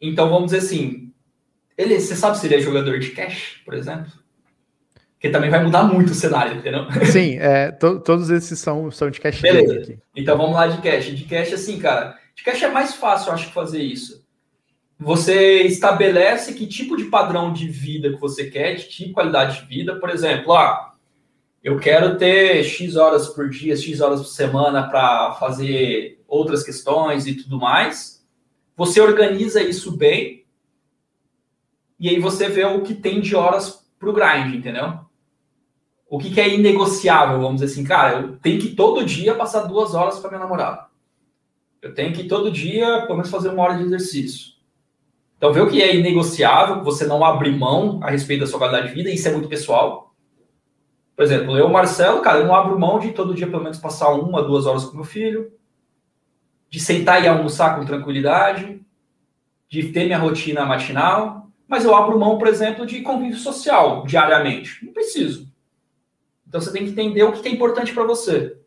[0.00, 1.01] Então vamos dizer assim,
[1.82, 4.12] ele, você sabe se ele é jogador de cash, por exemplo?
[5.20, 6.86] Que também vai mudar muito o cenário, entendeu?
[7.06, 9.40] Sim, é, to, todos esses são, são de cash.
[9.40, 9.98] Beleza.
[10.16, 11.06] Então vamos lá de cash.
[11.06, 14.22] De cash, assim, cara, de cash é mais fácil, acho que fazer isso
[15.02, 19.66] você estabelece que tipo de padrão de vida que você quer, de que qualidade de
[19.66, 19.98] vida.
[19.98, 20.94] Por exemplo, ah,
[21.62, 27.26] eu quero ter X horas por dia, X horas por semana para fazer outras questões
[27.26, 28.24] e tudo mais.
[28.76, 30.41] Você organiza isso bem
[32.02, 34.98] e aí você vê o que tem de horas para o grind, entendeu?
[36.06, 39.62] O que, que é inegociável, vamos dizer assim, cara, eu tenho que todo dia passar
[39.62, 40.86] duas horas para minha namorada.
[41.80, 44.52] Eu tenho que todo dia, pelo menos, fazer uma hora de exercício
[45.42, 48.90] então, ver o que é inegociável, você não abre mão a respeito da sua qualidade
[48.90, 50.14] de vida, isso é muito pessoal.
[51.16, 54.10] Por exemplo, eu, Marcelo, cara, eu não abro mão de todo dia pelo menos passar
[54.10, 55.52] uma, duas horas com meu filho,
[56.70, 58.80] de sentar e almoçar com tranquilidade,
[59.68, 61.41] de ter minha rotina matinal,
[61.72, 64.84] mas eu abro mão, por exemplo, de convívio social diariamente.
[64.84, 65.48] Não preciso.
[66.46, 68.58] Então você tem que entender o que é importante para você.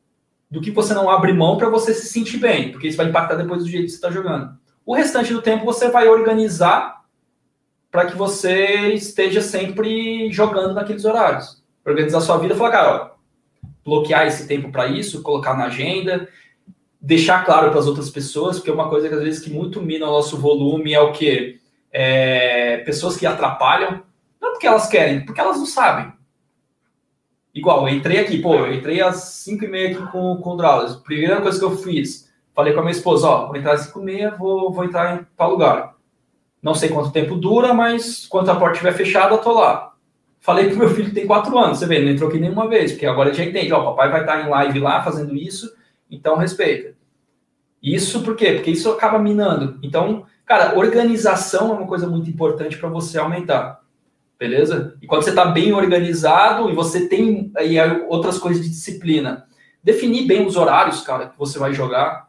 [0.50, 3.36] Do que você não abre mão para você se sentir bem, porque isso vai impactar
[3.36, 4.58] depois do jeito que você está jogando.
[4.84, 7.06] O restante do tempo você vai organizar
[7.92, 11.64] para que você esteja sempre jogando naqueles horários.
[11.86, 16.28] Organizar sua vida e falar, cara, ó, bloquear esse tempo para isso, colocar na agenda,
[17.00, 20.08] deixar claro para as outras pessoas, porque uma coisa que às vezes que muito mina
[20.08, 21.64] o nosso volume é o que
[21.98, 24.04] é, pessoas que atrapalham,
[24.42, 26.12] não porque elas querem, porque elas não sabem.
[27.54, 30.58] Igual, eu entrei aqui, pô, eu entrei às 5 e meia aqui com, com o
[30.58, 31.00] Drauzio.
[31.00, 34.02] Primeira coisa que eu fiz, falei com a minha esposa, ó, vou entrar às 5
[34.02, 35.96] e meia, vou, vou entrar em tal lugar.
[36.62, 39.94] Não sei quanto tempo dura, mas quando a porta estiver fechada, eu tô lá.
[40.42, 42.92] Falei pro meu filho que tem 4 anos, você vê, não entrou aqui nenhuma vez,
[42.92, 45.74] porque agora ele já entende, ó, papai vai estar em live lá fazendo isso,
[46.12, 46.94] então respeita.
[47.82, 48.52] Isso por quê?
[48.52, 49.80] Porque isso acaba minando.
[49.82, 53.82] Então, cara, organização é uma coisa muito importante para você aumentar.
[54.38, 54.98] Beleza?
[55.02, 57.78] E quando você está bem organizado e você tem aí
[58.10, 59.48] outras coisas de disciplina,
[59.82, 62.26] definir bem os horários, cara, que você vai jogar.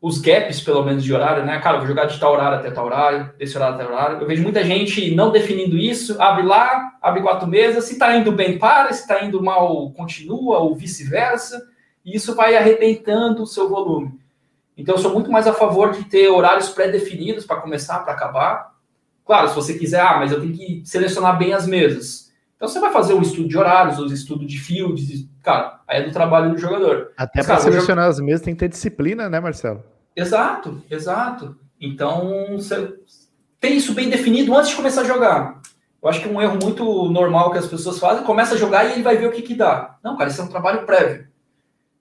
[0.00, 1.58] Os gaps, pelo menos, de horário, né?
[1.60, 4.18] Cara, vou jogar de tal horário até tal horário, desse horário até horário.
[4.20, 8.30] Eu vejo muita gente não definindo isso, abre lá, abre quatro mesas, se está indo
[8.30, 11.66] bem, para, se está indo mal, continua, ou vice-versa,
[12.04, 14.20] e isso vai arrebentando o seu volume.
[14.76, 18.74] Então, eu sou muito mais a favor de ter horários pré-definidos para começar, para acabar,
[19.24, 22.32] Claro, se você quiser, ah, mas eu tenho que selecionar bem as mesas.
[22.56, 26.04] Então você vai fazer um estudo de horários, um estudo de fields, cara, aí é
[26.04, 27.12] do trabalho do jogador.
[27.16, 29.82] Até para selecionar as mesas tem que ter disciplina, né, Marcelo?
[30.14, 31.56] Exato, exato.
[31.80, 32.94] Então você
[33.58, 35.60] tem isso bem definido antes de começar a jogar.
[36.02, 38.92] Eu acho que um erro muito normal que as pessoas fazem, começa a jogar e
[38.92, 39.96] ele vai ver o que que dá.
[40.04, 41.26] Não, cara, isso é um trabalho prévio.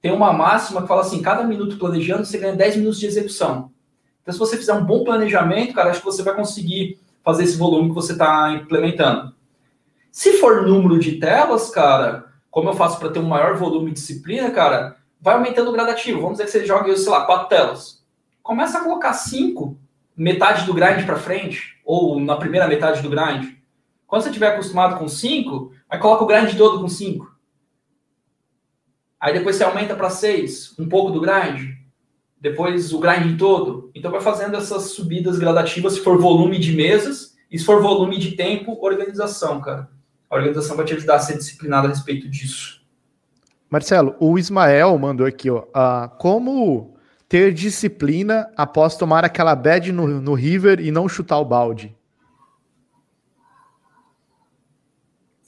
[0.03, 3.71] Tem uma máxima que fala assim, cada minuto planejando, você ganha 10 minutos de execução.
[4.21, 7.55] Então, se você fizer um bom planejamento, cara, acho que você vai conseguir fazer esse
[7.55, 9.33] volume que você está implementando.
[10.11, 13.93] Se for número de telas, cara, como eu faço para ter um maior volume de
[13.93, 16.19] disciplina, cara, vai aumentando o gradativo.
[16.19, 18.03] Vamos dizer que você joga, sei lá, quatro telas.
[18.41, 19.77] Começa a colocar cinco,
[20.17, 23.53] metade do grind para frente, ou na primeira metade do grind.
[24.05, 27.32] Quando você estiver acostumado com cinco, aí coloca o grind todo com cinco.
[29.23, 31.81] Aí depois você aumenta para seis, um pouco do grind
[32.43, 33.89] depois o grind todo.
[33.95, 38.17] Então vai fazendo essas subidas gradativas se for volume de mesas e se for volume
[38.17, 39.89] de tempo, organização, cara.
[40.29, 42.83] A organização vai te ajudar a ser disciplinado a respeito disso.
[43.69, 45.59] Marcelo, o Ismael mandou aqui, ó.
[45.59, 46.97] Uh, como
[47.29, 51.95] ter disciplina após tomar aquela bad no, no River e não chutar o balde?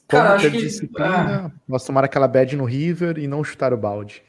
[0.08, 3.78] Cara, ter disciplina que, ah, após tomar aquela bad no River e não chutar o
[3.78, 4.24] balde?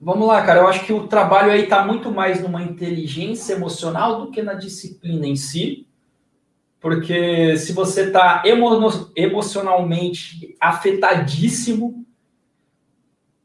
[0.00, 0.60] Vamos lá, cara.
[0.60, 4.54] Eu acho que o trabalho aí está muito mais numa inteligência emocional do que na
[4.54, 5.86] disciplina em si.
[6.80, 8.68] Porque se você está emo
[9.16, 12.06] emocionalmente afetadíssimo,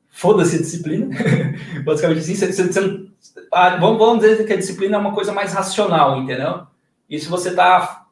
[0.09, 1.07] foda-se a disciplina.
[1.83, 3.07] Basicamente assim, você, você, você,
[3.51, 6.67] ah, vamos, vamos dizer que a disciplina é uma coisa mais racional, entendeu?
[7.09, 8.05] E se você está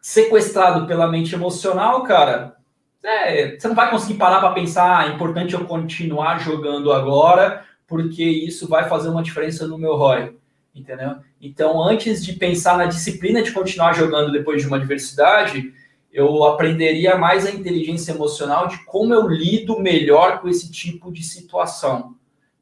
[0.00, 2.57] sequestrado pela mente emocional, cara,
[3.04, 7.64] é, você não vai conseguir parar para pensar, ah, é importante eu continuar jogando agora
[7.88, 10.36] porque isso vai fazer uma diferença no meu ROI,
[10.74, 11.16] entendeu?
[11.40, 15.72] Então, antes de pensar na disciplina de continuar jogando depois de uma adversidade,
[16.12, 21.22] eu aprenderia mais a inteligência emocional de como eu lido melhor com esse tipo de
[21.22, 22.14] situação,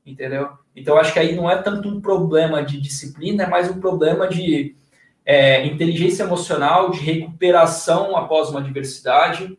[0.05, 0.51] entendeu?
[0.77, 4.29] Então, acho que aí não é tanto um problema de disciplina, é mais um problema
[4.29, 4.77] de
[5.25, 9.59] é, inteligência emocional, de recuperação após uma adversidade,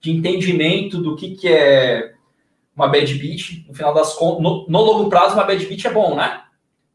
[0.00, 2.14] de entendimento do que, que é
[2.74, 5.90] uma bad beat, no final das contas, no, no, longo prazo, uma bad beat é
[5.90, 6.42] bom, né?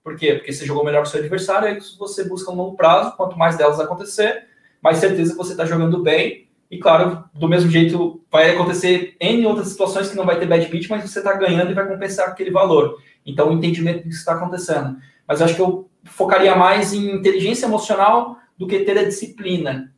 [0.04, 0.36] Por quê?
[0.36, 3.38] Porque você jogou melhor que o seu adversário, aí você busca um longo prazo, quanto
[3.38, 4.46] mais delas acontecer,
[4.82, 6.48] mais certeza que você está jogando bem.
[6.72, 10.66] E claro, do mesmo jeito, vai acontecer em outras situações que não vai ter bad
[10.68, 12.98] beat, mas você está ganhando e vai compensar aquele valor.
[13.26, 14.98] Então, o entendimento do que está acontecendo.
[15.28, 19.94] Mas eu acho que eu focaria mais em inteligência emocional do que ter a disciplina.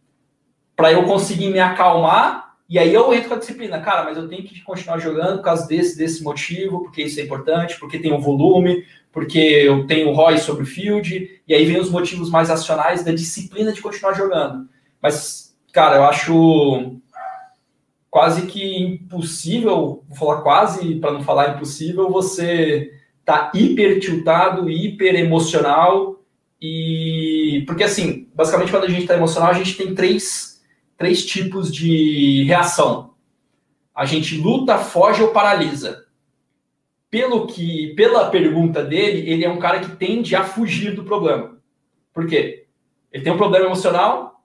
[0.76, 4.28] Para eu conseguir me acalmar e aí eu entro com a disciplina, cara, mas eu
[4.28, 8.12] tenho que continuar jogando por causa desse, desse motivo, porque isso é importante, porque tem
[8.12, 12.50] o volume, porque eu tenho ROI sobre o field, e aí vem os motivos mais
[12.50, 14.68] racionais da disciplina de continuar jogando.
[15.00, 17.00] Mas, cara, eu acho
[18.10, 22.92] quase que impossível, vou falar quase para não falar impossível, você
[23.24, 26.24] tá hiper tiltado, hiper emocional,
[26.60, 30.55] e porque assim, basicamente quando a gente está emocional, a gente tem três
[30.97, 33.13] três tipos de reação.
[33.93, 36.05] A gente luta, foge ou paralisa.
[37.09, 41.57] Pelo que, pela pergunta dele, ele é um cara que tende a fugir do problema.
[42.13, 42.65] Por quê?
[43.11, 44.43] Ele tem um problema emocional.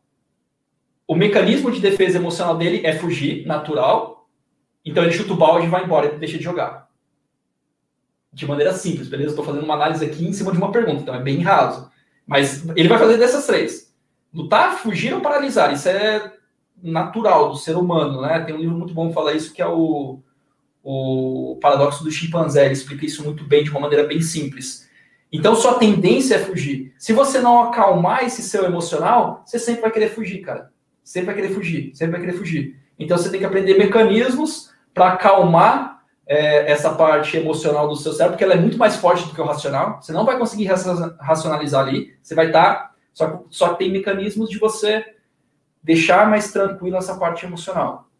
[1.06, 4.28] O mecanismo de defesa emocional dele é fugir, natural.
[4.84, 6.88] Então ele chuta o balde e vai embora e deixa de jogar.
[8.32, 9.30] De maneira simples, beleza?
[9.30, 11.90] Estou fazendo uma análise aqui em cima de uma pergunta, então é bem raso.
[12.24, 13.92] Mas ele vai fazer dessas três:
[14.32, 15.72] lutar, fugir ou paralisar.
[15.72, 16.32] Isso é
[16.82, 18.40] natural do ser humano, né?
[18.40, 20.18] Tem um livro muito bom que fala isso, que é o,
[20.82, 22.64] o Paradoxo do Chimpanzé.
[22.64, 24.88] Ele explica isso muito bem, de uma maneira bem simples.
[25.32, 26.92] Então, sua tendência é fugir.
[26.98, 30.70] Se você não acalmar esse seu emocional, você sempre vai querer fugir, cara.
[31.04, 32.76] Sempre vai querer fugir, sempre vai querer fugir.
[32.98, 38.32] Então, você tem que aprender mecanismos para acalmar é, essa parte emocional do seu cérebro,
[38.32, 40.00] porque ela é muito mais forte do que o racional.
[40.00, 40.66] Você não vai conseguir
[41.20, 42.14] racionalizar ali.
[42.22, 42.74] Você vai estar.
[42.74, 45.04] Tá, só, só tem mecanismos de você
[45.82, 48.10] deixar mais tranquilo essa parte emocional.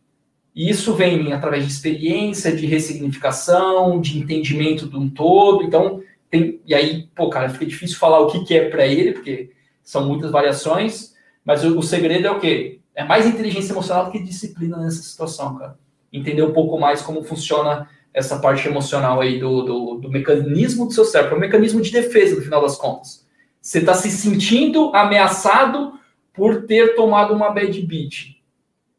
[0.54, 5.62] E isso vem através de experiência, de ressignificação, de entendimento de um todo.
[5.62, 9.12] Então, tem, e aí, pô, cara, fica difícil falar o que, que é para ele,
[9.12, 9.50] porque
[9.82, 11.14] são muitas variações,
[11.44, 12.80] mas o, o, segredo é o quê?
[12.94, 15.78] É mais inteligência emocional do que disciplina nessa situação, cara.
[16.12, 20.92] Entender um pouco mais como funciona essa parte emocional aí do, do, do mecanismo do
[20.92, 23.24] seu cérebro, é um mecanismo de defesa, no final das contas.
[23.60, 25.92] Você está se sentindo ameaçado
[26.40, 28.40] por ter tomado uma bad beat.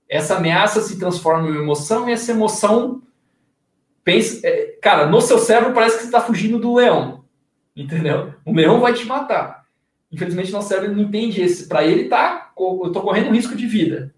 [0.08, 3.02] Essa ameaça se transforma em emoção e essa emoção
[4.04, 7.26] pensa, é, cara, no seu cérebro parece que você está fugindo do leão.
[7.76, 8.36] Entendeu?
[8.46, 9.66] O leão vai te matar.
[10.12, 11.68] Infelizmente, nosso cérebro não entende esse.
[11.68, 14.14] Para ele, tá, eu estou correndo um risco de vida.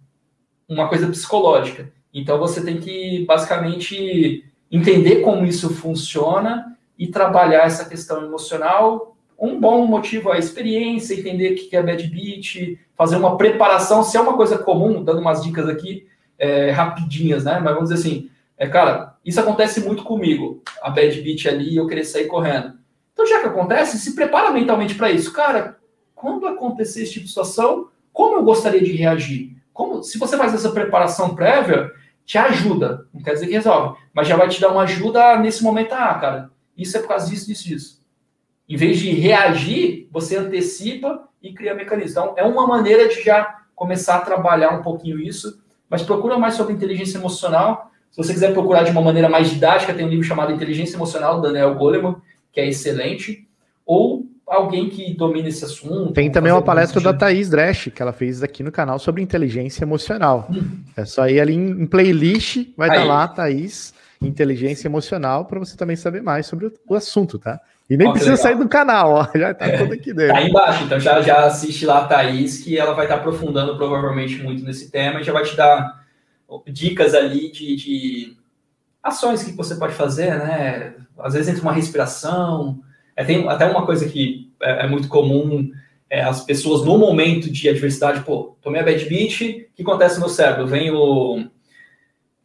[0.68, 1.94] Uma coisa psicológica.
[2.14, 9.16] Então, você tem que, basicamente, entender como isso funciona e trabalhar essa questão emocional.
[9.40, 14.04] Um bom motivo é a experiência, entender o que é bad beat, fazer uma preparação.
[14.04, 16.08] Se é uma coisa comum, dando umas dicas aqui
[16.38, 17.60] é, rapidinhas, né?
[17.64, 20.62] Mas vamos dizer assim, é, cara, isso acontece muito comigo.
[20.82, 24.96] A bad beat ali, eu querer sair correndo então, já que acontece, se prepara mentalmente
[24.96, 25.32] para isso.
[25.32, 25.78] Cara,
[26.16, 29.56] quando acontecer esse tipo de situação, como eu gostaria de reagir?
[29.72, 31.92] Como, se você faz essa preparação prévia,
[32.26, 33.08] te ajuda.
[33.14, 35.94] Não quer dizer que resolve, mas já vai te dar uma ajuda nesse momento.
[35.94, 38.03] Ah, cara, isso é por causa disso, disso, disso.
[38.68, 42.11] Em vez de reagir, você antecipa e cria mecanismos.
[42.11, 46.56] Então, é uma maneira de já começar a trabalhar um pouquinho isso, mas procura mais
[46.56, 47.91] sobre inteligência emocional.
[48.10, 51.35] Se você quiser procurar de uma maneira mais didática, tem um livro chamado Inteligência Emocional,
[51.35, 52.15] do Daniel Goleman,
[52.52, 53.48] que é excelente,
[53.85, 56.14] ou alguém que domina esse assunto.
[56.14, 59.84] Tem também uma palestra da Thaís Dresch, que ela fez aqui no canal sobre inteligência
[59.84, 60.48] emocional.
[60.49, 60.84] Hum.
[60.95, 65.76] É só ir ali em, playlist, vai estar tá lá, Thaís, inteligência emocional, para você
[65.76, 67.60] também saber mais sobre o, assunto, tá?
[67.90, 70.34] E nem ó, precisa sair do canal, ó, já tá é, tudo aqui dentro.
[70.34, 73.22] Tá aí embaixo, então já, já assiste lá a Thaís, que ela vai estar tá
[73.22, 76.04] aprofundando provavelmente muito nesse tema e já vai te dar
[76.68, 78.38] dicas ali de, de
[79.02, 80.96] ações que você pode fazer, né?
[81.20, 82.80] Às vezes entre uma respiração,
[83.16, 85.70] é, tem até uma coisa que é, é muito comum,
[86.10, 90.20] é, as pessoas no momento de adversidade, pô, tomei a bad beat, o que acontece
[90.20, 90.68] no cérebro?
[90.68, 91.46] Vem o...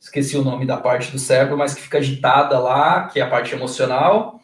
[0.01, 3.29] esqueci o nome da parte do cérebro, mas que fica agitada lá, que é a
[3.29, 4.41] parte emocional,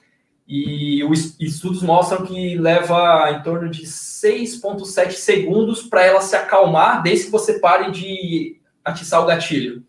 [0.47, 7.03] e os estudos mostram que leva em torno de 6,7 segundos para ela se acalmar,
[7.03, 9.83] desde que você pare de atiçar o gatilho.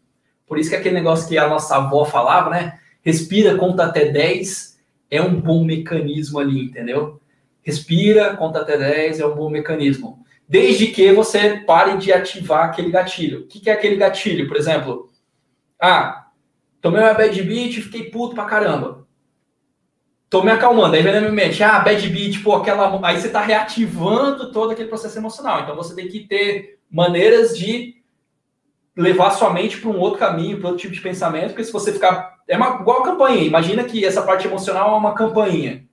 [0.48, 2.80] Por isso que aquele negócio que a nossa avó falava, né?
[3.02, 4.80] Respira, conta até 10,
[5.12, 7.20] é um bom mecanismo ali, entendeu?
[7.62, 10.24] Respira, conta até 10, é um bom mecanismo.
[10.48, 13.42] Desde que você pare de ativar aquele gatilho.
[13.42, 14.48] O que é aquele gatilho?
[14.48, 15.10] Por exemplo,
[15.80, 16.28] ah,
[16.80, 19.05] tomei uma bad beat e fiquei puto pra caramba.
[20.36, 20.94] Tô me acalmando.
[20.94, 23.00] Aí vem na minha mente, ah, bad beat, pô, aquela.
[23.08, 25.62] Aí você tá reativando todo aquele processo emocional.
[25.62, 28.04] Então você tem que ter maneiras de
[28.98, 31.94] levar sua mente para um outro caminho, para outro tipo de pensamento, porque se você
[31.94, 32.36] ficar.
[32.50, 33.46] É uma, igual a campainha.
[33.46, 35.86] Imagina que essa parte emocional é uma campainha.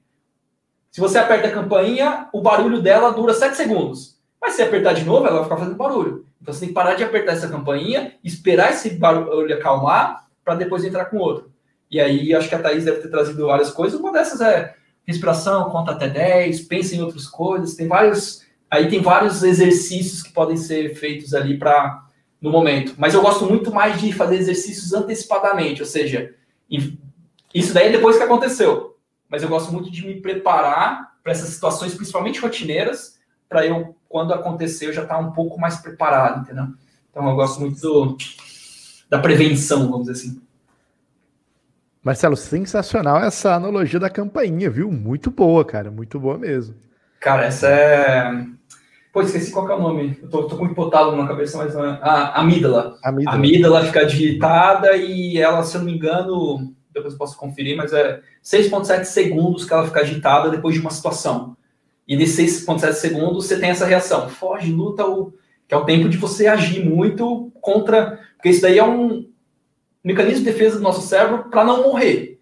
[0.90, 4.18] Se você aperta a campainha, o barulho dela dura 7 segundos.
[4.40, 6.26] Mas se apertar de novo, ela vai ficar fazendo barulho.
[6.40, 10.84] Então você tem que parar de apertar essa campainha, esperar esse barulho acalmar, para depois
[10.84, 11.51] entrar com outro.
[11.92, 14.00] E aí, acho que a Thaís deve ter trazido várias coisas.
[14.00, 14.74] Uma dessas é
[15.06, 17.74] respiração, conta até 10, pensa em outras coisas.
[17.74, 18.46] Tem vários.
[18.70, 22.02] Aí tem vários exercícios que podem ser feitos ali para
[22.40, 22.94] no momento.
[22.96, 26.34] Mas eu gosto muito mais de fazer exercícios antecipadamente, ou seja,
[27.54, 28.96] isso daí é depois que aconteceu.
[29.28, 34.32] Mas eu gosto muito de me preparar para essas situações, principalmente rotineiras, para eu, quando
[34.32, 36.68] acontecer, eu já estar tá um pouco mais preparado, entendeu?
[37.10, 38.16] Então eu gosto muito do,
[39.10, 40.42] da prevenção, vamos dizer assim.
[42.02, 44.90] Marcelo, sensacional essa analogia da campainha, viu?
[44.90, 46.74] Muito boa, cara, muito boa mesmo.
[47.20, 48.44] Cara, essa é
[49.12, 50.18] Pô, esqueci qual é o nome.
[50.22, 51.98] Eu tô, tô com hipotálamo na cabeça, mas não é.
[52.00, 52.96] Ah, amígdala.
[53.02, 53.36] amígdala.
[53.36, 57.76] A amígdala fica digitada e ela, se eu não me engano, depois eu posso conferir,
[57.76, 61.54] mas é 6,7 segundos que ela fica agitada depois de uma situação.
[62.08, 64.30] E nesses 6,7 segundos você tem essa reação.
[64.30, 65.34] Foge, luta, o,
[65.68, 68.18] que é o tempo de você agir muito contra.
[68.36, 69.28] Porque isso daí é um.
[70.04, 72.40] Mecanismo de defesa do nosso cérebro para não morrer.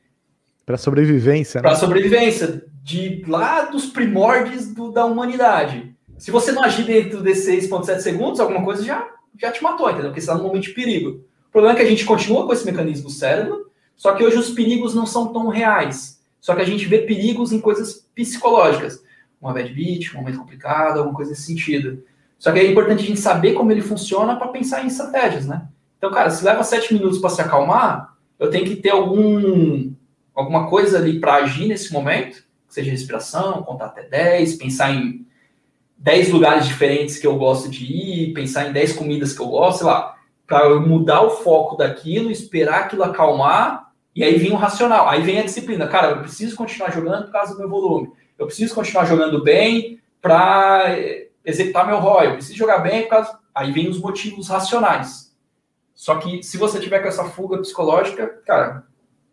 [0.65, 1.61] Para sobrevivência.
[1.61, 1.69] Né?
[1.69, 5.95] Para sobrevivência, de lá dos primórdios do, da humanidade.
[6.19, 9.09] Se você não agir dentro de 6,7 segundos, alguma coisa já,
[9.39, 10.11] já te matou, entendeu?
[10.11, 11.24] Porque você está num momento de perigo.
[11.49, 14.39] O problema é que a gente continua com esse mecanismo do cérebro, só que hoje
[14.39, 16.20] os perigos não são tão reais.
[16.41, 19.03] Só que a gente vê perigos em coisas psicológicas.
[19.41, 22.03] Uma bad beat, um momento complicado, alguma coisa nesse sentido.
[22.39, 25.69] Só que é importante a gente saber como ele funciona para pensar em estratégias, né?
[26.01, 29.93] Então, cara, se leva sete minutos para se acalmar, eu tenho que ter algum,
[30.35, 35.27] alguma coisa ali para agir nesse momento, seja respiração, contar até 10, pensar em
[35.98, 39.81] 10 lugares diferentes que eu gosto de ir, pensar em 10 comidas que eu gosto,
[39.81, 40.16] sei lá,
[40.47, 45.39] para mudar o foco daquilo, esperar aquilo acalmar, e aí vem o racional, aí vem
[45.39, 45.86] a disciplina.
[45.86, 50.01] Cara, eu preciso continuar jogando por causa do meu volume, eu preciso continuar jogando bem
[50.22, 50.97] para
[51.44, 53.39] executar meu ROI, eu preciso jogar bem por causa.
[53.55, 55.30] Aí vem os motivos racionais.
[56.01, 58.85] Só que se você tiver com essa fuga psicológica, cara,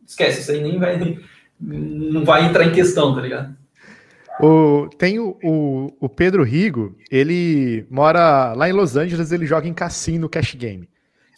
[0.06, 1.18] esquece, isso aí nem vai,
[1.57, 3.56] não vai entrar em questão, tá ligado?
[4.41, 9.65] O, tem o, o, o, Pedro Rigo, ele mora lá em Los Angeles, ele joga
[9.65, 10.89] em cassino cash game.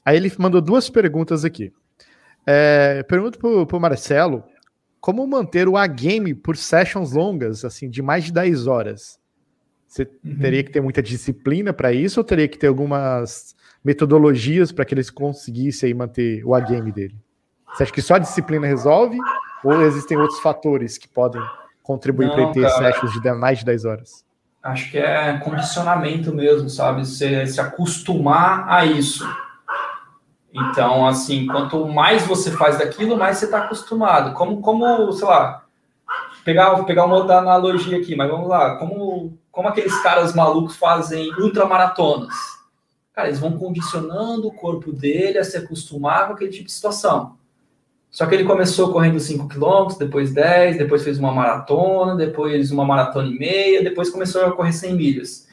[0.04, 1.72] Aí ele mandou duas perguntas aqui.
[2.44, 4.44] É, pergunto pro, pro Marcelo
[5.00, 9.20] como manter o A-game por sessions longas, assim, de mais de 10 horas.
[9.88, 10.40] Você uhum.
[10.40, 14.94] teria que ter muita disciplina para isso ou teria que ter algumas metodologias para que
[14.94, 17.16] eles conseguissem manter o A-game dele?
[17.74, 19.18] Você acha que só a disciplina resolve
[19.64, 21.42] ou existem outros fatores que podem
[21.84, 24.26] contribuir para ter cara, sessions de mais de 10 horas?
[24.62, 27.06] Acho que é condicionamento mesmo, sabe?
[27.06, 29.28] Você se acostumar a isso.
[30.54, 34.34] Então, assim, quanto mais você faz daquilo, mais você está acostumado.
[34.34, 35.64] Como, como, sei lá,
[36.44, 41.32] pegar, pegar uma outra analogia aqui, mas vamos lá, como, como aqueles caras malucos fazem
[41.36, 42.59] ultramaratonas.
[43.20, 47.36] Cara, eles vão condicionando o corpo dele a se acostumar com aquele tipo de situação.
[48.10, 52.86] Só que ele começou correndo 5 km, depois 10, depois fez uma maratona, depois uma
[52.86, 55.50] maratona e meia, depois começou a correr 100 milhas.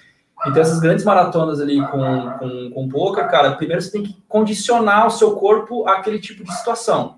[0.47, 5.09] Então, essas grandes maratonas ali com, com, com poker, cara, primeiro você tem que condicionar
[5.09, 7.17] o seu corpo àquele tipo de situação.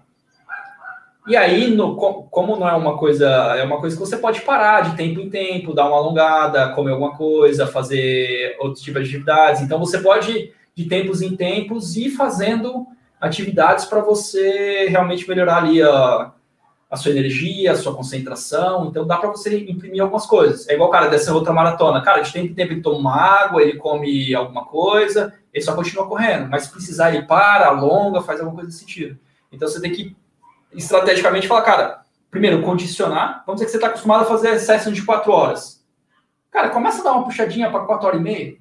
[1.29, 4.81] E aí, no, como não é uma coisa, é uma coisa que você pode parar
[4.81, 9.61] de tempo em tempo, dar uma alongada, comer alguma coisa, fazer outro tipo de atividades.
[9.61, 12.87] Então, você pode, de tempos em tempos, ir fazendo
[13.21, 16.33] atividades para você realmente melhorar ali a,
[16.91, 18.87] a sua energia, a sua concentração.
[18.87, 20.69] Então dá para você imprimir algumas coisas.
[20.69, 22.01] É igual o cara dessa outra maratona.
[22.01, 25.75] Cara, de tempo em tempo ele toma uma água, ele come alguma coisa, ele só
[25.75, 26.49] continua correndo.
[26.49, 29.19] Mas se precisar, ele para, alonga, faz alguma coisa desse sentido.
[29.53, 30.17] Então você tem que
[30.73, 32.01] estrategicamente falar, cara,
[32.31, 33.43] primeiro, condicionar.
[33.47, 35.85] Vamos dizer que você está acostumado a fazer sessão de quatro horas.
[36.51, 38.57] Cara, começa a dar uma puxadinha para quatro horas e meia,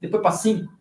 [0.00, 0.80] depois para cinco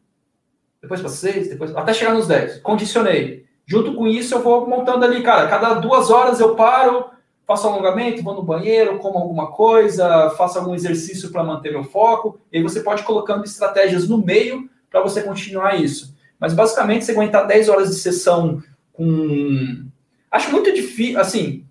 [0.81, 2.59] depois para seis, depois até chegar nos 10.
[2.61, 3.45] Condicionei.
[3.65, 5.47] Junto com isso, eu vou montando ali, cara.
[5.47, 7.05] Cada duas horas eu paro,
[7.45, 12.39] faço alongamento, vou no banheiro, como alguma coisa, faço algum exercício para manter meu foco.
[12.51, 16.15] E aí você pode colocando estratégias no meio para você continuar isso.
[16.39, 19.88] Mas basicamente, você aguentar 10 horas de sessão com.
[20.31, 21.65] Acho muito difícil, assim.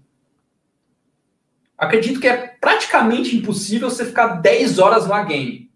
[1.76, 5.68] Acredito que é praticamente impossível você ficar 10 horas no game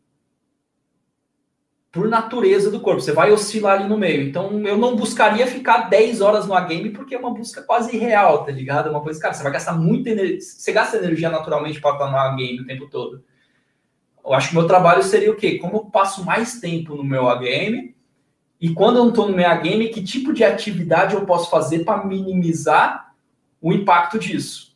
[1.92, 3.00] por natureza do corpo.
[3.00, 4.22] Você vai oscilar ali no meio.
[4.22, 8.44] Então, eu não buscaria ficar 10 horas no game porque é uma busca quase irreal,
[8.44, 8.88] tá ligado?
[8.88, 10.40] É uma coisa, cara, você vai gastar muita energia.
[10.40, 13.22] Você gasta game naturalmente para estar no game o tempo todo.
[14.24, 15.58] Eu acho que meu trabalho seria o quê?
[15.58, 17.94] Como eu passo mais tempo no meu game
[18.62, 21.84] e quando eu não estou no meu game, que tipo de atividade eu posso fazer
[21.84, 23.12] para minimizar
[23.60, 24.74] o impacto disso?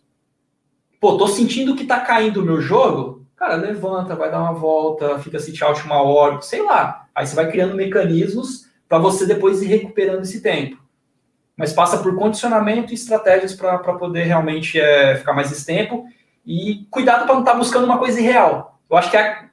[1.01, 5.19] Pô, tô sentindo que tá caindo o meu jogo, cara, levanta, vai dar uma volta,
[5.21, 9.63] fica sit out uma hora, sei lá Aí você vai criando mecanismos para você depois
[9.63, 10.77] ir recuperando esse tempo.
[11.57, 16.05] Mas passa por condicionamento e estratégias para poder realmente é, ficar mais esse tempo.
[16.45, 18.79] E cuidado para não estar tá buscando uma coisa irreal.
[18.91, 19.46] Eu acho que é,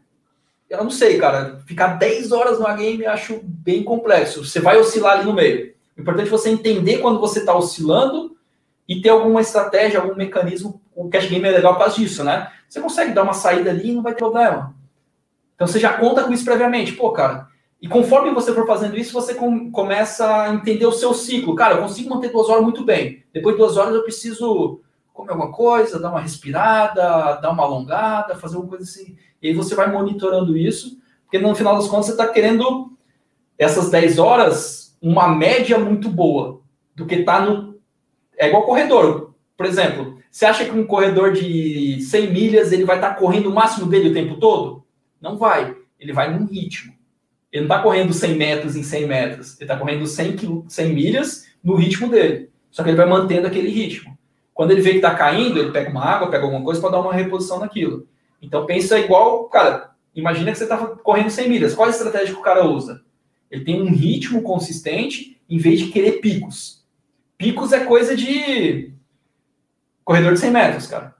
[0.78, 1.62] eu não sei, cara.
[1.66, 4.44] Ficar 10 horas no game eu acho bem complexo.
[4.44, 5.74] Você vai oscilar ali no meio.
[5.98, 8.36] O importante é você entender quando você está oscilando
[8.88, 10.82] e ter alguma estratégia, algum mecanismo.
[10.96, 12.52] O cash game é legal por causa disso, né?
[12.68, 14.76] Você consegue dar uma saída ali e não vai ter problema.
[15.56, 16.94] Então você já conta com isso previamente.
[16.94, 17.48] Pô, cara,
[17.82, 21.56] e conforme você for fazendo isso, você com, começa a entender o seu ciclo.
[21.56, 23.24] Cara, eu consigo manter duas horas muito bem.
[23.34, 24.82] Depois de duas horas eu preciso
[25.14, 29.16] comer alguma coisa, dar uma respirada, dar uma alongada, fazer alguma coisa assim.
[29.42, 32.98] E aí você vai monitorando isso, porque no final das contas você está querendo
[33.58, 36.62] essas 10 horas, uma média muito boa
[36.96, 37.80] do que está no.
[38.38, 39.36] É igual corredor.
[39.56, 43.50] Por exemplo, você acha que um corredor de 100 milhas ele vai estar tá correndo
[43.50, 44.84] o máximo dele o tempo todo?
[45.22, 45.76] Não vai.
[46.00, 46.94] Ele vai num ritmo.
[47.52, 49.56] Ele não está correndo 100 metros em 100 metros.
[49.56, 52.50] Ele está correndo 100, 100 milhas no ritmo dele.
[52.72, 54.18] Só que ele vai mantendo aquele ritmo.
[54.54, 57.00] Quando ele vê que está caindo, ele pega uma água, pega alguma coisa para dar
[57.00, 58.08] uma reposição naquilo.
[58.42, 61.74] Então pensa igual, cara, imagina que você está correndo 100 milhas.
[61.74, 63.02] Qual a estratégia que o cara usa?
[63.50, 66.84] Ele tem um ritmo consistente em vez de querer picos.
[67.38, 68.94] Picos é coisa de
[70.04, 71.16] corredor de 100 metros, cara.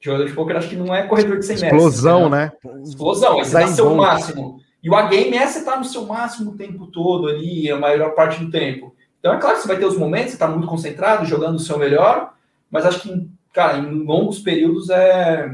[0.00, 1.72] Jogador de poker acho que não é corredor de 100 metros.
[1.72, 2.52] Explosão, né?
[2.82, 4.60] Explosão, esse dá seu máximo.
[4.82, 7.78] E o A-game é você estar tá no seu máximo o tempo todo ali, a
[7.78, 8.94] maior parte do tempo.
[9.18, 11.60] Então é claro que você vai ter os momentos, você está muito concentrado, jogando o
[11.60, 12.32] seu melhor,
[12.70, 15.50] mas acho que, cara, em longos períodos é,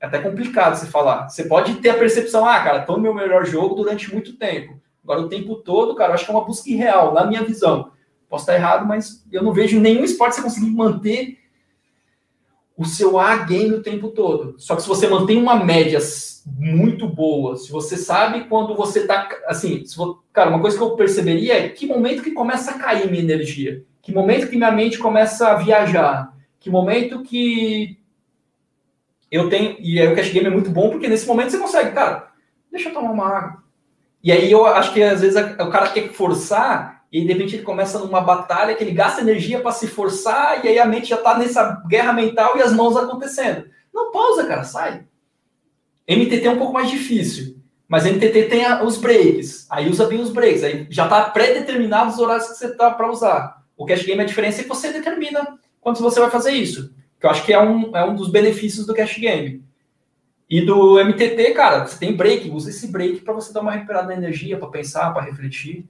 [0.00, 1.28] é até complicado você falar.
[1.28, 4.80] Você pode ter a percepção, ah, cara, estou no meu melhor jogo durante muito tempo.
[5.02, 7.92] Agora, o tempo todo, cara, acho que é uma busca irreal, na minha visão.
[8.28, 11.38] Posso estar errado, mas eu não vejo nenhum esporte você conseguir manter
[12.76, 14.54] o seu A game o tempo todo.
[14.58, 15.98] Só que se você mantém uma média
[16.44, 19.82] muito boa, se você sabe quando você tá assim,
[20.32, 23.84] cara, uma coisa que eu perceberia é que momento que começa a cair minha energia,
[24.02, 26.35] que momento que minha mente começa a viajar,
[26.66, 27.96] que momento que
[29.30, 31.92] eu tenho e aí o cash game é muito bom porque nesse momento você consegue,
[31.92, 32.32] cara,
[32.72, 33.62] deixa eu tomar uma água.
[34.20, 37.62] E aí eu acho que às vezes o cara quer forçar e de repente ele
[37.62, 41.16] começa numa batalha que ele gasta energia para se forçar, e aí a mente já
[41.16, 43.66] está nessa guerra mental e as mãos acontecendo.
[43.94, 45.04] Não pausa, cara, sai.
[46.08, 50.20] MTT é um pouco mais difícil, mas MTT tem a, os breaks, aí usa bem
[50.20, 53.62] os breaks, aí já está pré-determinado os horários que você tá para usar.
[53.76, 55.56] O cash game, a diferença é que você determina
[55.86, 58.84] quando você vai fazer isso, que eu acho que é um, é um dos benefícios
[58.84, 59.62] do cash game.
[60.50, 64.08] E do MTT, cara, você tem break, usa esse break para você dar uma recuperada
[64.08, 65.88] na energia, para pensar, para refletir.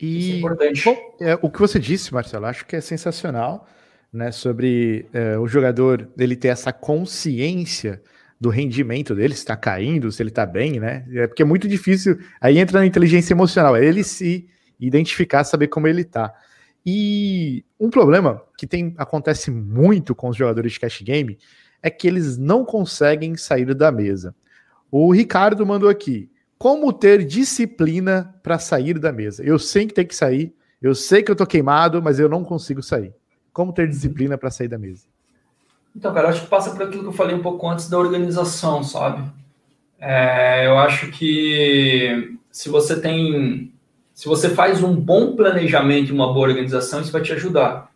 [0.00, 0.84] E é importante.
[0.84, 3.66] Bom, é, o que você disse, Marcelo, acho que é sensacional,
[4.12, 4.30] né?
[4.30, 8.00] Sobre é, o jogador ele ter essa consciência
[8.40, 11.04] do rendimento dele, se está caindo, se ele está bem, né?
[11.12, 12.16] É porque é muito difícil.
[12.40, 14.48] Aí entra na inteligência emocional, é ele se
[14.78, 16.32] identificar, saber como ele está.
[16.84, 21.38] E um problema que tem acontece muito com os jogadores de cash game
[21.82, 24.34] é que eles não conseguem sair da mesa.
[24.90, 26.30] O Ricardo mandou aqui.
[26.58, 29.44] Como ter disciplina para sair da mesa?
[29.44, 30.52] Eu sei que tem que sair,
[30.82, 33.14] eu sei que eu tô queimado, mas eu não consigo sair.
[33.52, 35.06] Como ter disciplina para sair da mesa?
[35.94, 37.98] Então, cara, eu acho que passa por aquilo que eu falei um pouco antes da
[37.98, 39.22] organização, sabe?
[39.98, 43.72] É, eu acho que se você tem.
[44.18, 47.92] Se você faz um bom planejamento e uma boa organização, isso vai te ajudar.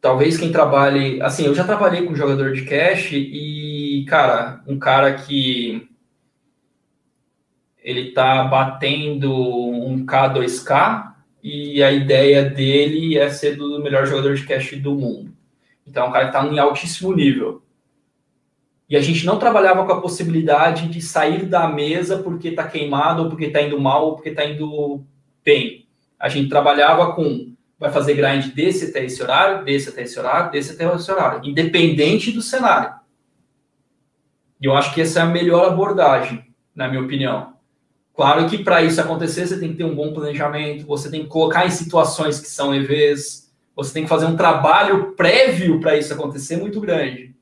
[0.00, 1.22] Talvez quem trabalhe.
[1.22, 5.88] Assim, eu já trabalhei com jogador de cash e, cara, um cara que
[7.78, 14.34] ele está batendo um K, 2K, e a ideia dele é ser do melhor jogador
[14.34, 15.32] de cash do mundo.
[15.86, 17.62] Então, é um cara que está em altíssimo nível.
[18.92, 23.22] E a gente não trabalhava com a possibilidade de sair da mesa porque está queimado,
[23.22, 25.02] ou porque está indo mal, ou porque está indo
[25.42, 25.86] bem.
[26.20, 30.52] A gente trabalhava com vai fazer grind desse até esse horário, desse até esse horário,
[30.52, 32.92] desse até esse horário, independente do cenário.
[34.60, 36.44] E eu acho que essa é a melhor abordagem,
[36.76, 37.54] na minha opinião.
[38.14, 41.28] Claro que para isso acontecer, você tem que ter um bom planejamento, você tem que
[41.28, 46.12] colocar em situações que são EVs, você tem que fazer um trabalho prévio para isso
[46.12, 47.32] acontecer muito grande.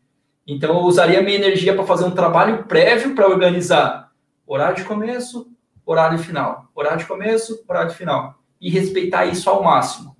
[0.52, 4.10] Então, eu usaria minha energia para fazer um trabalho prévio para organizar
[4.44, 5.46] horário de começo,
[5.86, 8.34] horário final, horário de começo, horário final.
[8.60, 10.16] E respeitar isso ao máximo.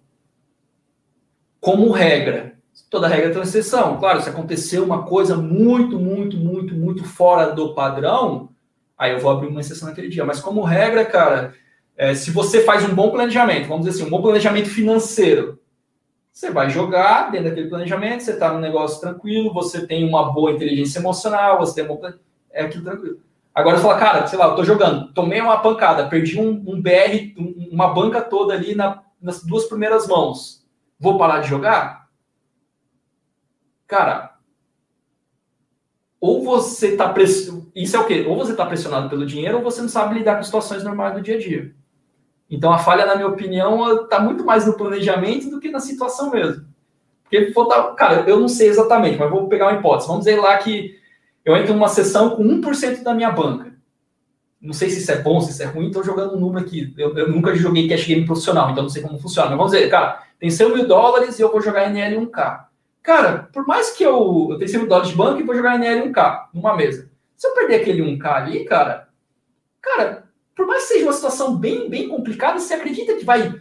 [1.61, 2.55] Como regra.
[2.89, 3.99] Toda regra tem exceção.
[3.99, 8.51] Claro, se acontecer uma coisa muito, muito, muito, muito fora do padrão,
[8.97, 10.25] aí eu vou abrir uma exceção naquele dia.
[10.25, 11.55] Mas como regra, cara,
[11.97, 15.59] é, se você faz um bom planejamento, vamos dizer assim, um bom planejamento financeiro,
[16.41, 20.51] você vai jogar dentro daquele planejamento, você está no negócio tranquilo, você tem uma boa
[20.51, 22.19] inteligência emocional, você tem uma.
[22.51, 23.21] É aquilo tranquilo.
[23.55, 26.81] Agora você fala, cara, sei lá, eu tô jogando, tomei uma pancada, perdi um, um
[26.81, 30.65] BR, um, uma banca toda ali na, nas duas primeiras mãos.
[30.99, 32.09] Vou parar de jogar?
[33.87, 34.39] Cara,
[36.19, 37.71] ou você está pressionado.
[37.75, 38.25] Isso é o quê?
[38.27, 41.21] Ou você está pressionado pelo dinheiro, ou você não sabe lidar com situações normais do
[41.21, 41.75] dia a dia.
[42.51, 46.31] Então a falha, na minha opinião, está muito mais no planejamento do que na situação
[46.31, 46.65] mesmo.
[47.23, 47.53] Porque,
[47.97, 50.09] cara, eu não sei exatamente, mas vou pegar uma hipótese.
[50.09, 50.99] Vamos dizer lá que
[51.45, 53.71] eu entro numa sessão com 1% da minha banca.
[54.61, 56.93] Não sei se isso é bom, se isso é ruim, estou jogando um número aqui.
[56.99, 59.49] Eu, eu, nunca joguei cash game profissional, então não sei como funciona.
[59.51, 62.65] Mas vamos dizer, cara, tem 100 mil dólares e eu vou jogar NL 1K.
[63.03, 66.13] Cara, por mais que eu, eu tenha 100 dólares de banco e vou jogar NL
[66.13, 67.09] 1K numa mesa.
[67.37, 69.09] Se eu perder aquele 1K ali, cara,
[69.81, 70.25] cara,
[70.61, 73.59] por mais que seja uma situação bem, bem complicada, você acredita que vai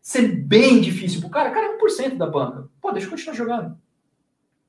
[0.00, 1.50] ser bem difícil pro cara?
[1.50, 2.70] Cara, é 1% da banca.
[2.80, 3.76] Pô, deixa eu continuar jogando.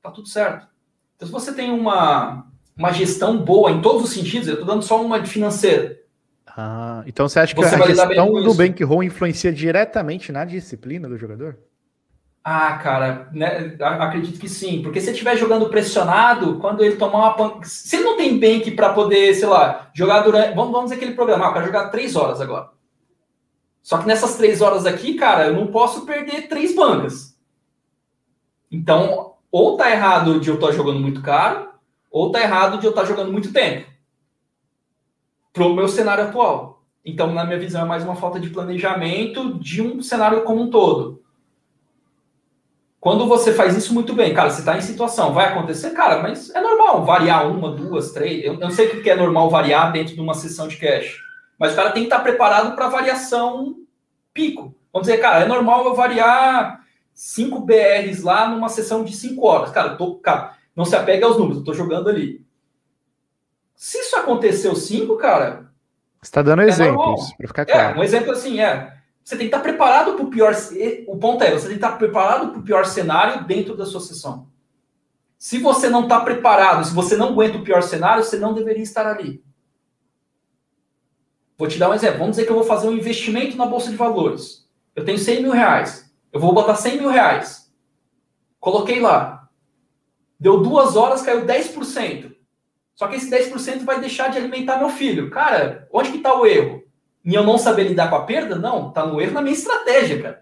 [0.02, 0.68] Tá tudo certo.
[1.16, 2.46] Então, se você tem uma,
[2.76, 5.98] uma gestão boa em todos os sentidos, eu tô dando só uma de financeira.
[6.46, 11.16] Ah, então você acha que você a gestão do bankroll influencia diretamente na disciplina do
[11.16, 11.56] jogador?
[12.50, 14.80] Ah, cara, né, acredito que sim.
[14.80, 17.60] Porque se ele estiver jogando pressionado, quando ele tomar uma pan...
[17.62, 20.54] Se ele não tem bank para poder, sei lá, jogar durante.
[20.54, 22.70] Vamos, vamos dizer aquele programa, ah, eu quero jogar três horas agora.
[23.82, 27.38] Só que nessas três horas aqui, cara, eu não posso perder três bancas.
[28.72, 31.68] Então, ou tá errado de eu estar jogando muito caro,
[32.10, 33.86] ou tá errado de eu estar jogando muito tempo.
[35.52, 36.82] Pro meu cenário atual.
[37.04, 40.70] Então, na minha visão, é mais uma falta de planejamento de um cenário como um
[40.70, 41.27] todo.
[43.00, 46.50] Quando você faz isso muito bem, cara, você está em situação, vai acontecer, cara, mas
[46.50, 48.44] é normal variar uma, duas, três.
[48.44, 51.16] Eu, não sei o que é normal variar dentro de uma sessão de cash,
[51.58, 53.76] mas o cara tem que estar preparado para variação
[54.34, 54.74] pico.
[54.92, 56.80] Vamos dizer, cara, é normal eu variar
[57.14, 59.70] 5 BRs lá numa sessão de 5 horas.
[59.70, 62.44] Cara, tô, cara, não se apega aos números, eu tô jogando ali.
[63.76, 65.70] Se isso aconteceu 5, cara.
[66.20, 67.96] Você está dando é exemplos, para ficar claro.
[67.96, 68.97] É, um exemplo assim, é
[69.28, 70.54] você tem que estar preparado para o pior.
[71.06, 74.00] O ponto é, você tem que estar preparado para o pior cenário dentro da sua
[74.00, 74.48] sessão.
[75.36, 78.82] Se você não está preparado, se você não aguenta o pior cenário, você não deveria
[78.82, 79.44] estar ali.
[81.58, 82.20] Vou te dar um exemplo.
[82.20, 84.66] Vamos dizer que eu vou fazer um investimento na bolsa de valores.
[84.96, 86.10] Eu tenho 100 mil reais.
[86.32, 87.70] Eu vou botar 100 mil reais.
[88.58, 89.46] Coloquei lá.
[90.40, 92.34] Deu duas horas, caiu 10%.
[92.94, 95.28] Só que esse 10% vai deixar de alimentar meu filho.
[95.28, 96.77] Cara, onde que está o erro?
[97.28, 98.56] Em eu não saber lidar com a perda?
[98.56, 100.40] Não, tá no erro na minha estratégia, cara.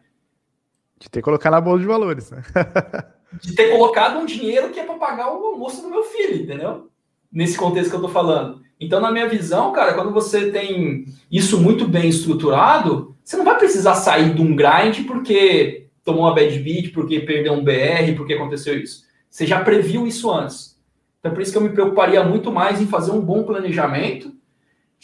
[0.96, 2.44] De ter colocado na bolsa de valores, né?
[3.42, 6.88] de ter colocado um dinheiro que é para pagar o almoço do meu filho, entendeu?
[7.30, 8.62] Nesse contexto que eu tô falando.
[8.78, 13.58] Então, na minha visão, cara, quando você tem isso muito bem estruturado, você não vai
[13.58, 18.34] precisar sair de um grind porque tomou uma bad beat, porque perdeu um BR, porque
[18.34, 19.02] aconteceu isso.
[19.28, 20.80] Você já previu isso antes.
[21.18, 24.35] Então, por isso que eu me preocuparia muito mais em fazer um bom planejamento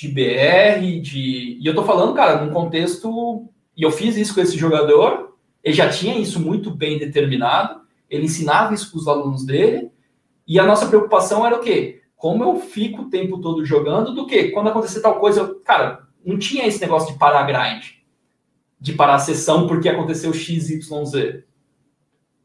[0.03, 1.59] de BR, de.
[1.61, 3.49] E eu tô falando, cara, num contexto.
[3.77, 7.81] E eu fiz isso com esse jogador, ele já tinha isso muito bem determinado,
[8.11, 9.91] ele ensinava isso para os alunos dele,
[10.47, 12.03] e a nossa preocupação era o quê?
[12.15, 16.07] Como eu fico o tempo todo jogando, do que quando acontecer tal coisa, eu, cara,
[16.23, 17.93] não tinha esse negócio de parar grind,
[18.79, 21.45] de parar a sessão porque aconteceu XYZ.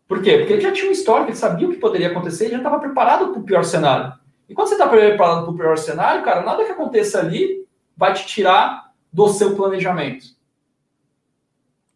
[0.07, 0.37] Por quê?
[0.37, 2.79] Porque ele já tinha um histórico, ele sabia o que poderia acontecer, ele já estava
[2.79, 4.16] preparado para o pior cenário.
[4.49, 7.65] E quando você está preparado para o pior cenário, cara, nada que aconteça ali
[7.95, 10.37] vai te tirar do seu planejamento.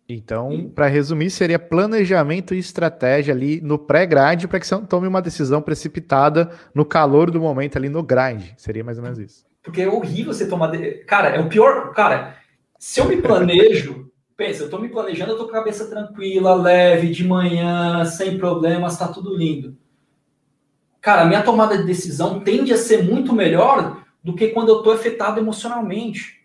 [0.09, 5.07] Então, para resumir, seria planejamento e estratégia ali no pré-grind para que você não tome
[5.07, 8.51] uma decisão precipitada no calor do momento ali no grind.
[8.57, 9.45] Seria mais ou menos isso.
[9.63, 10.67] Porque é horrível você tomar.
[10.67, 11.05] De...
[11.05, 11.93] Cara, é o pior.
[11.93, 12.35] Cara,
[12.77, 16.55] se eu me planejo, pensa, eu estou me planejando, eu estou com a cabeça tranquila,
[16.55, 19.77] leve, de manhã, sem problemas, está tudo lindo
[21.01, 24.93] cara, minha tomada de decisão tende a ser muito melhor do que quando eu estou
[24.93, 26.41] afetado emocionalmente.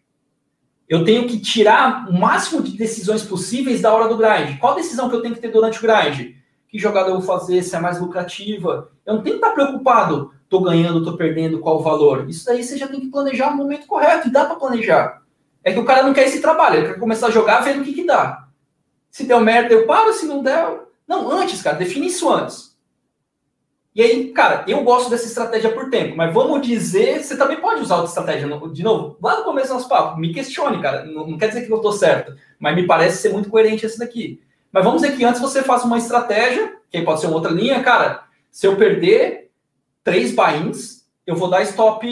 [0.89, 4.59] Eu tenho que tirar o máximo de decisões possíveis da hora do grind.
[4.59, 6.37] Qual decisão que eu tenho que ter durante o grind?
[6.69, 7.63] Que jogada eu vou fazer?
[7.63, 8.91] Se é mais lucrativa?
[9.05, 10.33] Eu não tenho que estar preocupado.
[10.45, 12.29] Estou ganhando, estou perdendo, qual o valor?
[12.29, 14.29] Isso daí você já tem que planejar no momento correto.
[14.29, 15.23] E dá para planejar.
[15.65, 16.77] É que o cara não quer esse trabalho.
[16.77, 18.47] Ele quer começar a jogar vendo o que, que dá.
[19.11, 20.13] Se deu merda, eu paro.
[20.13, 20.83] Se não der...
[21.07, 21.77] Não, antes, cara.
[21.77, 22.66] Define isso antes.
[23.97, 27.81] E aí, cara, eu gosto dessa estratégia por tempo, mas vamos dizer, você também pode
[27.81, 28.47] usar outra estratégia.
[28.71, 31.07] De novo, lá no começo do nosso papo, me questione, cara.
[31.07, 33.99] Não, não quer dizer que eu estou certo, mas me parece ser muito coerente esse
[33.99, 34.43] daqui.
[34.71, 37.83] Mas vamos dizer que antes você faça uma estratégia, que pode ser uma outra linha,
[37.83, 38.25] cara.
[38.51, 39.51] Se eu perder
[40.05, 42.07] três buy-ins, eu vou dar stop,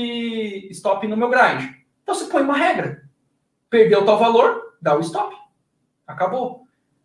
[0.71, 1.71] stop no meu grind.
[2.03, 3.03] Então você põe uma regra.
[3.69, 5.37] Perdeu tal valor, dá o stop.
[6.07, 6.64] Acabou.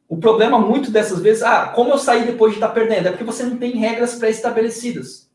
[0.09, 3.07] O problema muito dessas vezes, ah, como eu saí depois de estar perdendo?
[3.07, 5.29] É porque você não tem regras pré-estabelecidas.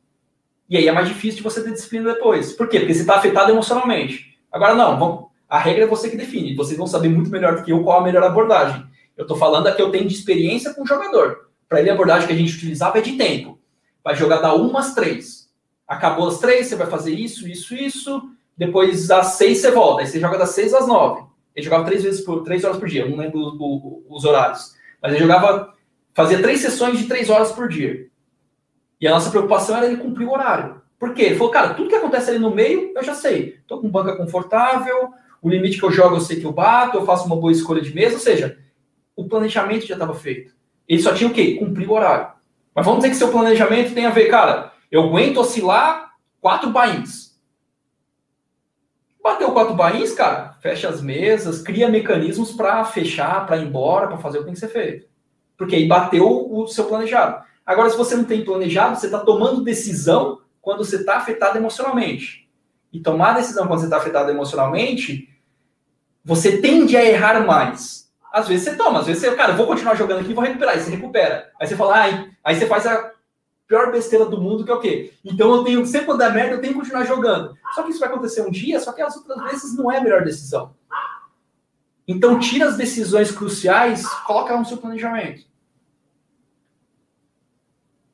[0.68, 2.52] E aí é mais difícil de você ter disciplina depois.
[2.52, 2.80] Por quê?
[2.80, 4.36] Porque você está afetado emocionalmente.
[4.51, 6.56] Agora, não, vamos, a regra é você que define.
[6.56, 8.84] Vocês vão saber muito melhor do que eu qual a melhor abordagem.
[9.16, 11.51] Eu estou falando aqui, eu tenho de experiência com o jogador.
[11.68, 13.56] Para ele, a abordagem que a gente utilizava é de tempo.
[14.02, 15.48] Vai jogar da 1 às 3.
[15.86, 18.28] Acabou as 3, você vai fazer isso, isso, isso.
[18.56, 20.01] Depois, às 6, você volta.
[20.01, 21.22] Aí você joga das 6 às 9.
[21.55, 24.74] Ele jogava três vezes por três horas por dia, não lembro o, o, os horários.
[25.01, 25.74] Mas ele jogava,
[26.12, 28.06] fazia três sessões de três horas por dia.
[29.01, 30.82] E a nossa preocupação era ele cumprir o horário.
[30.98, 31.22] Por quê?
[31.22, 33.59] Ele falou, cara, tudo que acontece ali no meio, eu já sei.
[33.60, 35.10] Estou com banca confortável,
[35.43, 37.82] o limite que eu jogo eu sei que eu bato, eu faço uma boa escolha
[37.82, 38.59] de mesa, ou seja,
[39.14, 40.55] o planejamento já estava feito.
[40.89, 41.56] Ele só tinha o quê?
[41.56, 42.32] Cumprir o horário.
[42.74, 47.23] Mas vamos dizer que seu planejamento tem a ver, cara, eu aguento oscilar quatro bains.
[49.24, 54.18] Bateu quatro bains, cara, fecha as mesas, cria mecanismos para fechar, para ir embora, para
[54.18, 55.06] fazer o que tem que ser feito.
[55.56, 57.42] Porque aí bateu o seu planejado.
[57.64, 62.51] Agora, se você não tem planejado, você está tomando decisão quando você está afetado emocionalmente.
[62.92, 65.30] E tomar decisão quando você está afetado emocionalmente
[66.24, 68.10] você tende a errar mais.
[68.32, 70.80] Às vezes você toma, às vezes você, cara, vou continuar jogando aqui, vou recuperar, aí
[70.80, 71.51] você recupera.
[71.60, 73.12] Aí você fala, ai, aí você faz a
[73.66, 75.12] pior besteira do mundo, que é o quê?
[75.24, 77.56] Então eu tenho, sempre quando der merda, eu tenho que continuar jogando.
[77.74, 80.02] Só que isso vai acontecer um dia, só que as outras vezes não é a
[80.02, 80.74] melhor decisão.
[82.06, 85.44] Então tira as decisões cruciais, coloca no seu planejamento.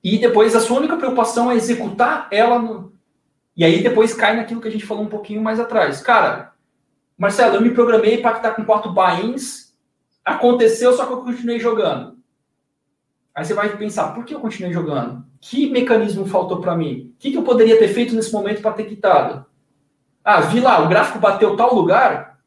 [0.03, 2.95] E depois a sua única preocupação é executar ela no...
[3.57, 6.01] E aí depois cai naquilo que a gente falou um pouquinho mais atrás.
[6.01, 6.55] Cara,
[7.19, 9.75] Marcelo, eu me programei para estar com quatro buy-ins,
[10.25, 12.20] aconteceu, só que eu continuei jogando.
[13.41, 15.25] Aí você vai pensar, por que eu continuei jogando?
[15.41, 17.15] Que mecanismo faltou para mim?
[17.15, 19.47] O que, que eu poderia ter feito nesse momento para ter quitado?
[20.23, 22.39] Ah, vi lá, o gráfico bateu tal lugar.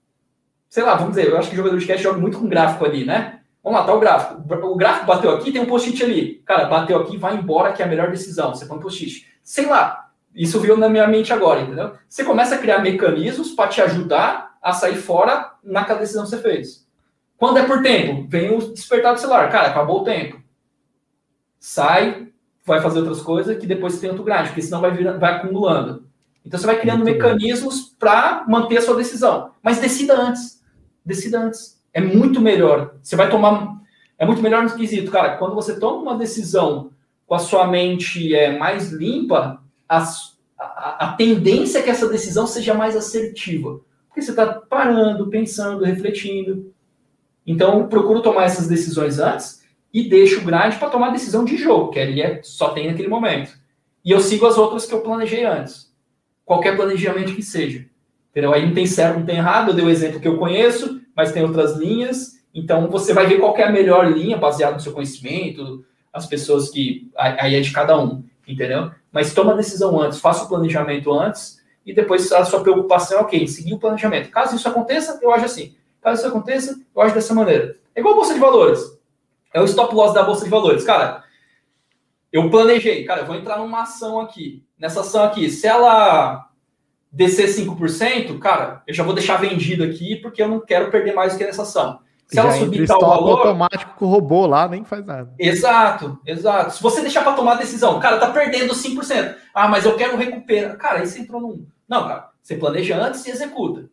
[0.69, 3.05] Sei lá, vamos dizer, eu acho que jogador de cash joga muito com gráfico ali,
[3.05, 3.39] né?
[3.63, 4.55] Vamos lá, tá o gráfico.
[4.67, 6.43] O gráfico bateu aqui, tem um post-it ali.
[6.45, 8.53] Cara, bateu aqui, vai embora, que é a melhor decisão.
[8.53, 9.27] Você põe post-it.
[9.41, 11.93] Sei lá, isso veio na minha mente agora, entendeu?
[12.07, 16.37] Você começa a criar mecanismos para te ajudar a sair fora naquela decisão que você
[16.37, 16.87] fez.
[17.35, 19.51] Quando é por tempo, vem o despertar do celular.
[19.51, 20.42] Cara, acabou o tempo.
[21.65, 22.27] Sai,
[22.65, 26.05] vai fazer outras coisas, que depois você tem outro grade, porque senão vai, vai acumulando.
[26.45, 29.51] Então você vai criando Muito mecanismos para manter a sua decisão.
[29.63, 30.61] Mas decida antes.
[31.05, 31.81] Decida antes.
[31.93, 32.95] É muito melhor.
[33.01, 33.77] Você vai tomar.
[34.19, 35.37] É muito melhor no quesito, cara.
[35.37, 36.91] Quando você toma uma decisão
[37.25, 40.03] com a sua mente é, mais limpa, a,
[40.59, 43.79] a, a tendência é que essa decisão seja mais assertiva.
[44.09, 46.73] Porque você está parando, pensando, refletindo.
[47.47, 49.62] Então, procuro tomar essas decisões antes
[49.93, 53.07] e deixo o grade para tomar decisão de jogo, que ali é, só tem naquele
[53.07, 53.53] momento.
[54.03, 55.93] E eu sigo as outras que eu planejei antes.
[56.43, 57.85] Qualquer planejamento que seja.
[58.31, 58.53] Entendeu?
[58.53, 59.69] Aí não tem certo, não tem errado.
[59.69, 62.43] Eu dei o exemplo que eu conheço, mas tem outras linhas.
[62.53, 66.69] Então, você vai ver qual é a melhor linha, baseado no seu conhecimento, as pessoas
[66.69, 67.09] que.
[67.15, 68.91] Aí é de cada um, entendeu?
[69.11, 73.21] Mas toma a decisão antes, faça o planejamento antes e depois a sua preocupação é,
[73.21, 74.29] ok, seguir o planejamento.
[74.29, 75.75] Caso isso aconteça, eu acho assim.
[76.01, 77.77] Caso isso aconteça, eu acho dessa maneira.
[77.95, 78.92] É igual a Bolsa de Valores.
[79.53, 80.83] É o stop loss da Bolsa de Valores.
[80.83, 81.23] Cara,
[82.31, 84.65] eu planejei, cara, eu vou entrar numa ação aqui.
[84.77, 86.49] Nessa ação aqui, se ela
[87.11, 91.33] descer 5%, cara, eu já vou deixar vendido aqui porque eu não quero perder mais
[91.33, 91.99] do que nessa ação.
[92.25, 93.37] Se ela subir tal valor.
[93.37, 95.31] automático com o robô lá, nem faz nada.
[95.37, 96.73] Exato, exato.
[96.73, 99.35] Se você deixar para tomar a decisão, cara, tá perdendo 5%.
[99.53, 100.75] Ah, mas eu quero recuperar.
[100.77, 101.67] Cara, aí você entrou num.
[101.87, 103.87] Não, cara, você planeja antes e executa.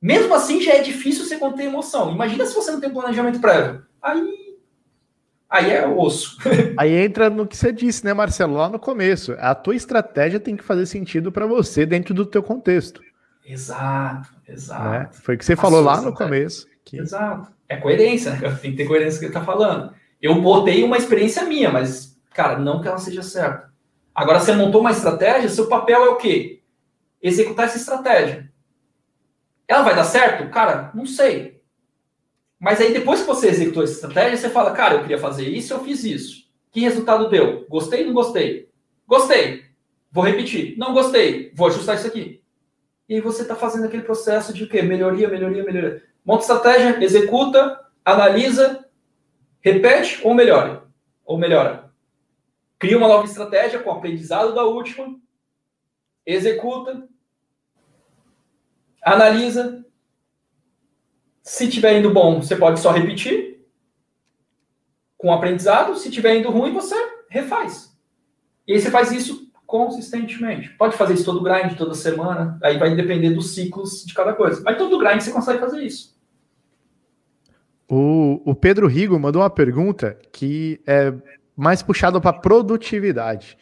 [0.00, 2.10] Mesmo assim, já é difícil você conter emoção.
[2.10, 3.84] Imagina se você não tem planejamento prévio.
[4.00, 4.43] Aí.
[5.54, 6.36] Aí é osso.
[6.76, 9.36] aí entra no que você disse, né, Marcelo, lá no começo.
[9.38, 13.00] A tua estratégia tem que fazer sentido para você dentro do teu contexto.
[13.46, 14.82] Exato, exato.
[14.82, 15.08] Né?
[15.12, 16.66] Foi o que você a falou lá no começo.
[16.84, 16.98] Que...
[16.98, 17.52] Exato.
[17.68, 18.50] É coerência, né?
[18.60, 19.94] Tem que ter coerência com o que ele tá falando.
[20.20, 23.72] Eu botei uma experiência minha, mas, cara, não que ela seja certa.
[24.12, 26.62] Agora, você montou uma estratégia, seu papel é o quê?
[27.22, 28.50] Executar essa estratégia.
[29.68, 30.50] Ela vai dar certo?
[30.50, 31.53] Cara, não sei.
[32.64, 35.74] Mas aí, depois que você executou essa estratégia, você fala, cara, eu queria fazer isso,
[35.74, 36.48] eu fiz isso.
[36.72, 37.66] Que resultado deu?
[37.68, 38.70] Gostei ou não gostei?
[39.06, 39.66] Gostei.
[40.10, 40.74] Vou repetir.
[40.78, 41.52] Não gostei.
[41.54, 42.42] Vou ajustar isso aqui.
[43.06, 44.80] E aí você está fazendo aquele processo de o quê?
[44.80, 46.02] Melhoria, melhoria, melhoria.
[46.24, 48.88] Monta estratégia, executa, analisa,
[49.60, 50.84] repete ou melhora.
[51.22, 51.92] Ou melhora.
[52.78, 55.14] Cria uma nova estratégia com aprendizado da última,
[56.24, 57.06] executa,
[59.02, 59.84] analisa.
[61.44, 63.60] Se tiver indo bom, você pode só repetir
[65.18, 65.94] com aprendizado.
[65.94, 66.94] Se tiver indo ruim, você
[67.28, 67.94] refaz.
[68.66, 70.70] E aí você faz isso consistentemente.
[70.70, 72.58] Pode fazer isso todo grind, toda semana.
[72.62, 74.62] Aí vai depender dos ciclos de cada coisa.
[74.64, 76.18] Mas todo grind você consegue fazer isso.
[77.86, 81.12] O, o Pedro Rigo mandou uma pergunta que é
[81.54, 83.58] mais puxada para produtividade.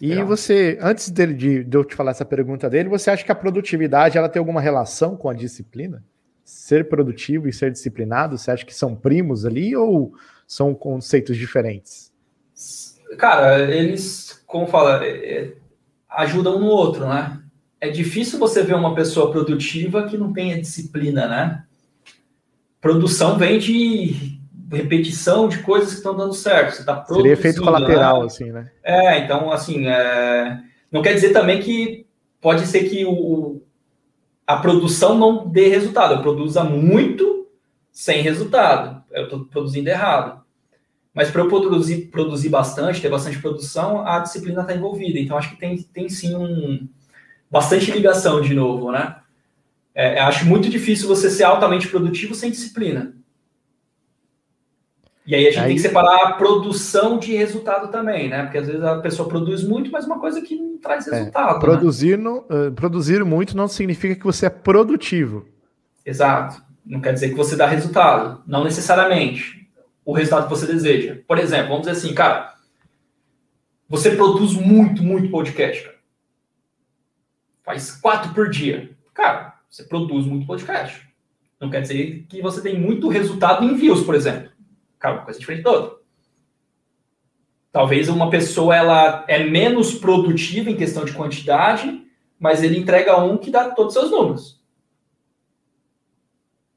[0.00, 0.26] E Legal.
[0.26, 3.36] você, antes dele, de, de eu te falar essa pergunta dele, você acha que a
[3.36, 6.02] produtividade ela tem alguma relação com a disciplina?
[6.44, 10.12] Ser produtivo e ser disciplinado, você acha que são primos ali ou
[10.46, 12.12] são conceitos diferentes?
[13.18, 15.54] Cara, eles, como fala, é, é,
[16.08, 17.40] ajudam um no outro, né?
[17.80, 21.64] É difícil você ver uma pessoa produtiva que não tenha disciplina, né?
[22.80, 24.40] Produção vem de
[24.70, 26.76] repetição de coisas que estão dando certo.
[26.76, 28.26] Você tá Seria efeito colateral, né?
[28.26, 28.70] assim, né?
[28.82, 30.60] É, então, assim, é...
[30.90, 32.06] não quer dizer também que
[32.40, 33.59] pode ser que o,
[34.50, 36.14] a produção não dê resultado.
[36.14, 37.46] Eu produza muito
[37.92, 39.00] sem resultado.
[39.12, 40.40] Eu estou produzindo errado.
[41.14, 45.20] Mas para eu produzir, produzir bastante, ter bastante produção, a disciplina está envolvida.
[45.20, 46.88] Então, acho que tem, tem sim um,
[47.48, 49.16] bastante ligação de novo, né?
[49.94, 53.14] É, acho muito difícil você ser altamente produtivo sem disciplina.
[55.26, 55.66] E aí a gente aí...
[55.66, 58.42] tem que separar a produção de resultado também, né?
[58.42, 61.56] Porque às vezes a pessoa produz muito, mas uma coisa que não traz é, resultado.
[61.56, 62.24] É, produzir, né?
[62.24, 65.46] no, uh, produzir muito não significa que você é produtivo.
[66.04, 68.42] Exato, Não quer dizer que você dá resultado.
[68.46, 69.68] Não necessariamente
[70.04, 71.18] o resultado que você deseja.
[71.28, 72.54] Por exemplo, vamos dizer assim, cara,
[73.88, 75.96] você produz muito, muito podcast, cara.
[77.62, 78.90] Faz quatro por dia.
[79.14, 81.08] Cara, você produz muito podcast.
[81.60, 84.50] Não quer dizer que você tem muito resultado em views, por exemplo.
[85.00, 85.98] Cara, coisa diferente da outra.
[87.72, 92.04] Talvez uma pessoa ela é menos produtiva em questão de quantidade,
[92.38, 94.60] mas ele entrega um que dá todos os seus números.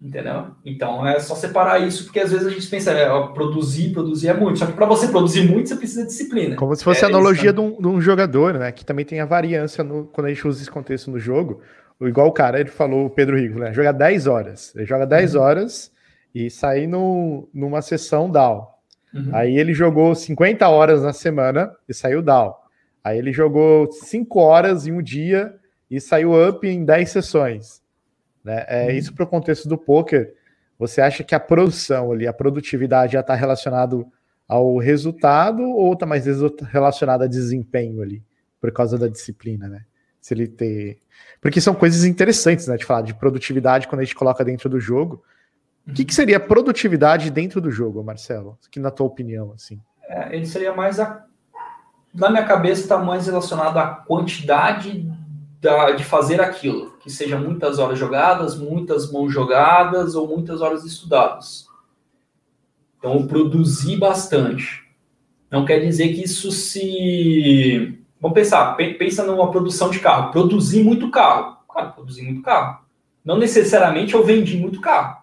[0.02, 0.48] Entendeu?
[0.66, 4.34] Então é só separar isso, porque às vezes a gente pensa, é, produzir, produzir é
[4.34, 4.60] muito.
[4.60, 6.58] Só que para você produzir muito, você precisa de disciplina.
[6.58, 7.70] Como se fosse é a analogia isso, né?
[7.70, 8.72] de, um, de, um, jogador, né?
[8.72, 11.62] Que também tem a variância no, quando a gente usa esse contexto no jogo.
[12.02, 13.74] Igual o cara, ele falou, o Pedro Rico, né?
[13.74, 14.76] Joga 10 horas.
[14.76, 15.42] Ele joga 10 uhum.
[15.42, 15.93] horas
[16.34, 18.80] e sair no, numa sessão DAO.
[19.14, 19.30] Uhum.
[19.32, 22.60] Aí ele jogou 50 horas na semana e saiu DAO.
[23.04, 25.54] Aí ele jogou 5 horas em um dia
[25.90, 27.82] e saiu up em 10 sessões.
[28.44, 28.66] Né?
[28.68, 28.92] É, uhum.
[28.92, 30.34] Isso para o contexto do poker.
[30.80, 34.06] Você acha que a produção ali, a produtividade já está relacionado
[34.48, 36.26] ao resultado ou está mais
[36.70, 38.24] relacionado a desempenho ali,
[38.60, 39.86] por causa da disciplina, né?
[40.20, 40.98] Se ele ter.
[41.42, 42.76] Porque são coisas interessantes, né?
[42.76, 45.24] De falar de produtividade quando a gente coloca dentro do jogo.
[45.88, 48.58] O que, que, seria produtividade dentro do jogo, Marcelo?
[48.72, 49.82] Que na tua opinião, assim?
[50.08, 51.26] É, ele seria mais a...
[52.14, 55.06] na minha cabeça está mais relacionado à quantidade
[55.60, 60.86] da, de fazer aquilo, que seja muitas horas jogadas, muitas mãos jogadas ou muitas horas
[60.86, 61.68] estudadas.
[62.98, 64.84] Então, produzir bastante.
[65.52, 68.00] Não quer dizer que isso se.
[68.20, 70.32] Vamos pensar, pensa numa produção de carro.
[70.32, 71.58] Produzir muito carro.
[71.72, 72.84] Cara, produzir muito carro.
[73.24, 75.23] Não necessariamente eu vendi muito carro.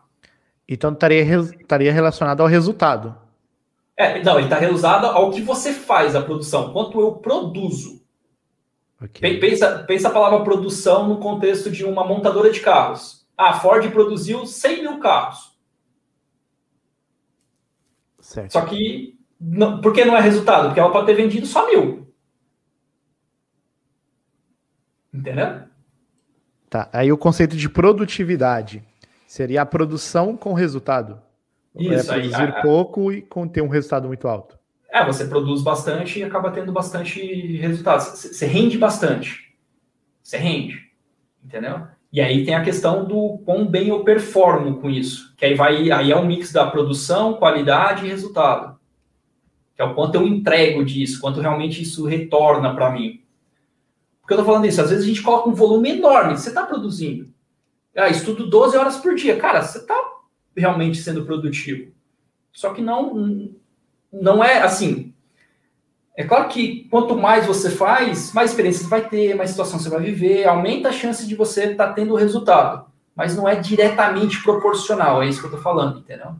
[0.70, 3.16] Então estaria, estaria relacionado ao resultado.
[3.96, 8.00] É, não, ele está relacionado ao que você faz a produção, quanto eu produzo.
[9.02, 9.40] Okay.
[9.40, 13.26] Pensa, pensa a palavra produção no contexto de uma montadora de carros.
[13.36, 15.58] Ah, a Ford produziu 100 mil carros.
[18.20, 18.52] Certo.
[18.52, 20.66] Só que, não, por que não é resultado?
[20.66, 22.06] Porque ela pode ter vendido só mil.
[25.12, 25.62] Entendeu?
[26.68, 26.88] Tá.
[26.92, 28.84] Aí o conceito de produtividade
[29.30, 31.22] seria a produção com resultado.
[31.78, 34.58] Isso, é produzir aí, a, pouco e ter um resultado muito alto.
[34.90, 38.06] É, você produz bastante e acaba tendo bastante resultados.
[38.06, 39.54] Você rende bastante.
[40.20, 40.90] Você rende.
[41.44, 41.82] Entendeu?
[42.12, 45.32] E aí tem a questão do quão bem eu performo com isso.
[45.36, 48.80] Que aí vai, aí é um mix da produção, qualidade e resultado.
[49.76, 53.22] Que é o quanto eu entrego disso, quanto realmente isso retorna para mim.
[54.20, 54.80] Por que eu tô falando isso?
[54.80, 57.32] Às vezes a gente coloca um volume enorme, você está produzindo.
[57.96, 59.36] Ah, estudo 12 horas por dia.
[59.38, 59.94] Cara, você está
[60.56, 61.92] realmente sendo produtivo.
[62.52, 63.50] Só que não
[64.12, 65.14] não é assim.
[66.16, 69.88] É claro que quanto mais você faz, mais experiência você vai ter, mais situação você
[69.88, 72.86] vai viver, aumenta a chance de você estar tá tendo resultado.
[73.14, 76.34] Mas não é diretamente proporcional, é isso que eu estou falando, entendeu?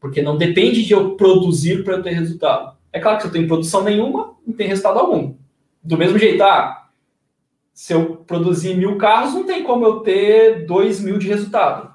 [0.00, 2.76] Porque não depende de eu produzir para eu ter resultado.
[2.92, 5.34] É claro que se eu tenho produção nenhuma, não tem resultado algum.
[5.82, 6.79] Do mesmo jeito, ah,
[7.80, 11.94] se eu produzir mil carros, não tem como eu ter dois mil de resultado.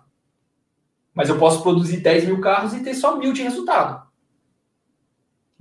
[1.14, 4.04] Mas eu posso produzir 10 mil carros e ter só mil de resultado.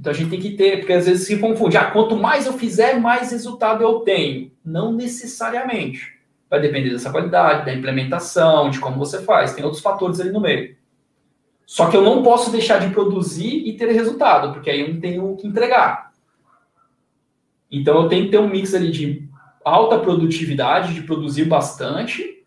[0.01, 1.77] Então a gente tem que ter, porque às vezes se confunde.
[1.77, 4.51] Ah, quanto mais eu fizer, mais resultado eu tenho.
[4.65, 6.19] Não necessariamente.
[6.49, 9.53] Vai depender dessa qualidade, da implementação, de como você faz.
[9.53, 10.75] Tem outros fatores ali no meio.
[11.67, 15.01] Só que eu não posso deixar de produzir e ter resultado, porque aí eu não
[15.01, 16.15] tenho o que entregar.
[17.71, 19.34] Então eu tenho que ter um mix ali de
[19.65, 22.45] alta produtividade, de produzir bastante,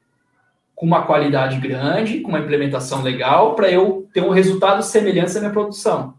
[0.75, 5.39] com uma qualidade grande, com uma implementação legal, para eu ter um resultado semelhante à
[5.39, 6.15] minha produção.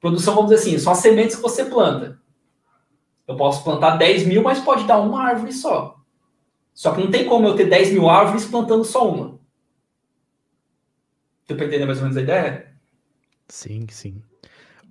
[0.00, 2.18] Produção, vamos dizer assim, são as sementes que você planta.
[3.26, 5.96] Eu posso plantar 10 mil, mas pode dar uma árvore só.
[6.74, 9.38] Só que não tem como eu ter 10 mil árvores plantando só uma.
[11.46, 12.74] Deu para mais ou menos a ideia?
[13.48, 14.22] Sim, sim.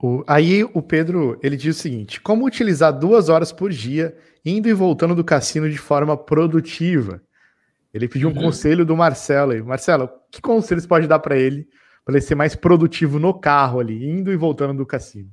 [0.01, 4.15] O, aí o Pedro ele diz o seguinte: como utilizar duas horas por dia
[4.45, 7.21] indo e voltando do cassino de forma produtiva?
[7.93, 8.43] Ele pediu um uhum.
[8.43, 9.65] conselho do Marcelo.
[9.65, 11.67] Marcelo, que conselho você pode dar para ele
[12.09, 15.29] para ele ser mais produtivo no carro ali, indo e voltando do cassino.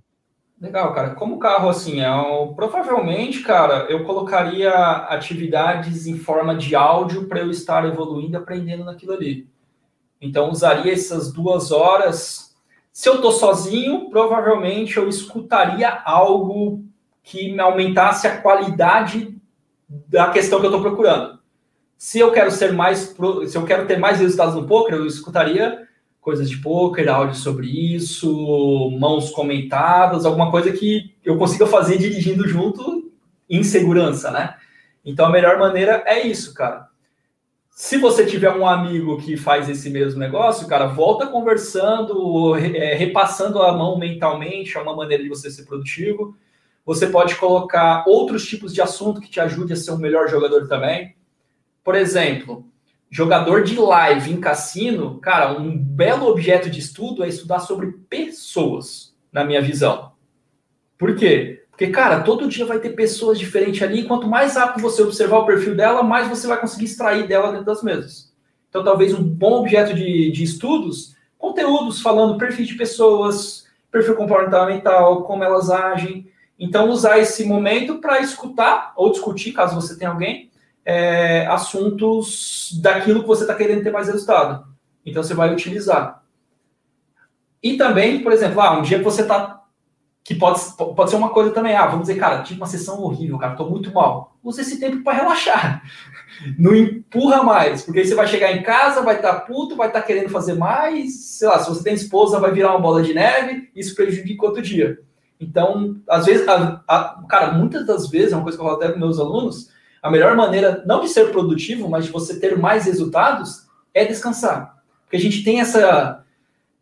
[0.61, 1.15] Legal, cara.
[1.15, 2.53] Como carro, assim, é um...
[2.55, 4.71] provavelmente, cara, eu colocaria
[5.09, 9.49] atividades em forma de áudio para eu estar evoluindo, aprendendo naquilo ali.
[10.21, 12.46] Então, usaria essas duas horas.
[12.97, 16.83] Se eu estou sozinho, provavelmente eu escutaria algo
[17.23, 19.37] que me aumentasse a qualidade
[19.87, 21.39] da questão que eu estou procurando.
[21.99, 23.15] Se eu quero ser mais,
[23.49, 25.87] se eu quero ter mais resultados no poker, eu escutaria
[26.23, 32.49] coisas de poker, áudio sobre isso, mãos comentadas, alguma coisa que eu consiga fazer dirigindo
[32.49, 33.13] junto
[33.47, 34.57] em segurança, né?
[35.05, 36.89] Então a melhor maneira é isso, cara.
[37.79, 43.61] Se você tiver um amigo que faz esse mesmo negócio, cara, volta conversando, é, repassando
[43.61, 46.35] a mão mentalmente, é uma maneira de você ser produtivo.
[46.87, 50.67] Você pode colocar outros tipos de assunto que te ajude a ser um melhor jogador
[50.67, 51.15] também.
[51.85, 52.65] Por exemplo,
[53.11, 59.15] jogador de live em cassino, cara, um belo objeto de estudo é estudar sobre pessoas,
[59.31, 60.13] na minha visão.
[60.97, 61.66] Por quê?
[61.77, 65.41] Porque, cara, todo dia vai ter pessoas diferentes ali, e quanto mais rápido você observar
[65.41, 68.33] o perfil dela, mais você vai conseguir extrair dela dentro das mesas.
[68.71, 75.25] Então, talvez um bom objeto de, de estudos, conteúdos falando perfil de pessoas, perfil comportamental,
[75.25, 76.27] como elas agem,
[76.59, 80.51] então, usar esse momento para escutar ou discutir, caso você tenha alguém,
[80.83, 84.67] é, assuntos daquilo que você está querendo ter mais resultado.
[85.05, 86.23] Então, você vai utilizar.
[87.63, 89.63] E também, por exemplo, ah, um dia que você está.
[90.27, 93.39] Que pode, pode ser uma coisa também, ah, vamos dizer, cara, tive uma sessão horrível,
[93.39, 94.37] cara, estou muito mal.
[94.43, 95.83] Use esse tempo para relaxar.
[96.59, 99.87] Não empurra mais, porque aí você vai chegar em casa, vai estar tá puto, vai
[99.87, 103.05] estar tá querendo fazer mais, sei lá, se você tem esposa, vai virar uma bola
[103.05, 104.99] de neve, isso prejudica outro dia.
[105.41, 108.79] Então, às vezes, a, a, cara, muitas das vezes, é uma coisa que eu falo
[108.79, 109.71] até para meus alunos,
[110.03, 114.77] a melhor maneira, não de ser produtivo, mas de você ter mais resultados, é descansar.
[115.05, 116.25] Porque a gente tem essa,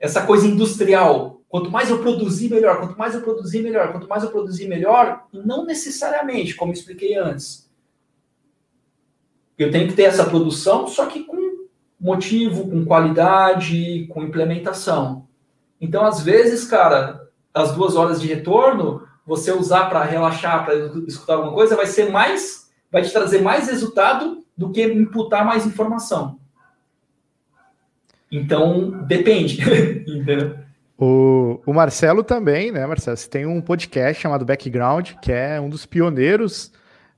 [0.00, 1.34] essa coisa industrial.
[1.55, 2.81] Quanto mais eu produzir, melhor.
[2.81, 3.93] Quanto mais eu produzir, melhor.
[3.93, 5.28] Quanto mais eu produzir, melhor.
[5.32, 7.70] Não necessariamente, como expliquei antes.
[9.56, 11.68] Eu tenho que ter essa produção, só que com
[12.01, 15.28] motivo, com qualidade, com implementação.
[15.81, 20.74] Então, às vezes, cara, as duas horas de retorno, você usar para relaxar, para
[21.06, 25.64] escutar alguma coisa, vai ser mais, vai te trazer mais resultado do que imputar mais
[25.64, 26.36] informação.
[28.28, 29.60] Então, depende.
[30.96, 33.16] O, o Marcelo também, né, Marcelo?
[33.16, 36.72] Você tem um podcast chamado Background, que é um dos pioneiros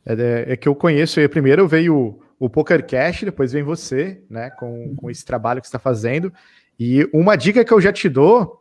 [0.04, 1.20] é, é que eu conheço.
[1.28, 5.70] Primeiro veio o, o PokerCast, depois vem você, né, com, com esse trabalho que você
[5.70, 6.32] está fazendo.
[6.78, 8.60] E uma dica que eu já te dou,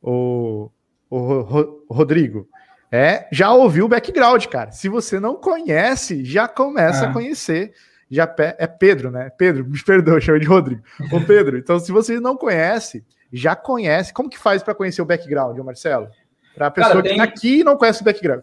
[0.00, 0.70] o,
[1.10, 2.48] o Rodrigo,
[2.90, 4.70] é já ouviu o background, cara.
[4.70, 7.10] Se você não conhece, já começa ah.
[7.10, 7.72] a conhecer.
[8.10, 9.30] Já é Pedro, né?
[9.36, 10.82] Pedro, me perdoa, chama de Rodrigo.
[11.10, 13.04] Ô Pedro, então se você não conhece,
[13.34, 14.14] já conhece.
[14.14, 16.08] Como que faz para conhecer o background, Marcelo?
[16.54, 18.42] Para a pessoa cara, que está aqui e não conhece o background.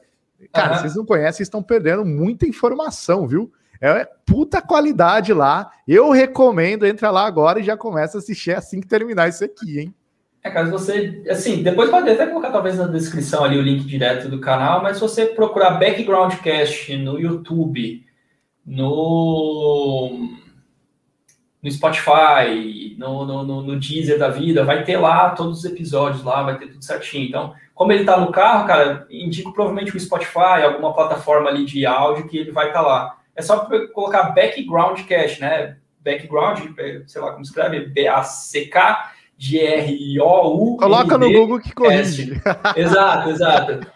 [0.52, 0.80] Cara, uhum.
[0.80, 3.52] vocês não conhecem, vocês estão perdendo muita informação, viu?
[3.80, 5.72] É puta qualidade lá.
[5.88, 9.80] Eu recomendo, entra lá agora e já começa a assistir assim que terminar isso aqui,
[9.80, 9.96] hein?
[10.44, 14.28] É, caso você, assim, depois pode até colocar talvez na descrição ali o link direto
[14.28, 18.04] do canal, mas se você procurar Backgroundcast no YouTube,
[18.66, 20.12] no,
[21.62, 26.24] no Spotify, no, no, no, no Deezer da vida, vai ter lá todos os episódios
[26.24, 27.28] lá, vai ter tudo certinho.
[27.28, 31.86] Então, como ele tá no carro, cara, indico provavelmente o Spotify, alguma plataforma ali de
[31.86, 33.18] áudio que ele vai estar tá lá.
[33.36, 35.78] É só colocar Backgroundcast, né?
[36.04, 36.60] Background,
[37.06, 39.12] sei lá como escreve, B-A-C-K
[39.42, 40.78] G-R-O-U.
[40.78, 42.40] Coloca no Google que corrige.
[42.78, 43.88] exato, exato.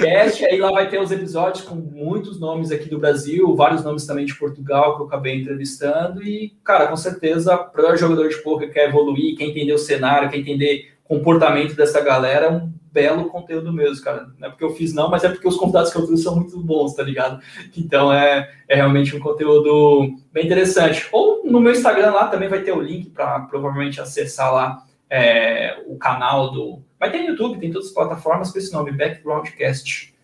[0.00, 4.06] Cast, aí lá vai ter os episódios com muitos nomes aqui do Brasil, vários nomes
[4.06, 6.22] também de Portugal que eu acabei entrevistando.
[6.22, 10.30] E, cara, com certeza, para jogador de poker que quer evoluir, quer entender o cenário,
[10.30, 14.28] quer entender o comportamento dessa galera, é um belo conteúdo mesmo, cara.
[14.38, 16.36] Não é porque eu fiz, não, mas é porque os convidados que eu trouxe são
[16.36, 17.40] muito bons, tá ligado?
[17.76, 21.08] Então é, é realmente um conteúdo bem interessante.
[21.12, 25.82] Ou no meu Instagram lá também vai ter o link para provavelmente acessar lá é,
[25.86, 26.82] o canal do.
[27.02, 30.14] Vai ter no YouTube, tem todas as plataformas com esse nome, Backgroundcast.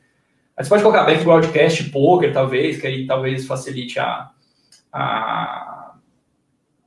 [0.56, 4.30] Aí você pode colocar Backgroundcast Poker, talvez, que aí talvez facilite a,
[4.92, 5.94] a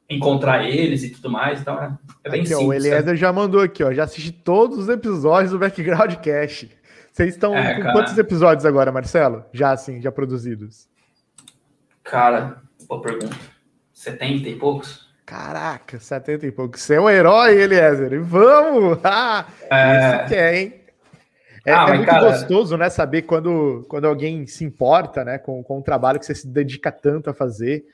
[0.09, 1.59] encontrar eles e tudo mais.
[1.59, 2.65] Então é, é bem aqui, simples.
[2.65, 3.91] Ó, o Eliezer já mandou aqui, ó.
[3.91, 6.71] Já assisti todos os episódios do Backgroundcast.
[7.11, 7.93] Vocês estão é, com cara...
[7.93, 9.43] quantos episódios agora, Marcelo?
[9.51, 10.87] Já assim, já produzidos?
[12.01, 13.35] Cara, boa pergunta.
[13.91, 15.10] 70 e poucos?
[15.31, 16.77] Caraca, 70 e pouco.
[16.77, 18.21] Você é um herói, Eliezer.
[18.21, 18.99] Vamos!
[19.05, 19.95] Ah, é...
[19.95, 20.73] Isso que é, hein?
[21.65, 22.31] É, ah, é muito cara...
[22.31, 22.89] gostoso, né?
[22.89, 26.91] Saber quando, quando alguém se importa né, com, com o trabalho que você se dedica
[26.91, 27.85] tanto a fazer,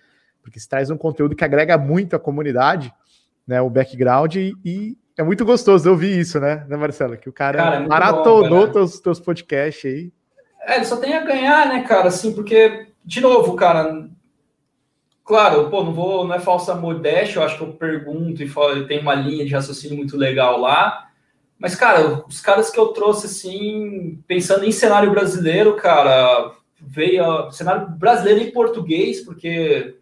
[0.41, 2.91] porque você traz um conteúdo que agrega muito à comunidade,
[3.45, 3.61] né?
[3.61, 7.17] O background, e, e é muito gostoso ouvir isso, né, né Marcelo?
[7.17, 10.11] Que o cara, cara é maratonou bom, teus, teus podcasts aí.
[10.61, 12.07] É, ele só tem a ganhar, né, cara?
[12.07, 14.09] Assim, porque, de novo, cara,
[15.27, 18.87] Claro, pô, não vou, não é falsa modéstia, eu acho que eu pergunto e falo,
[18.87, 21.09] tem uma linha de raciocínio muito legal lá.
[21.59, 27.51] Mas, cara, os caras que eu trouxe, assim, pensando em cenário brasileiro, cara, veio ó,
[27.51, 29.97] cenário brasileiro em português, porque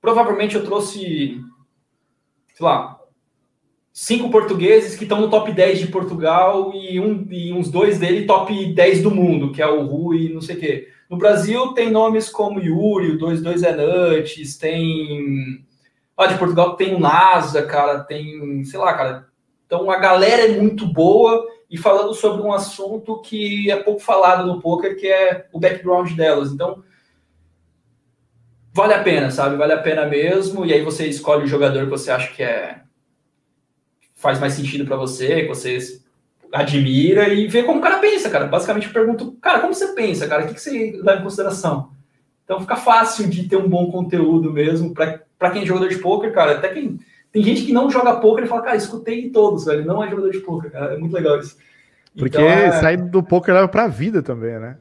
[0.00, 1.40] provavelmente eu trouxe,
[2.54, 3.00] sei lá,
[3.92, 8.26] cinco portugueses que estão no top 10 de Portugal e, um, e uns dois dele
[8.26, 10.88] top 10 do mundo, que é o Rui, não sei o quê.
[11.10, 15.66] No Brasil tem nomes como Yuri, o 22 é Nuts, tem
[16.16, 19.26] lá de Portugal tem o NASA, cara, tem, sei lá, cara.
[19.66, 24.46] Então a galera é muito boa e falando sobre um assunto que é pouco falado
[24.46, 26.52] no poker, que é o background delas.
[26.52, 26.84] Então
[28.72, 29.56] vale a pena, sabe?
[29.56, 30.64] Vale a pena mesmo.
[30.64, 32.82] E aí você escolhe o jogador que você acha que é
[34.14, 35.99] faz mais sentido para você, que você
[36.52, 38.46] admira e vê como o cara pensa, cara.
[38.46, 40.44] Basicamente eu pergunto, cara, como você pensa, cara?
[40.44, 41.90] O que, que você leva em consideração?
[42.44, 46.32] Então fica fácil de ter um bom conteúdo mesmo para quem é jogador de poker,
[46.32, 46.52] cara.
[46.52, 46.98] Até quem
[47.32, 49.84] tem gente que não joga poker e fala, cara, escutei todos, velho.
[49.84, 50.94] Não é jogador de poker, cara.
[50.94, 51.56] É muito legal isso.
[52.16, 52.72] Porque então, é...
[52.72, 54.76] sair do poker leva pra vida também, né?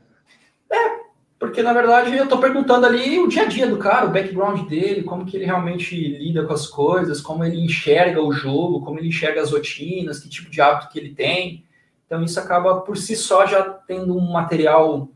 [0.72, 0.99] É,
[1.40, 4.68] porque na verdade eu tô perguntando ali o dia a dia do cara, o background
[4.68, 9.00] dele, como que ele realmente lida com as coisas, como ele enxerga o jogo, como
[9.00, 11.64] ele enxerga as rotinas, que tipo de hábito que ele tem.
[12.06, 15.08] Então isso acaba por si só já tendo um material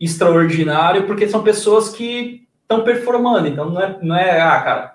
[0.00, 3.46] extraordinário, porque são pessoas que estão performando.
[3.46, 4.94] Então não é, não é, ah, cara,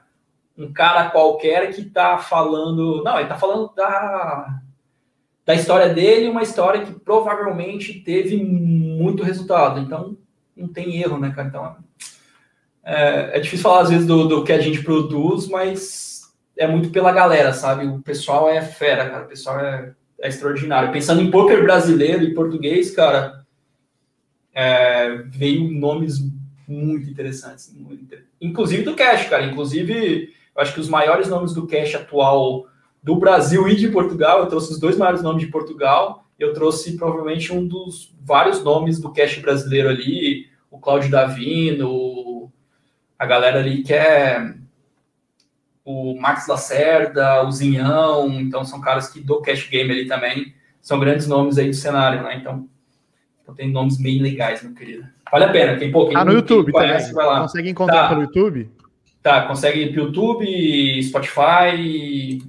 [0.57, 3.01] um cara qualquer que está falando.
[3.05, 4.59] Não, ele está falando da,
[5.45, 9.79] da história dele, uma história que provavelmente teve muito resultado.
[9.79, 10.17] Então
[10.55, 11.47] não tem erro, né, cara?
[11.47, 11.75] Então
[12.83, 16.89] é, é difícil falar às vezes do, do que a gente produz, mas é muito
[16.89, 17.85] pela galera, sabe?
[17.85, 19.25] O pessoal é fera, cara.
[19.25, 20.91] O pessoal é, é extraordinário.
[20.91, 23.45] Pensando em poker brasileiro e português, cara
[24.55, 26.19] é, veio nomes
[26.65, 29.45] muito interessantes, muito, inclusive do Cash, cara.
[29.45, 32.65] Inclusive, eu acho que os maiores nomes do Cash atual
[33.03, 36.97] do Brasil e de Portugal, eu trouxe os dois maiores nomes de Portugal, eu trouxe
[36.97, 42.51] provavelmente um dos vários nomes do Cash brasileiro ali, o Cláudio Davino,
[43.17, 44.53] a galera ali que é
[45.85, 50.99] o Max Lacerda, o Zinhão, então são caras que do Cash Game ali também são
[50.99, 52.37] grandes nomes aí do cenário, né?
[52.37, 52.67] Então,
[53.41, 55.07] então tem nomes bem legais, meu querido.
[55.31, 55.77] Vale a pena.
[55.77, 57.15] Quem, quem, ah, no YouTube quem conhece, também.
[57.15, 57.41] Vai lá.
[57.41, 58.09] Consegue encontrar tá.
[58.09, 58.69] pelo YouTube?
[59.21, 62.39] Tá, consegue pelo YouTube, Spotify,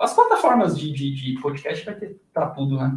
[0.00, 2.96] as plataformas de, de, de podcast vai ter pra tudo, né?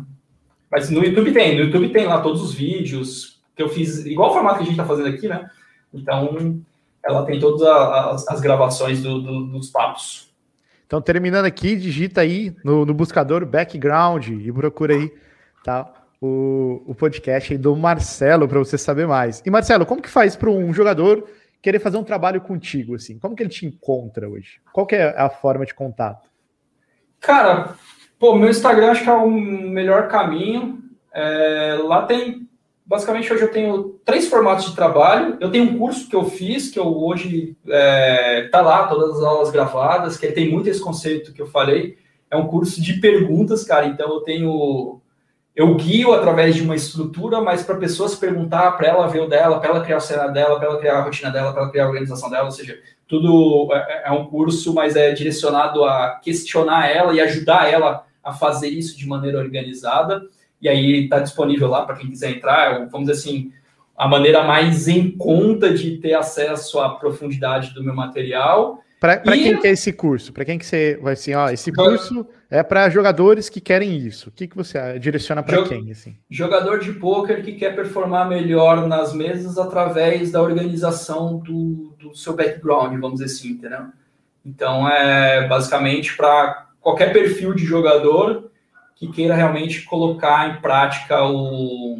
[0.72, 4.30] Mas no YouTube tem, no YouTube tem lá todos os vídeos que eu fiz, igual
[4.30, 5.50] o formato que a gente tá fazendo aqui, né?
[5.94, 6.62] Então,
[7.04, 10.32] ela tem todas as, as gravações do, do, dos papos.
[10.86, 15.12] Então, terminando aqui, digita aí no, no buscador background e procura aí,
[15.64, 15.92] tá?
[16.22, 19.42] o, o podcast do Marcelo para você saber mais.
[19.46, 21.28] E Marcelo, como que faz para um jogador
[21.62, 23.18] querer fazer um trabalho contigo assim?
[23.20, 24.62] Como que ele te encontra hoje?
[24.74, 26.30] Qual que é a forma de contato?
[27.20, 27.76] Cara,
[28.20, 30.84] pô, meu Instagram acho que é o melhor caminho.
[31.14, 32.48] É, lá tem
[32.86, 35.38] basicamente hoje eu tenho três formatos de trabalho.
[35.40, 39.24] Eu tenho um curso que eu fiz, que eu hoje é, tá lá, todas as
[39.24, 41.98] aulas gravadas, que tem muito esse conceito que eu falei.
[42.30, 43.86] É um curso de perguntas, cara.
[43.86, 45.02] Então eu tenho
[45.56, 49.22] eu guio através de uma estrutura, mas para a pessoa se perguntar, para ela ver
[49.22, 51.64] o dela, para ela criar o cenário dela, para ela criar a rotina dela, para
[51.64, 55.84] ela criar a organização dela, ou seja, tudo é, é um curso, mas é direcionado
[55.84, 60.22] a questionar ela e ajudar ela a fazer isso de maneira organizada.
[60.62, 62.88] E aí está disponível lá para quem quiser entrar.
[62.90, 63.52] Vamos dizer assim,
[63.98, 68.82] a maneira mais em conta de ter acesso à profundidade do meu material.
[69.00, 69.44] Para e...
[69.44, 70.34] quem quer esse curso?
[70.34, 74.30] Para quem que você vai assim, ó, esse curso é para jogadores que querem isso.
[74.30, 75.92] O que, que você direciona para quem?
[75.92, 76.18] Assim?
[76.30, 82.36] Jogador de pôquer que quer performar melhor nas mesas através da organização do, do seu
[82.36, 83.86] background, vamos dizer assim, entendeu?
[84.46, 88.50] Então é basicamente para qualquer perfil de jogador
[88.96, 91.98] que queira realmente colocar em prática o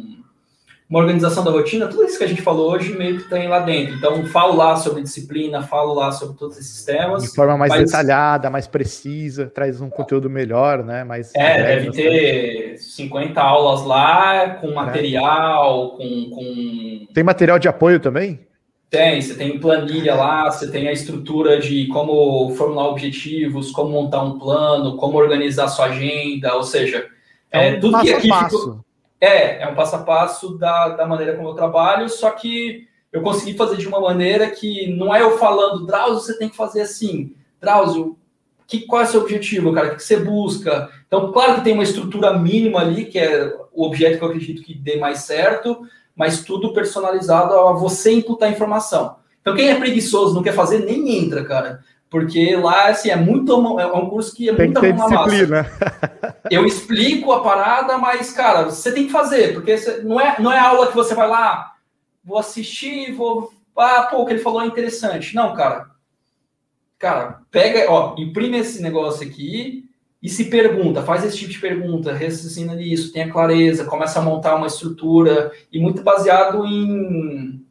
[0.90, 3.60] uma organização da rotina, tudo isso que a gente falou hoje meio que tem lá
[3.60, 3.94] dentro.
[3.94, 7.22] Então, falo lá sobre disciplina, falo lá sobre todos esses temas.
[7.22, 7.84] De forma mais mas...
[7.84, 11.04] detalhada, mais precisa, traz um conteúdo melhor, né?
[11.04, 14.74] Mais é, deve ter 50 aulas lá, com é.
[14.74, 15.96] material, é.
[15.96, 17.06] com, com.
[17.14, 18.40] Tem material de apoio também?
[18.90, 24.22] Tem, você tem planilha lá, você tem a estrutura de como formular objetivos, como montar
[24.22, 27.08] um plano, como organizar sua agenda, ou seja,
[27.52, 28.58] é, é um tudo passo que aqui passo.
[28.58, 28.84] Ficou
[29.20, 33.20] é, é um passo a passo da, da maneira como eu trabalho, só que eu
[33.20, 36.80] consegui fazer de uma maneira que não é eu falando, Drauzio, você tem que fazer
[36.82, 37.34] assim.
[37.60, 38.16] Drauzio,
[38.66, 39.92] que, qual é o seu objetivo, cara?
[39.92, 40.88] O que você busca?
[41.06, 44.62] Então, claro que tem uma estrutura mínima ali, que é o objeto que eu acredito
[44.62, 45.82] que dê mais certo,
[46.14, 49.16] mas tudo personalizado a você imputar informação.
[49.40, 51.80] Então, quem é preguiçoso, não quer fazer, nem entra, cara.
[52.10, 55.70] Porque lá, assim, é muito é um curso que é tem muita que ter disciplina.
[56.50, 60.58] Eu explico a parada, mas, cara, você tem que fazer, porque não é, não é
[60.58, 61.74] aula que você vai lá,
[62.24, 63.52] vou assistir, vou.
[63.76, 65.34] Ah, pô, o que ele falou é interessante.
[65.34, 65.86] Não, cara.
[66.98, 69.89] Cara, pega, ó, imprime esse negócio aqui
[70.22, 74.54] e se pergunta, faz esse tipo de pergunta, raciocina nisso, tenha clareza, começa a montar
[74.56, 77.64] uma estrutura, e muito baseado em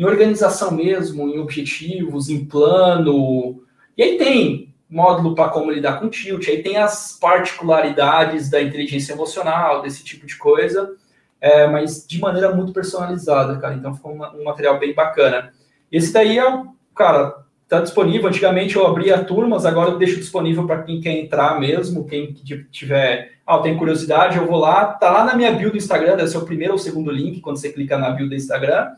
[0.00, 3.62] em organização mesmo, em objetivos, em plano,
[3.98, 9.12] E aí tem módulo para como lidar com tilt, aí tem as particularidades da inteligência
[9.12, 10.96] emocional, desse tipo de coisa,
[11.38, 13.74] é, mas de maneira muito personalizada, cara.
[13.74, 15.52] Então ficou um, material bem bacana.
[15.92, 16.62] Esse daí é,
[16.94, 18.28] cara, tá disponível.
[18.28, 22.34] Antigamente eu abria turmas, agora eu deixo disponível para quem quer entrar mesmo, quem
[22.70, 26.28] tiver, ah, tem curiosidade, eu vou lá, tá lá na minha bio do Instagram, deve
[26.28, 28.88] ser o primeiro ou segundo link quando você clica na bio do Instagram.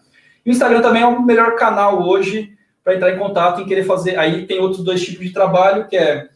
[0.45, 3.85] E o Instagram também é o melhor canal hoje para entrar em contato e querer
[3.85, 4.19] fazer.
[4.19, 6.29] Aí tem outros dois tipos de trabalho, que é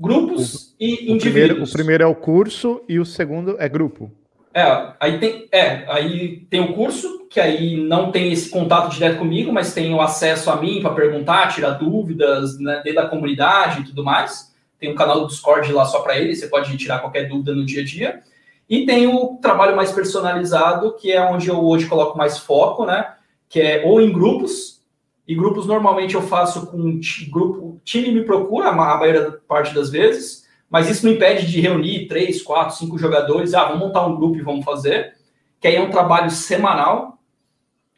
[0.00, 1.20] grupos o, e indivíduos.
[1.20, 4.10] O primeiro, o primeiro é o curso e o segundo é grupo.
[4.56, 9.18] É, aí tem, é, aí tem o curso, que aí não tem esse contato direto
[9.18, 13.82] comigo, mas tem o acesso a mim para perguntar, tirar dúvidas, né, dentro da comunidade
[13.82, 14.56] e tudo mais.
[14.80, 17.66] Tem um canal do Discord lá só para ele, você pode tirar qualquer dúvida no
[17.66, 18.22] dia a dia.
[18.66, 23.12] E tem o trabalho mais personalizado, que é onde eu hoje coloco mais foco, né?
[23.50, 24.80] Que é ou em grupos,
[25.28, 26.98] e grupos normalmente eu faço com
[27.30, 32.06] grupo, time me procura a maioria parte das vezes, mas isso não impede de reunir
[32.06, 33.54] três, quatro, cinco jogadores.
[33.54, 35.14] Ah, vamos montar um grupo e vamos fazer.
[35.60, 37.18] Que aí é um trabalho semanal.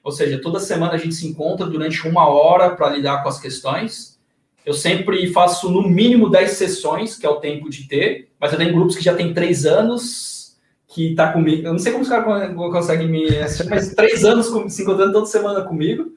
[0.05, 3.40] Ou seja, toda semana a gente se encontra durante uma hora para lidar com as
[3.40, 4.19] questões.
[4.65, 8.59] Eu sempre faço no mínimo 10 sessões, que é o tempo de ter, mas eu
[8.59, 11.66] tenho grupos que já tem três anos que tá comigo.
[11.66, 15.27] Eu não sei como os caras conseguem me assistir, mas três anos se encontrando toda
[15.27, 16.12] semana comigo.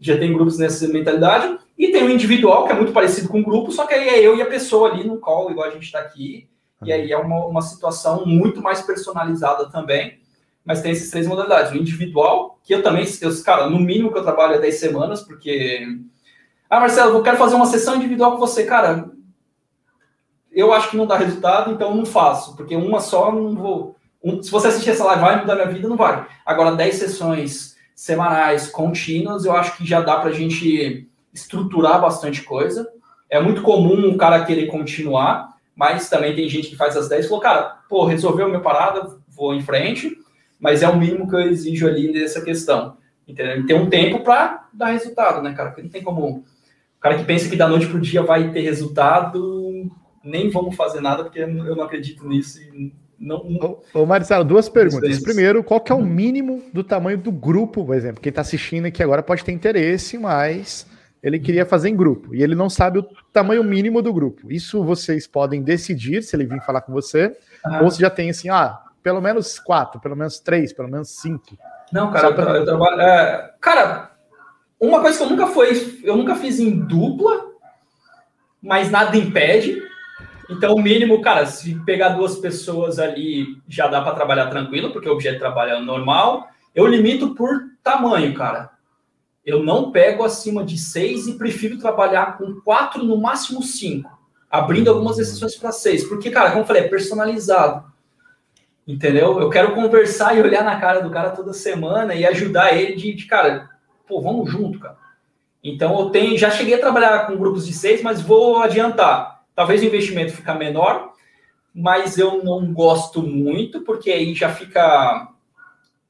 [0.00, 1.58] Já tem grupos nessa mentalidade.
[1.82, 4.20] E tem o individual, que é muito parecido com o grupo, só que aí é
[4.20, 6.48] eu e a pessoa ali no call, igual a gente está aqui.
[6.84, 10.20] E aí é uma, uma situação muito mais personalizada também.
[10.64, 11.72] Mas tem essas três modalidades.
[11.72, 15.22] O individual, que eu também, eu, cara, no mínimo que eu trabalho é 10 semanas,
[15.22, 15.84] porque.
[16.70, 18.64] Ah, Marcelo, eu quero fazer uma sessão individual com você.
[18.64, 19.10] Cara,
[20.52, 23.96] eu acho que não dá resultado, então não faço, porque uma só não vou.
[24.22, 26.28] Um, se você assistir essa live, vai mudar minha vida, não vai.
[26.46, 32.42] Agora, 10 sessões semanais contínuas, eu acho que já dá para a gente estruturar bastante
[32.42, 32.86] coisa.
[33.30, 37.24] É muito comum o cara querer continuar, mas também tem gente que faz as 10
[37.24, 40.16] e falou, cara, pô, resolveu a minha parada, vou em frente,
[40.60, 42.96] mas é o mínimo que eu exijo ali nessa questão.
[43.26, 43.64] Entendeu?
[43.66, 45.70] Tem um tempo para dar resultado, né, cara?
[45.70, 46.38] Porque não tem como.
[46.38, 49.90] O cara que pensa que da noite pro dia vai ter resultado,
[50.22, 53.78] nem vamos fazer nada, porque eu não acredito nisso e não, não...
[53.94, 55.20] Ô, Marcelo, duas perguntas.
[55.20, 58.20] Primeiro, qual que é o mínimo do tamanho do grupo, por exemplo?
[58.20, 60.86] Quem está assistindo aqui agora pode ter interesse, mas
[61.22, 64.50] ele queria fazer em grupo e ele não sabe o tamanho mínimo do grupo.
[64.50, 67.80] Isso vocês podem decidir se ele vir falar com você, ah.
[67.82, 71.56] ou se já tem assim, ah, pelo menos quatro, pelo menos três, pelo menos cinco.
[71.92, 72.56] Não, cara, pra...
[72.56, 73.00] eu, trabalho.
[73.00, 73.54] É...
[73.60, 74.10] Cara,
[74.80, 77.52] uma coisa que eu nunca foi, eu nunca fiz em dupla,
[78.60, 79.80] mas nada impede.
[80.50, 85.08] Então, o mínimo, cara, se pegar duas pessoas ali, já dá para trabalhar tranquilo, porque
[85.08, 86.48] o objeto trabalha normal.
[86.74, 88.72] Eu limito por tamanho, cara
[89.44, 94.10] eu não pego acima de seis e prefiro trabalhar com quatro, no máximo cinco,
[94.50, 97.90] abrindo algumas exceções para seis, porque, cara, como eu falei, é personalizado.
[98.86, 99.40] Entendeu?
[99.40, 103.14] Eu quero conversar e olhar na cara do cara toda semana e ajudar ele de,
[103.14, 103.70] de cara,
[104.06, 104.96] pô, vamos junto, cara.
[105.62, 109.44] Então eu tenho, já cheguei a trabalhar com grupos de seis, mas vou adiantar.
[109.54, 111.12] Talvez o investimento fica menor,
[111.72, 115.28] mas eu não gosto muito, porque aí já fica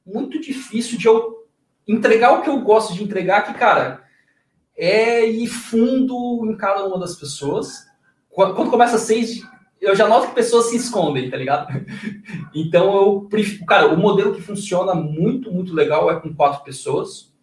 [0.05, 1.42] muito difícil de eu
[1.87, 4.03] entregar o que eu gosto de entregar, que, cara,
[4.75, 7.85] é ir fundo em cada uma das pessoas.
[8.29, 9.41] Quando começa seis,
[9.79, 11.67] eu já noto que pessoas se escondem, tá ligado?
[12.55, 13.65] Então eu prefiro.
[13.65, 17.33] Cara, o modelo que funciona muito, muito legal é com quatro pessoas.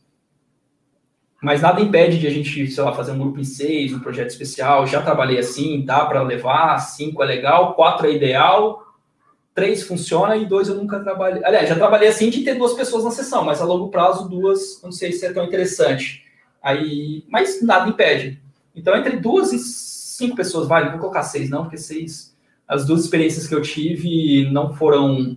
[1.43, 4.31] Mas nada impede de a gente, sei lá, fazer um grupo em seis, um projeto
[4.31, 4.87] especial.
[4.87, 6.79] Já trabalhei assim, dá para levar.
[6.79, 8.90] Cinco é legal, quatro é ideal
[9.61, 11.45] três funciona e dois eu nunca trabalhei.
[11.45, 14.81] Aliás, já trabalhei assim de ter duas pessoas na sessão, mas a longo prazo, duas,
[14.83, 16.25] não sei se é tão interessante.
[16.63, 18.41] Aí, mas nada impede.
[18.75, 22.35] Então, entre duas e cinco pessoas, vale, não vou colocar seis, não, porque seis,
[22.67, 25.37] as duas experiências que eu tive não foram.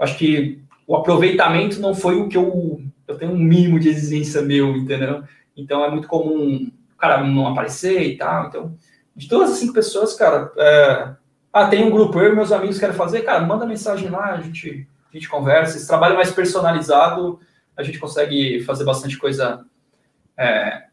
[0.00, 2.82] Acho que o aproveitamento não foi o que eu.
[3.06, 5.22] Eu tenho um mínimo de exigência meu, entendeu?
[5.56, 8.48] Então é muito comum o cara não aparecer e tal.
[8.48, 8.74] Então,
[9.14, 11.14] de duas a cinco pessoas, cara, é,
[11.58, 14.40] ah, tem um grupo, eu e meus amigos querem fazer, cara, manda mensagem lá, a
[14.40, 15.76] gente, a gente conversa.
[15.76, 17.40] Esse trabalho mais personalizado,
[17.76, 19.64] a gente consegue fazer bastante coisa
[20.36, 20.84] é,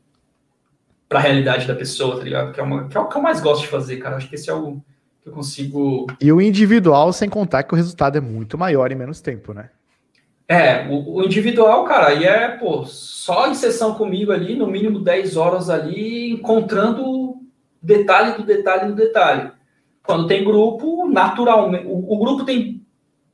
[1.07, 2.51] para a realidade da pessoa, tá ligado?
[2.51, 4.17] Que é, uma, que é o que eu mais gosto de fazer, cara.
[4.17, 4.81] Acho que esse é o
[5.21, 6.07] que eu consigo.
[6.19, 9.69] E o individual, sem contar que o resultado é muito maior em menos tempo, né?
[10.47, 14.99] É, o, o, individual, cara, aí é, pô, só em sessão comigo ali, no mínimo
[14.99, 17.37] 10 horas ali, encontrando
[17.81, 19.51] detalhe do detalhe do detalhe.
[20.05, 22.85] Quando tem grupo, naturalmente, o, o grupo tem,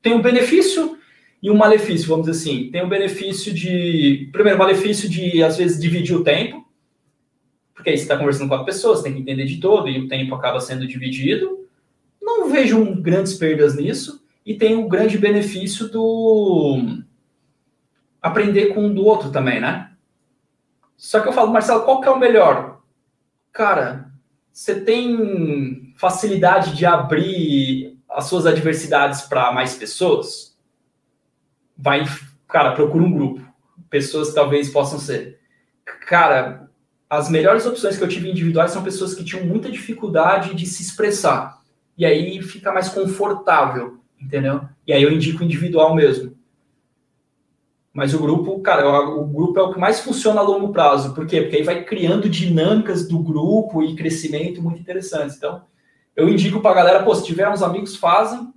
[0.02, 0.98] tem um benefício
[1.41, 2.72] e um malefício, vamos dizer assim.
[2.72, 6.65] Tem o um benefício de, primeiro, malefício de, às vezes, dividir o tempo,
[7.73, 9.99] porque aí você está conversando com a pessoa, você tem que entender de todo, e
[9.99, 11.68] o tempo acaba sendo dividido.
[12.22, 16.99] Não vejo grandes perdas nisso, e tem o grande benefício do
[18.22, 19.91] aprender com um do outro também, né?
[20.95, 22.81] Só que eu falo, Marcelo, qual que é o melhor?
[23.52, 24.11] Cara,
[24.52, 30.57] você tem facilidade de abrir as suas adversidades para mais pessoas?
[31.78, 32.03] Vai,
[32.48, 33.45] cara, procura um grupo.
[33.88, 35.40] Pessoas que talvez possam ser.
[36.07, 36.68] Cara,
[37.07, 40.82] as melhores opções que eu tive individuais são pessoas que tinham muita dificuldade de se
[40.82, 41.61] expressar.
[41.95, 44.61] E aí fica mais confortável, entendeu?
[44.88, 46.36] E aí eu indico individual mesmo.
[47.94, 51.14] Mas o grupo, cara, o grupo é o que mais funciona a longo prazo.
[51.14, 51.41] Por quê?
[51.41, 55.36] Porque aí vai criando dinâmicas do grupo e crescimento muito interessantes.
[55.36, 55.69] Então,
[56.15, 58.51] eu indico para galera, pô, se tiver uns amigos, fazem.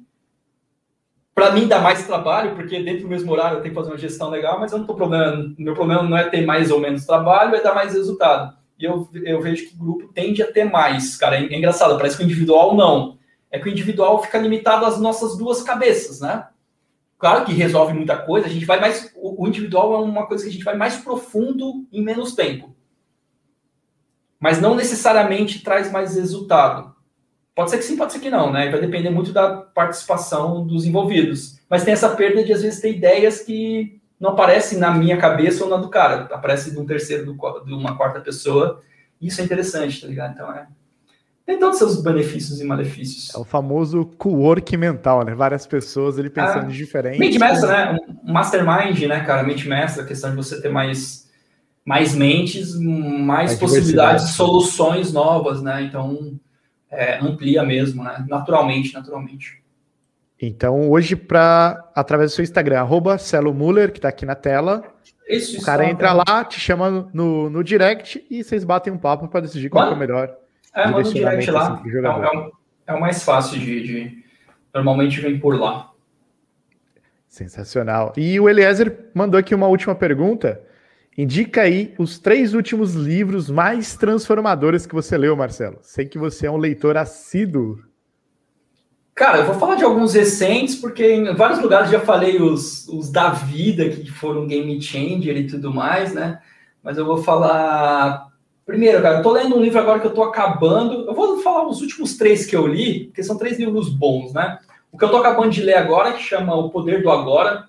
[1.35, 3.99] Para mim dá mais trabalho, porque dentro do mesmo horário eu tenho que fazer uma
[3.99, 5.53] gestão legal, mas eu não tô problema.
[5.59, 8.57] Meu problema não é ter mais ou menos trabalho, é dar mais resultado.
[8.79, 11.37] E eu, eu vejo que o grupo tende a ter mais, cara.
[11.37, 13.19] É, é engraçado, parece que o individual não.
[13.51, 16.49] É que o individual fica limitado às nossas duas cabeças, né?
[17.19, 19.13] Claro que resolve muita coisa, a gente vai mais.
[19.17, 22.77] O individual é uma coisa que a gente vai mais profundo em menos tempo.
[24.39, 26.94] Mas não necessariamente traz mais resultado.
[27.55, 28.69] Pode ser que sim, pode ser que não, né?
[28.69, 31.61] Vai depender muito da participação dos envolvidos.
[31.71, 35.63] Mas tem essa perda de, às vezes, ter ideias que não aparecem na minha cabeça
[35.63, 36.29] ou na do cara.
[36.33, 38.81] Aparece de um terceiro, de uma quarta pessoa.
[39.21, 40.33] Isso é interessante, tá ligado?
[40.33, 40.67] Então, é,
[41.47, 43.35] tem todos os seus benefícios e malefícios.
[43.35, 45.35] É o famoso co-work mental, né?
[45.35, 47.19] Várias pessoas ali pensando ah, diferente.
[47.19, 47.99] Mente mestra, né?
[48.25, 49.43] Um mastermind, né, cara?
[49.43, 51.31] Mente mestra, a questão de você ter mais,
[51.85, 55.83] mais mentes, mais possibilidades, soluções novas, né?
[55.83, 56.41] Então,
[56.97, 58.25] é, amplia mesmo, né?
[58.29, 59.63] Naturalmente, naturalmente.
[60.41, 64.83] Então, hoje, para através do seu Instagram, arroba Celo Muller, que está aqui na tela,
[65.29, 69.27] isso, o cara entra lá, te chama no, no direct e vocês batem um papo
[69.29, 70.35] para decidir qual é o melhor.
[70.75, 71.75] É, manda um direct lá.
[71.75, 72.51] Assim, é, é,
[72.89, 74.25] é, o mais fácil de, de,
[74.75, 75.91] Normalmente vem por lá.
[77.29, 78.13] Sensacional.
[78.17, 80.61] E o Eliezer mandou aqui uma última pergunta.
[81.17, 85.79] Indica aí os três últimos livros mais transformadores que você leu, Marcelo.
[85.83, 87.79] Sei que você é um leitor assíduo.
[89.15, 93.13] Cara, eu vou falar de alguns recentes, porque em vários lugares já falei os, os
[93.13, 96.41] da vida, que foram game changer e tudo mais, né?
[96.83, 98.35] Mas eu vou falar
[98.67, 101.07] Primeiro, cara, eu tô lendo um livro agora que eu tô acabando.
[101.07, 104.59] Eu vou falar os últimos três que eu li, porque são três livros bons, né?
[104.91, 107.67] O que eu tô acabando de ler agora, que chama O Poder do Agora,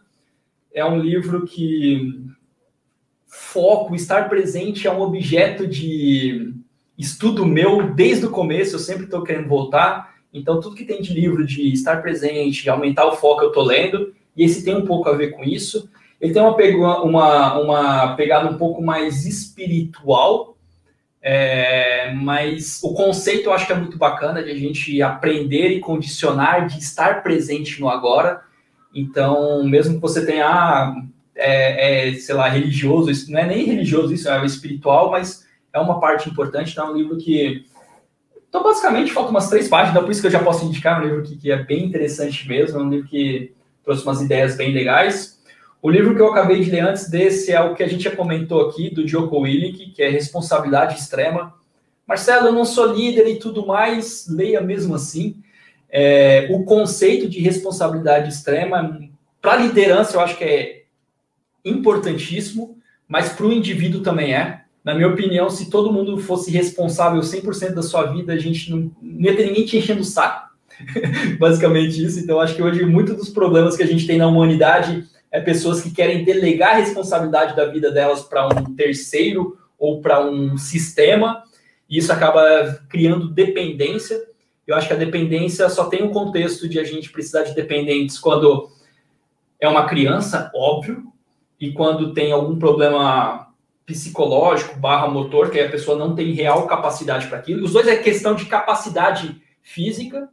[0.73, 2.23] é um livro que
[3.37, 6.53] foco, estar presente é um objeto de
[6.97, 10.15] estudo meu desde o começo, eu sempre estou querendo voltar.
[10.33, 14.13] Então, tudo que tem de livro de estar presente, aumentar o foco, eu estou lendo,
[14.35, 15.89] e esse tem um pouco a ver com isso.
[16.19, 20.57] Ele tem uma, uma, uma pegada um pouco mais espiritual,
[21.21, 25.79] é, mas o conceito eu acho que é muito bacana de a gente aprender e
[25.79, 28.41] condicionar, de estar presente no agora.
[28.93, 30.95] Então, mesmo que você tenha, ah,
[31.35, 35.79] é, é, sei lá, religioso, isso não é nem religioso, isso é espiritual, mas é
[35.79, 36.71] uma parte importante.
[36.71, 37.65] Então, é um livro que.
[38.47, 41.23] Então, basicamente, faltam umas três páginas, por isso que eu já posso indicar um livro
[41.23, 43.53] que, que é bem interessante mesmo, é um livro que
[43.83, 45.35] trouxe umas ideias bem legais.
[45.81, 48.15] O livro que eu acabei de ler antes desse é o que a gente já
[48.15, 51.53] comentou aqui, do Joko Willink, que é Responsabilidade Extrema.
[52.07, 55.35] Marcelo, eu não sou líder e tudo mais, leia mesmo assim.
[55.89, 58.99] É, o conceito de responsabilidade extrema,
[59.41, 60.84] para liderança, eu acho que é
[61.65, 62.77] importantíssimo,
[63.07, 64.61] mas para o indivíduo também é.
[64.83, 68.91] Na minha opinião, se todo mundo fosse responsável 100% da sua vida, a gente não,
[69.01, 70.49] não ia ter ninguém te enchendo o saco.
[71.39, 72.19] Basicamente isso.
[72.19, 75.81] Então, acho que hoje, muitos dos problemas que a gente tem na humanidade é pessoas
[75.81, 81.43] que querem delegar a responsabilidade da vida delas para um terceiro ou para um sistema,
[81.89, 84.21] e isso acaba criando dependência.
[84.65, 88.17] Eu acho que a dependência só tem um contexto de a gente precisar de dependentes
[88.17, 88.69] quando
[89.59, 91.03] é uma criança, óbvio,
[91.59, 93.53] e quando tem algum problema
[93.85, 97.63] psicológico barra motor, que a pessoa não tem real capacidade para aquilo.
[97.63, 100.29] Os dois é questão de capacidade física,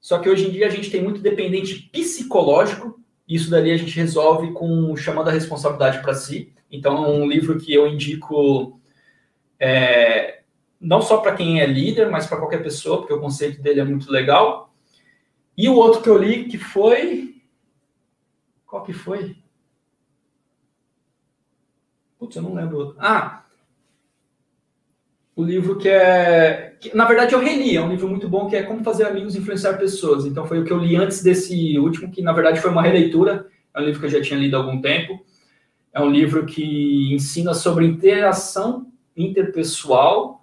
[0.00, 3.96] só que hoje em dia a gente tem muito dependente psicológico, isso dali a gente
[3.96, 6.52] resolve com chamando a responsabilidade para si.
[6.70, 8.78] Então, é um livro que eu indico
[9.58, 10.42] é,
[10.78, 13.84] não só para quem é líder, mas para qualquer pessoa, porque o conceito dele é
[13.84, 14.74] muito legal.
[15.56, 17.40] E o outro que eu li que foi.
[18.66, 19.36] Qual que foi?
[22.24, 22.94] Putz, eu não lembro.
[22.98, 23.44] Ah,
[25.36, 26.76] o livro que é.
[26.80, 29.34] Que, na verdade, eu reli, é um livro muito bom que é Como Fazer Amigos
[29.34, 30.24] e Influenciar Pessoas.
[30.26, 33.46] Então, foi o que eu li antes desse último, que na verdade foi uma releitura.
[33.74, 35.24] É um livro que eu já tinha lido há algum tempo.
[35.92, 40.42] É um livro que ensina sobre interação interpessoal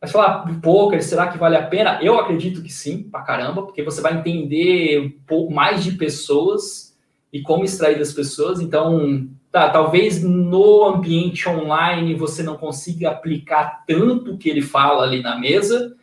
[0.00, 2.02] Mas falar de poker, será que vale a pena?
[2.02, 6.96] Eu acredito que sim, pra caramba, porque você vai entender um pouco mais de pessoas
[7.32, 8.60] e como extrair das pessoas.
[8.60, 15.04] Então, tá, talvez no ambiente online você não consiga aplicar tanto o que ele fala
[15.04, 15.96] ali na mesa,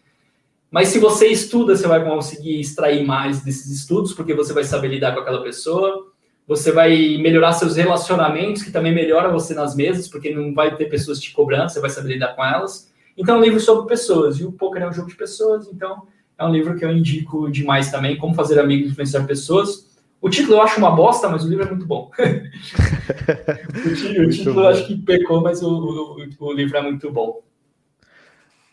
[0.69, 4.89] mas se você estuda, você vai conseguir extrair mais desses estudos, porque você vai saber
[4.89, 6.07] lidar com aquela pessoa.
[6.45, 10.85] Você vai melhorar seus relacionamentos, que também melhora você nas mesas, porque não vai ter
[10.85, 12.91] pessoas te cobrando, você vai saber lidar com elas.
[13.17, 16.03] Então, é um livro sobre pessoas, e o poker é um jogo de pessoas, então
[16.37, 19.86] é um livro que eu indico demais também, Como Fazer Amigos e Influenciar Pessoas.
[20.21, 22.09] O título eu acho uma bosta, mas o livro é muito bom.
[22.19, 27.11] o, título, o título eu acho que pecou, mas o, o, o livro é muito
[27.11, 27.41] bom.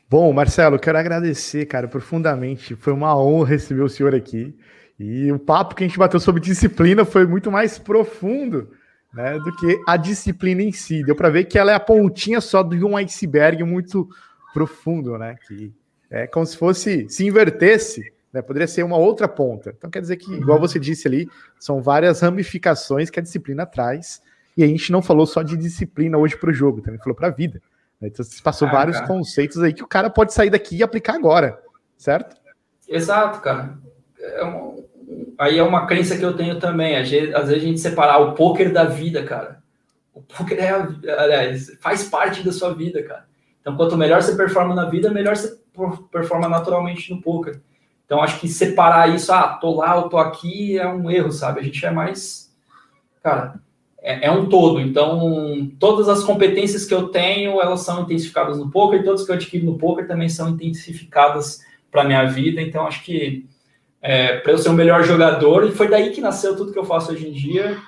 [0.08, 2.74] Bom, Marcelo, quero agradecer, cara, profundamente.
[2.76, 4.54] Foi uma honra receber o senhor aqui.
[4.98, 8.70] E o papo que a gente bateu sobre disciplina foi muito mais profundo
[9.12, 11.02] né, do que a disciplina em si.
[11.04, 14.08] Deu para ver que ela é a pontinha só de um iceberg muito
[14.52, 15.36] profundo, né?
[15.46, 15.72] Que
[16.08, 19.72] é como se fosse, se invertesse, né, poderia ser uma outra ponta.
[19.78, 24.20] Então quer dizer que, igual você disse ali, são várias ramificações que a disciplina traz.
[24.56, 27.28] E a gente não falou só de disciplina hoje para o jogo, também falou para
[27.28, 27.62] a vida.
[28.02, 29.08] Então você passou ah, vários cara.
[29.08, 31.62] conceitos aí que o cara pode sair daqui e aplicar agora,
[31.96, 32.36] certo?
[32.88, 33.78] Exato, cara.
[34.20, 34.84] É um,
[35.38, 36.96] aí é uma crença que eu tenho também.
[36.96, 39.62] Às vezes, às vezes a gente separar o poker da vida, cara.
[40.12, 40.70] O poker é,
[41.12, 43.26] aliás, faz parte da sua vida, cara.
[43.60, 45.56] Então, quanto melhor você performa na vida, melhor você
[46.10, 47.60] performa naturalmente no poker.
[48.04, 51.60] Então, acho que separar isso, ah, tô lá, eu tô aqui, é um erro, sabe?
[51.60, 52.52] A gente é mais.
[53.22, 53.54] Cara,
[53.98, 54.78] é, é, um todo.
[54.80, 59.30] Então, todas as competências que eu tenho, elas são intensificadas no poker, e todas que
[59.30, 61.60] eu adquiro no poker também são intensificadas
[61.90, 62.60] para minha vida.
[62.60, 63.46] Então, acho que
[64.02, 66.84] é, para eu ser o melhor jogador, e foi daí que nasceu tudo que eu
[66.84, 67.78] faço hoje em dia.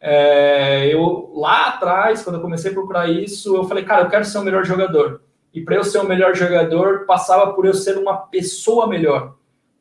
[0.00, 4.24] É, eu lá atrás, quando eu comecei a procurar isso, eu falei, cara, eu quero
[4.24, 5.22] ser o melhor jogador.
[5.52, 9.34] E para eu ser o melhor jogador, passava por eu ser uma pessoa melhor.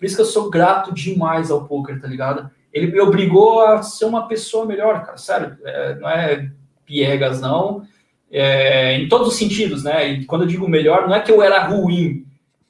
[0.03, 2.51] Por isso que eu sou grato demais ao poker, tá ligado?
[2.73, 6.49] ele me obrigou a ser uma pessoa melhor, cara, sério, é, não é
[6.85, 7.83] piegas, não,
[8.31, 11.43] é, em todos os sentidos, né, e quando eu digo melhor, não é que eu
[11.43, 12.25] era ruim,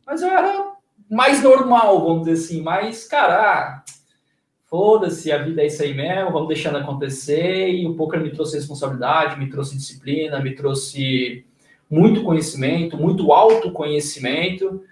[0.05, 0.73] mas eu era
[1.09, 3.83] mais normal, vamos dizer assim, mas, cara, ah,
[4.65, 8.57] foda-se, a vida é isso aí mesmo, vamos deixando acontecer, e o poker me trouxe
[8.57, 11.45] responsabilidade, me trouxe disciplina, me trouxe
[11.89, 14.83] muito conhecimento, muito autoconhecimento,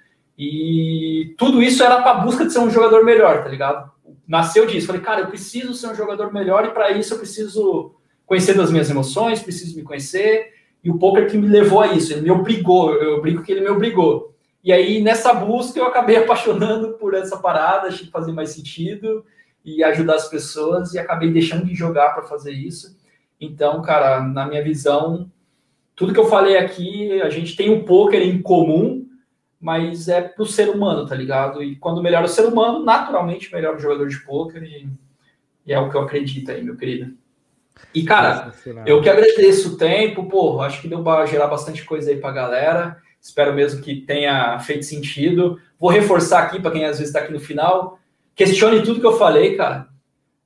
[0.44, 3.92] e tudo isso era para busca de ser um jogador melhor, tá ligado?
[4.32, 4.88] nasceu disso.
[4.88, 7.96] Falei, cara, eu preciso ser um jogador melhor e para isso eu preciso
[8.26, 10.54] conhecer das minhas emoções, preciso me conhecer.
[10.82, 13.62] E o poker que me levou a isso, ele me obrigou, eu brinco que ele
[13.62, 14.34] me obrigou.
[14.64, 19.26] E aí, nessa busca, eu acabei apaixonando por essa parada, achei que fazia mais sentido
[19.66, 22.98] e ajudar as pessoas e acabei deixando de jogar para fazer isso.
[23.40, 25.30] Então, cara, na minha visão,
[25.94, 29.06] tudo que eu falei aqui, a gente tem um poker em comum,
[29.62, 31.62] mas é pro ser humano, tá ligado?
[31.62, 34.90] E quando melhora o ser humano, naturalmente melhora o jogador de pôquer e,
[35.68, 37.14] e, é o que eu acredito aí, meu querido.
[37.94, 38.52] E, cara,
[38.86, 42.32] eu que agradeço o tempo, pô, acho que deu para gerar bastante coisa aí pra
[42.32, 42.98] galera.
[43.22, 45.60] Espero mesmo que tenha feito sentido.
[45.80, 48.00] Vou reforçar aqui para quem às vezes está aqui no final.
[48.36, 49.88] Questione tudo que eu falei, cara.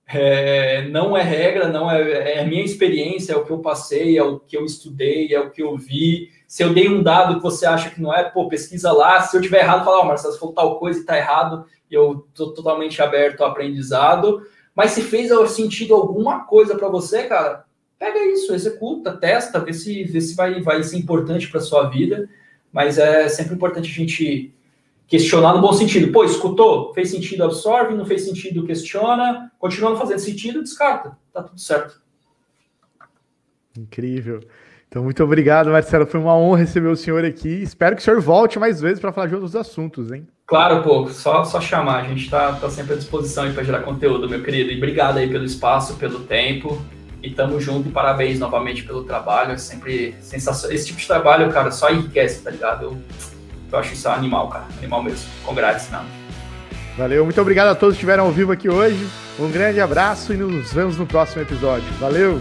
[0.07, 4.23] É, não é regra, não é, é minha experiência, é o que eu passei, é
[4.23, 6.29] o que eu estudei, é o que eu vi.
[6.47, 9.21] Se eu dei um dado que você acha que não é, pô, pesquisa lá.
[9.21, 11.65] Se eu tiver errado, fala, ó, oh, Marcelo, se for tal coisa e tá errado,
[11.89, 14.45] eu tô totalmente aberto ao aprendizado.
[14.75, 17.65] Mas se fez sentido alguma coisa para você, cara,
[17.97, 22.29] pega isso, executa, testa, vê se, vê se vai, vai ser importante para sua vida.
[22.71, 24.53] Mas é sempre importante a gente
[25.07, 26.11] questionar no bom sentido.
[26.11, 26.93] Pô, escutou?
[26.93, 31.17] Fez sentido, absorve, não fez sentido, questiona, continua fazendo sentido, descarta.
[31.31, 32.01] Tá tudo certo.
[33.77, 34.41] Incrível.
[34.95, 36.05] Então, muito obrigado, Marcelo.
[36.05, 37.49] Foi uma honra receber o senhor aqui.
[37.49, 40.25] Espero que o senhor volte mais vezes para falar de outros assuntos, hein?
[40.47, 42.05] Claro, pô, só, só chamar.
[42.05, 44.71] A gente está tá sempre à disposição para gerar conteúdo, meu querido.
[44.71, 46.81] E obrigado aí pelo espaço, pelo tempo.
[47.21, 49.51] E tamo junto parabéns novamente pelo trabalho.
[49.51, 50.73] É sempre sensacional.
[50.73, 52.83] Esse tipo de trabalho, cara, só enriquece, tá ligado?
[52.85, 52.97] Eu,
[53.73, 54.63] eu acho isso animal, cara.
[54.77, 55.27] Animal mesmo.
[55.43, 56.05] Congrats, não.
[56.97, 59.05] Valeu, muito obrigado a todos que estiveram ao vivo aqui hoje.
[59.37, 61.85] Um grande abraço e nos vemos no próximo episódio.
[61.99, 62.39] Valeu!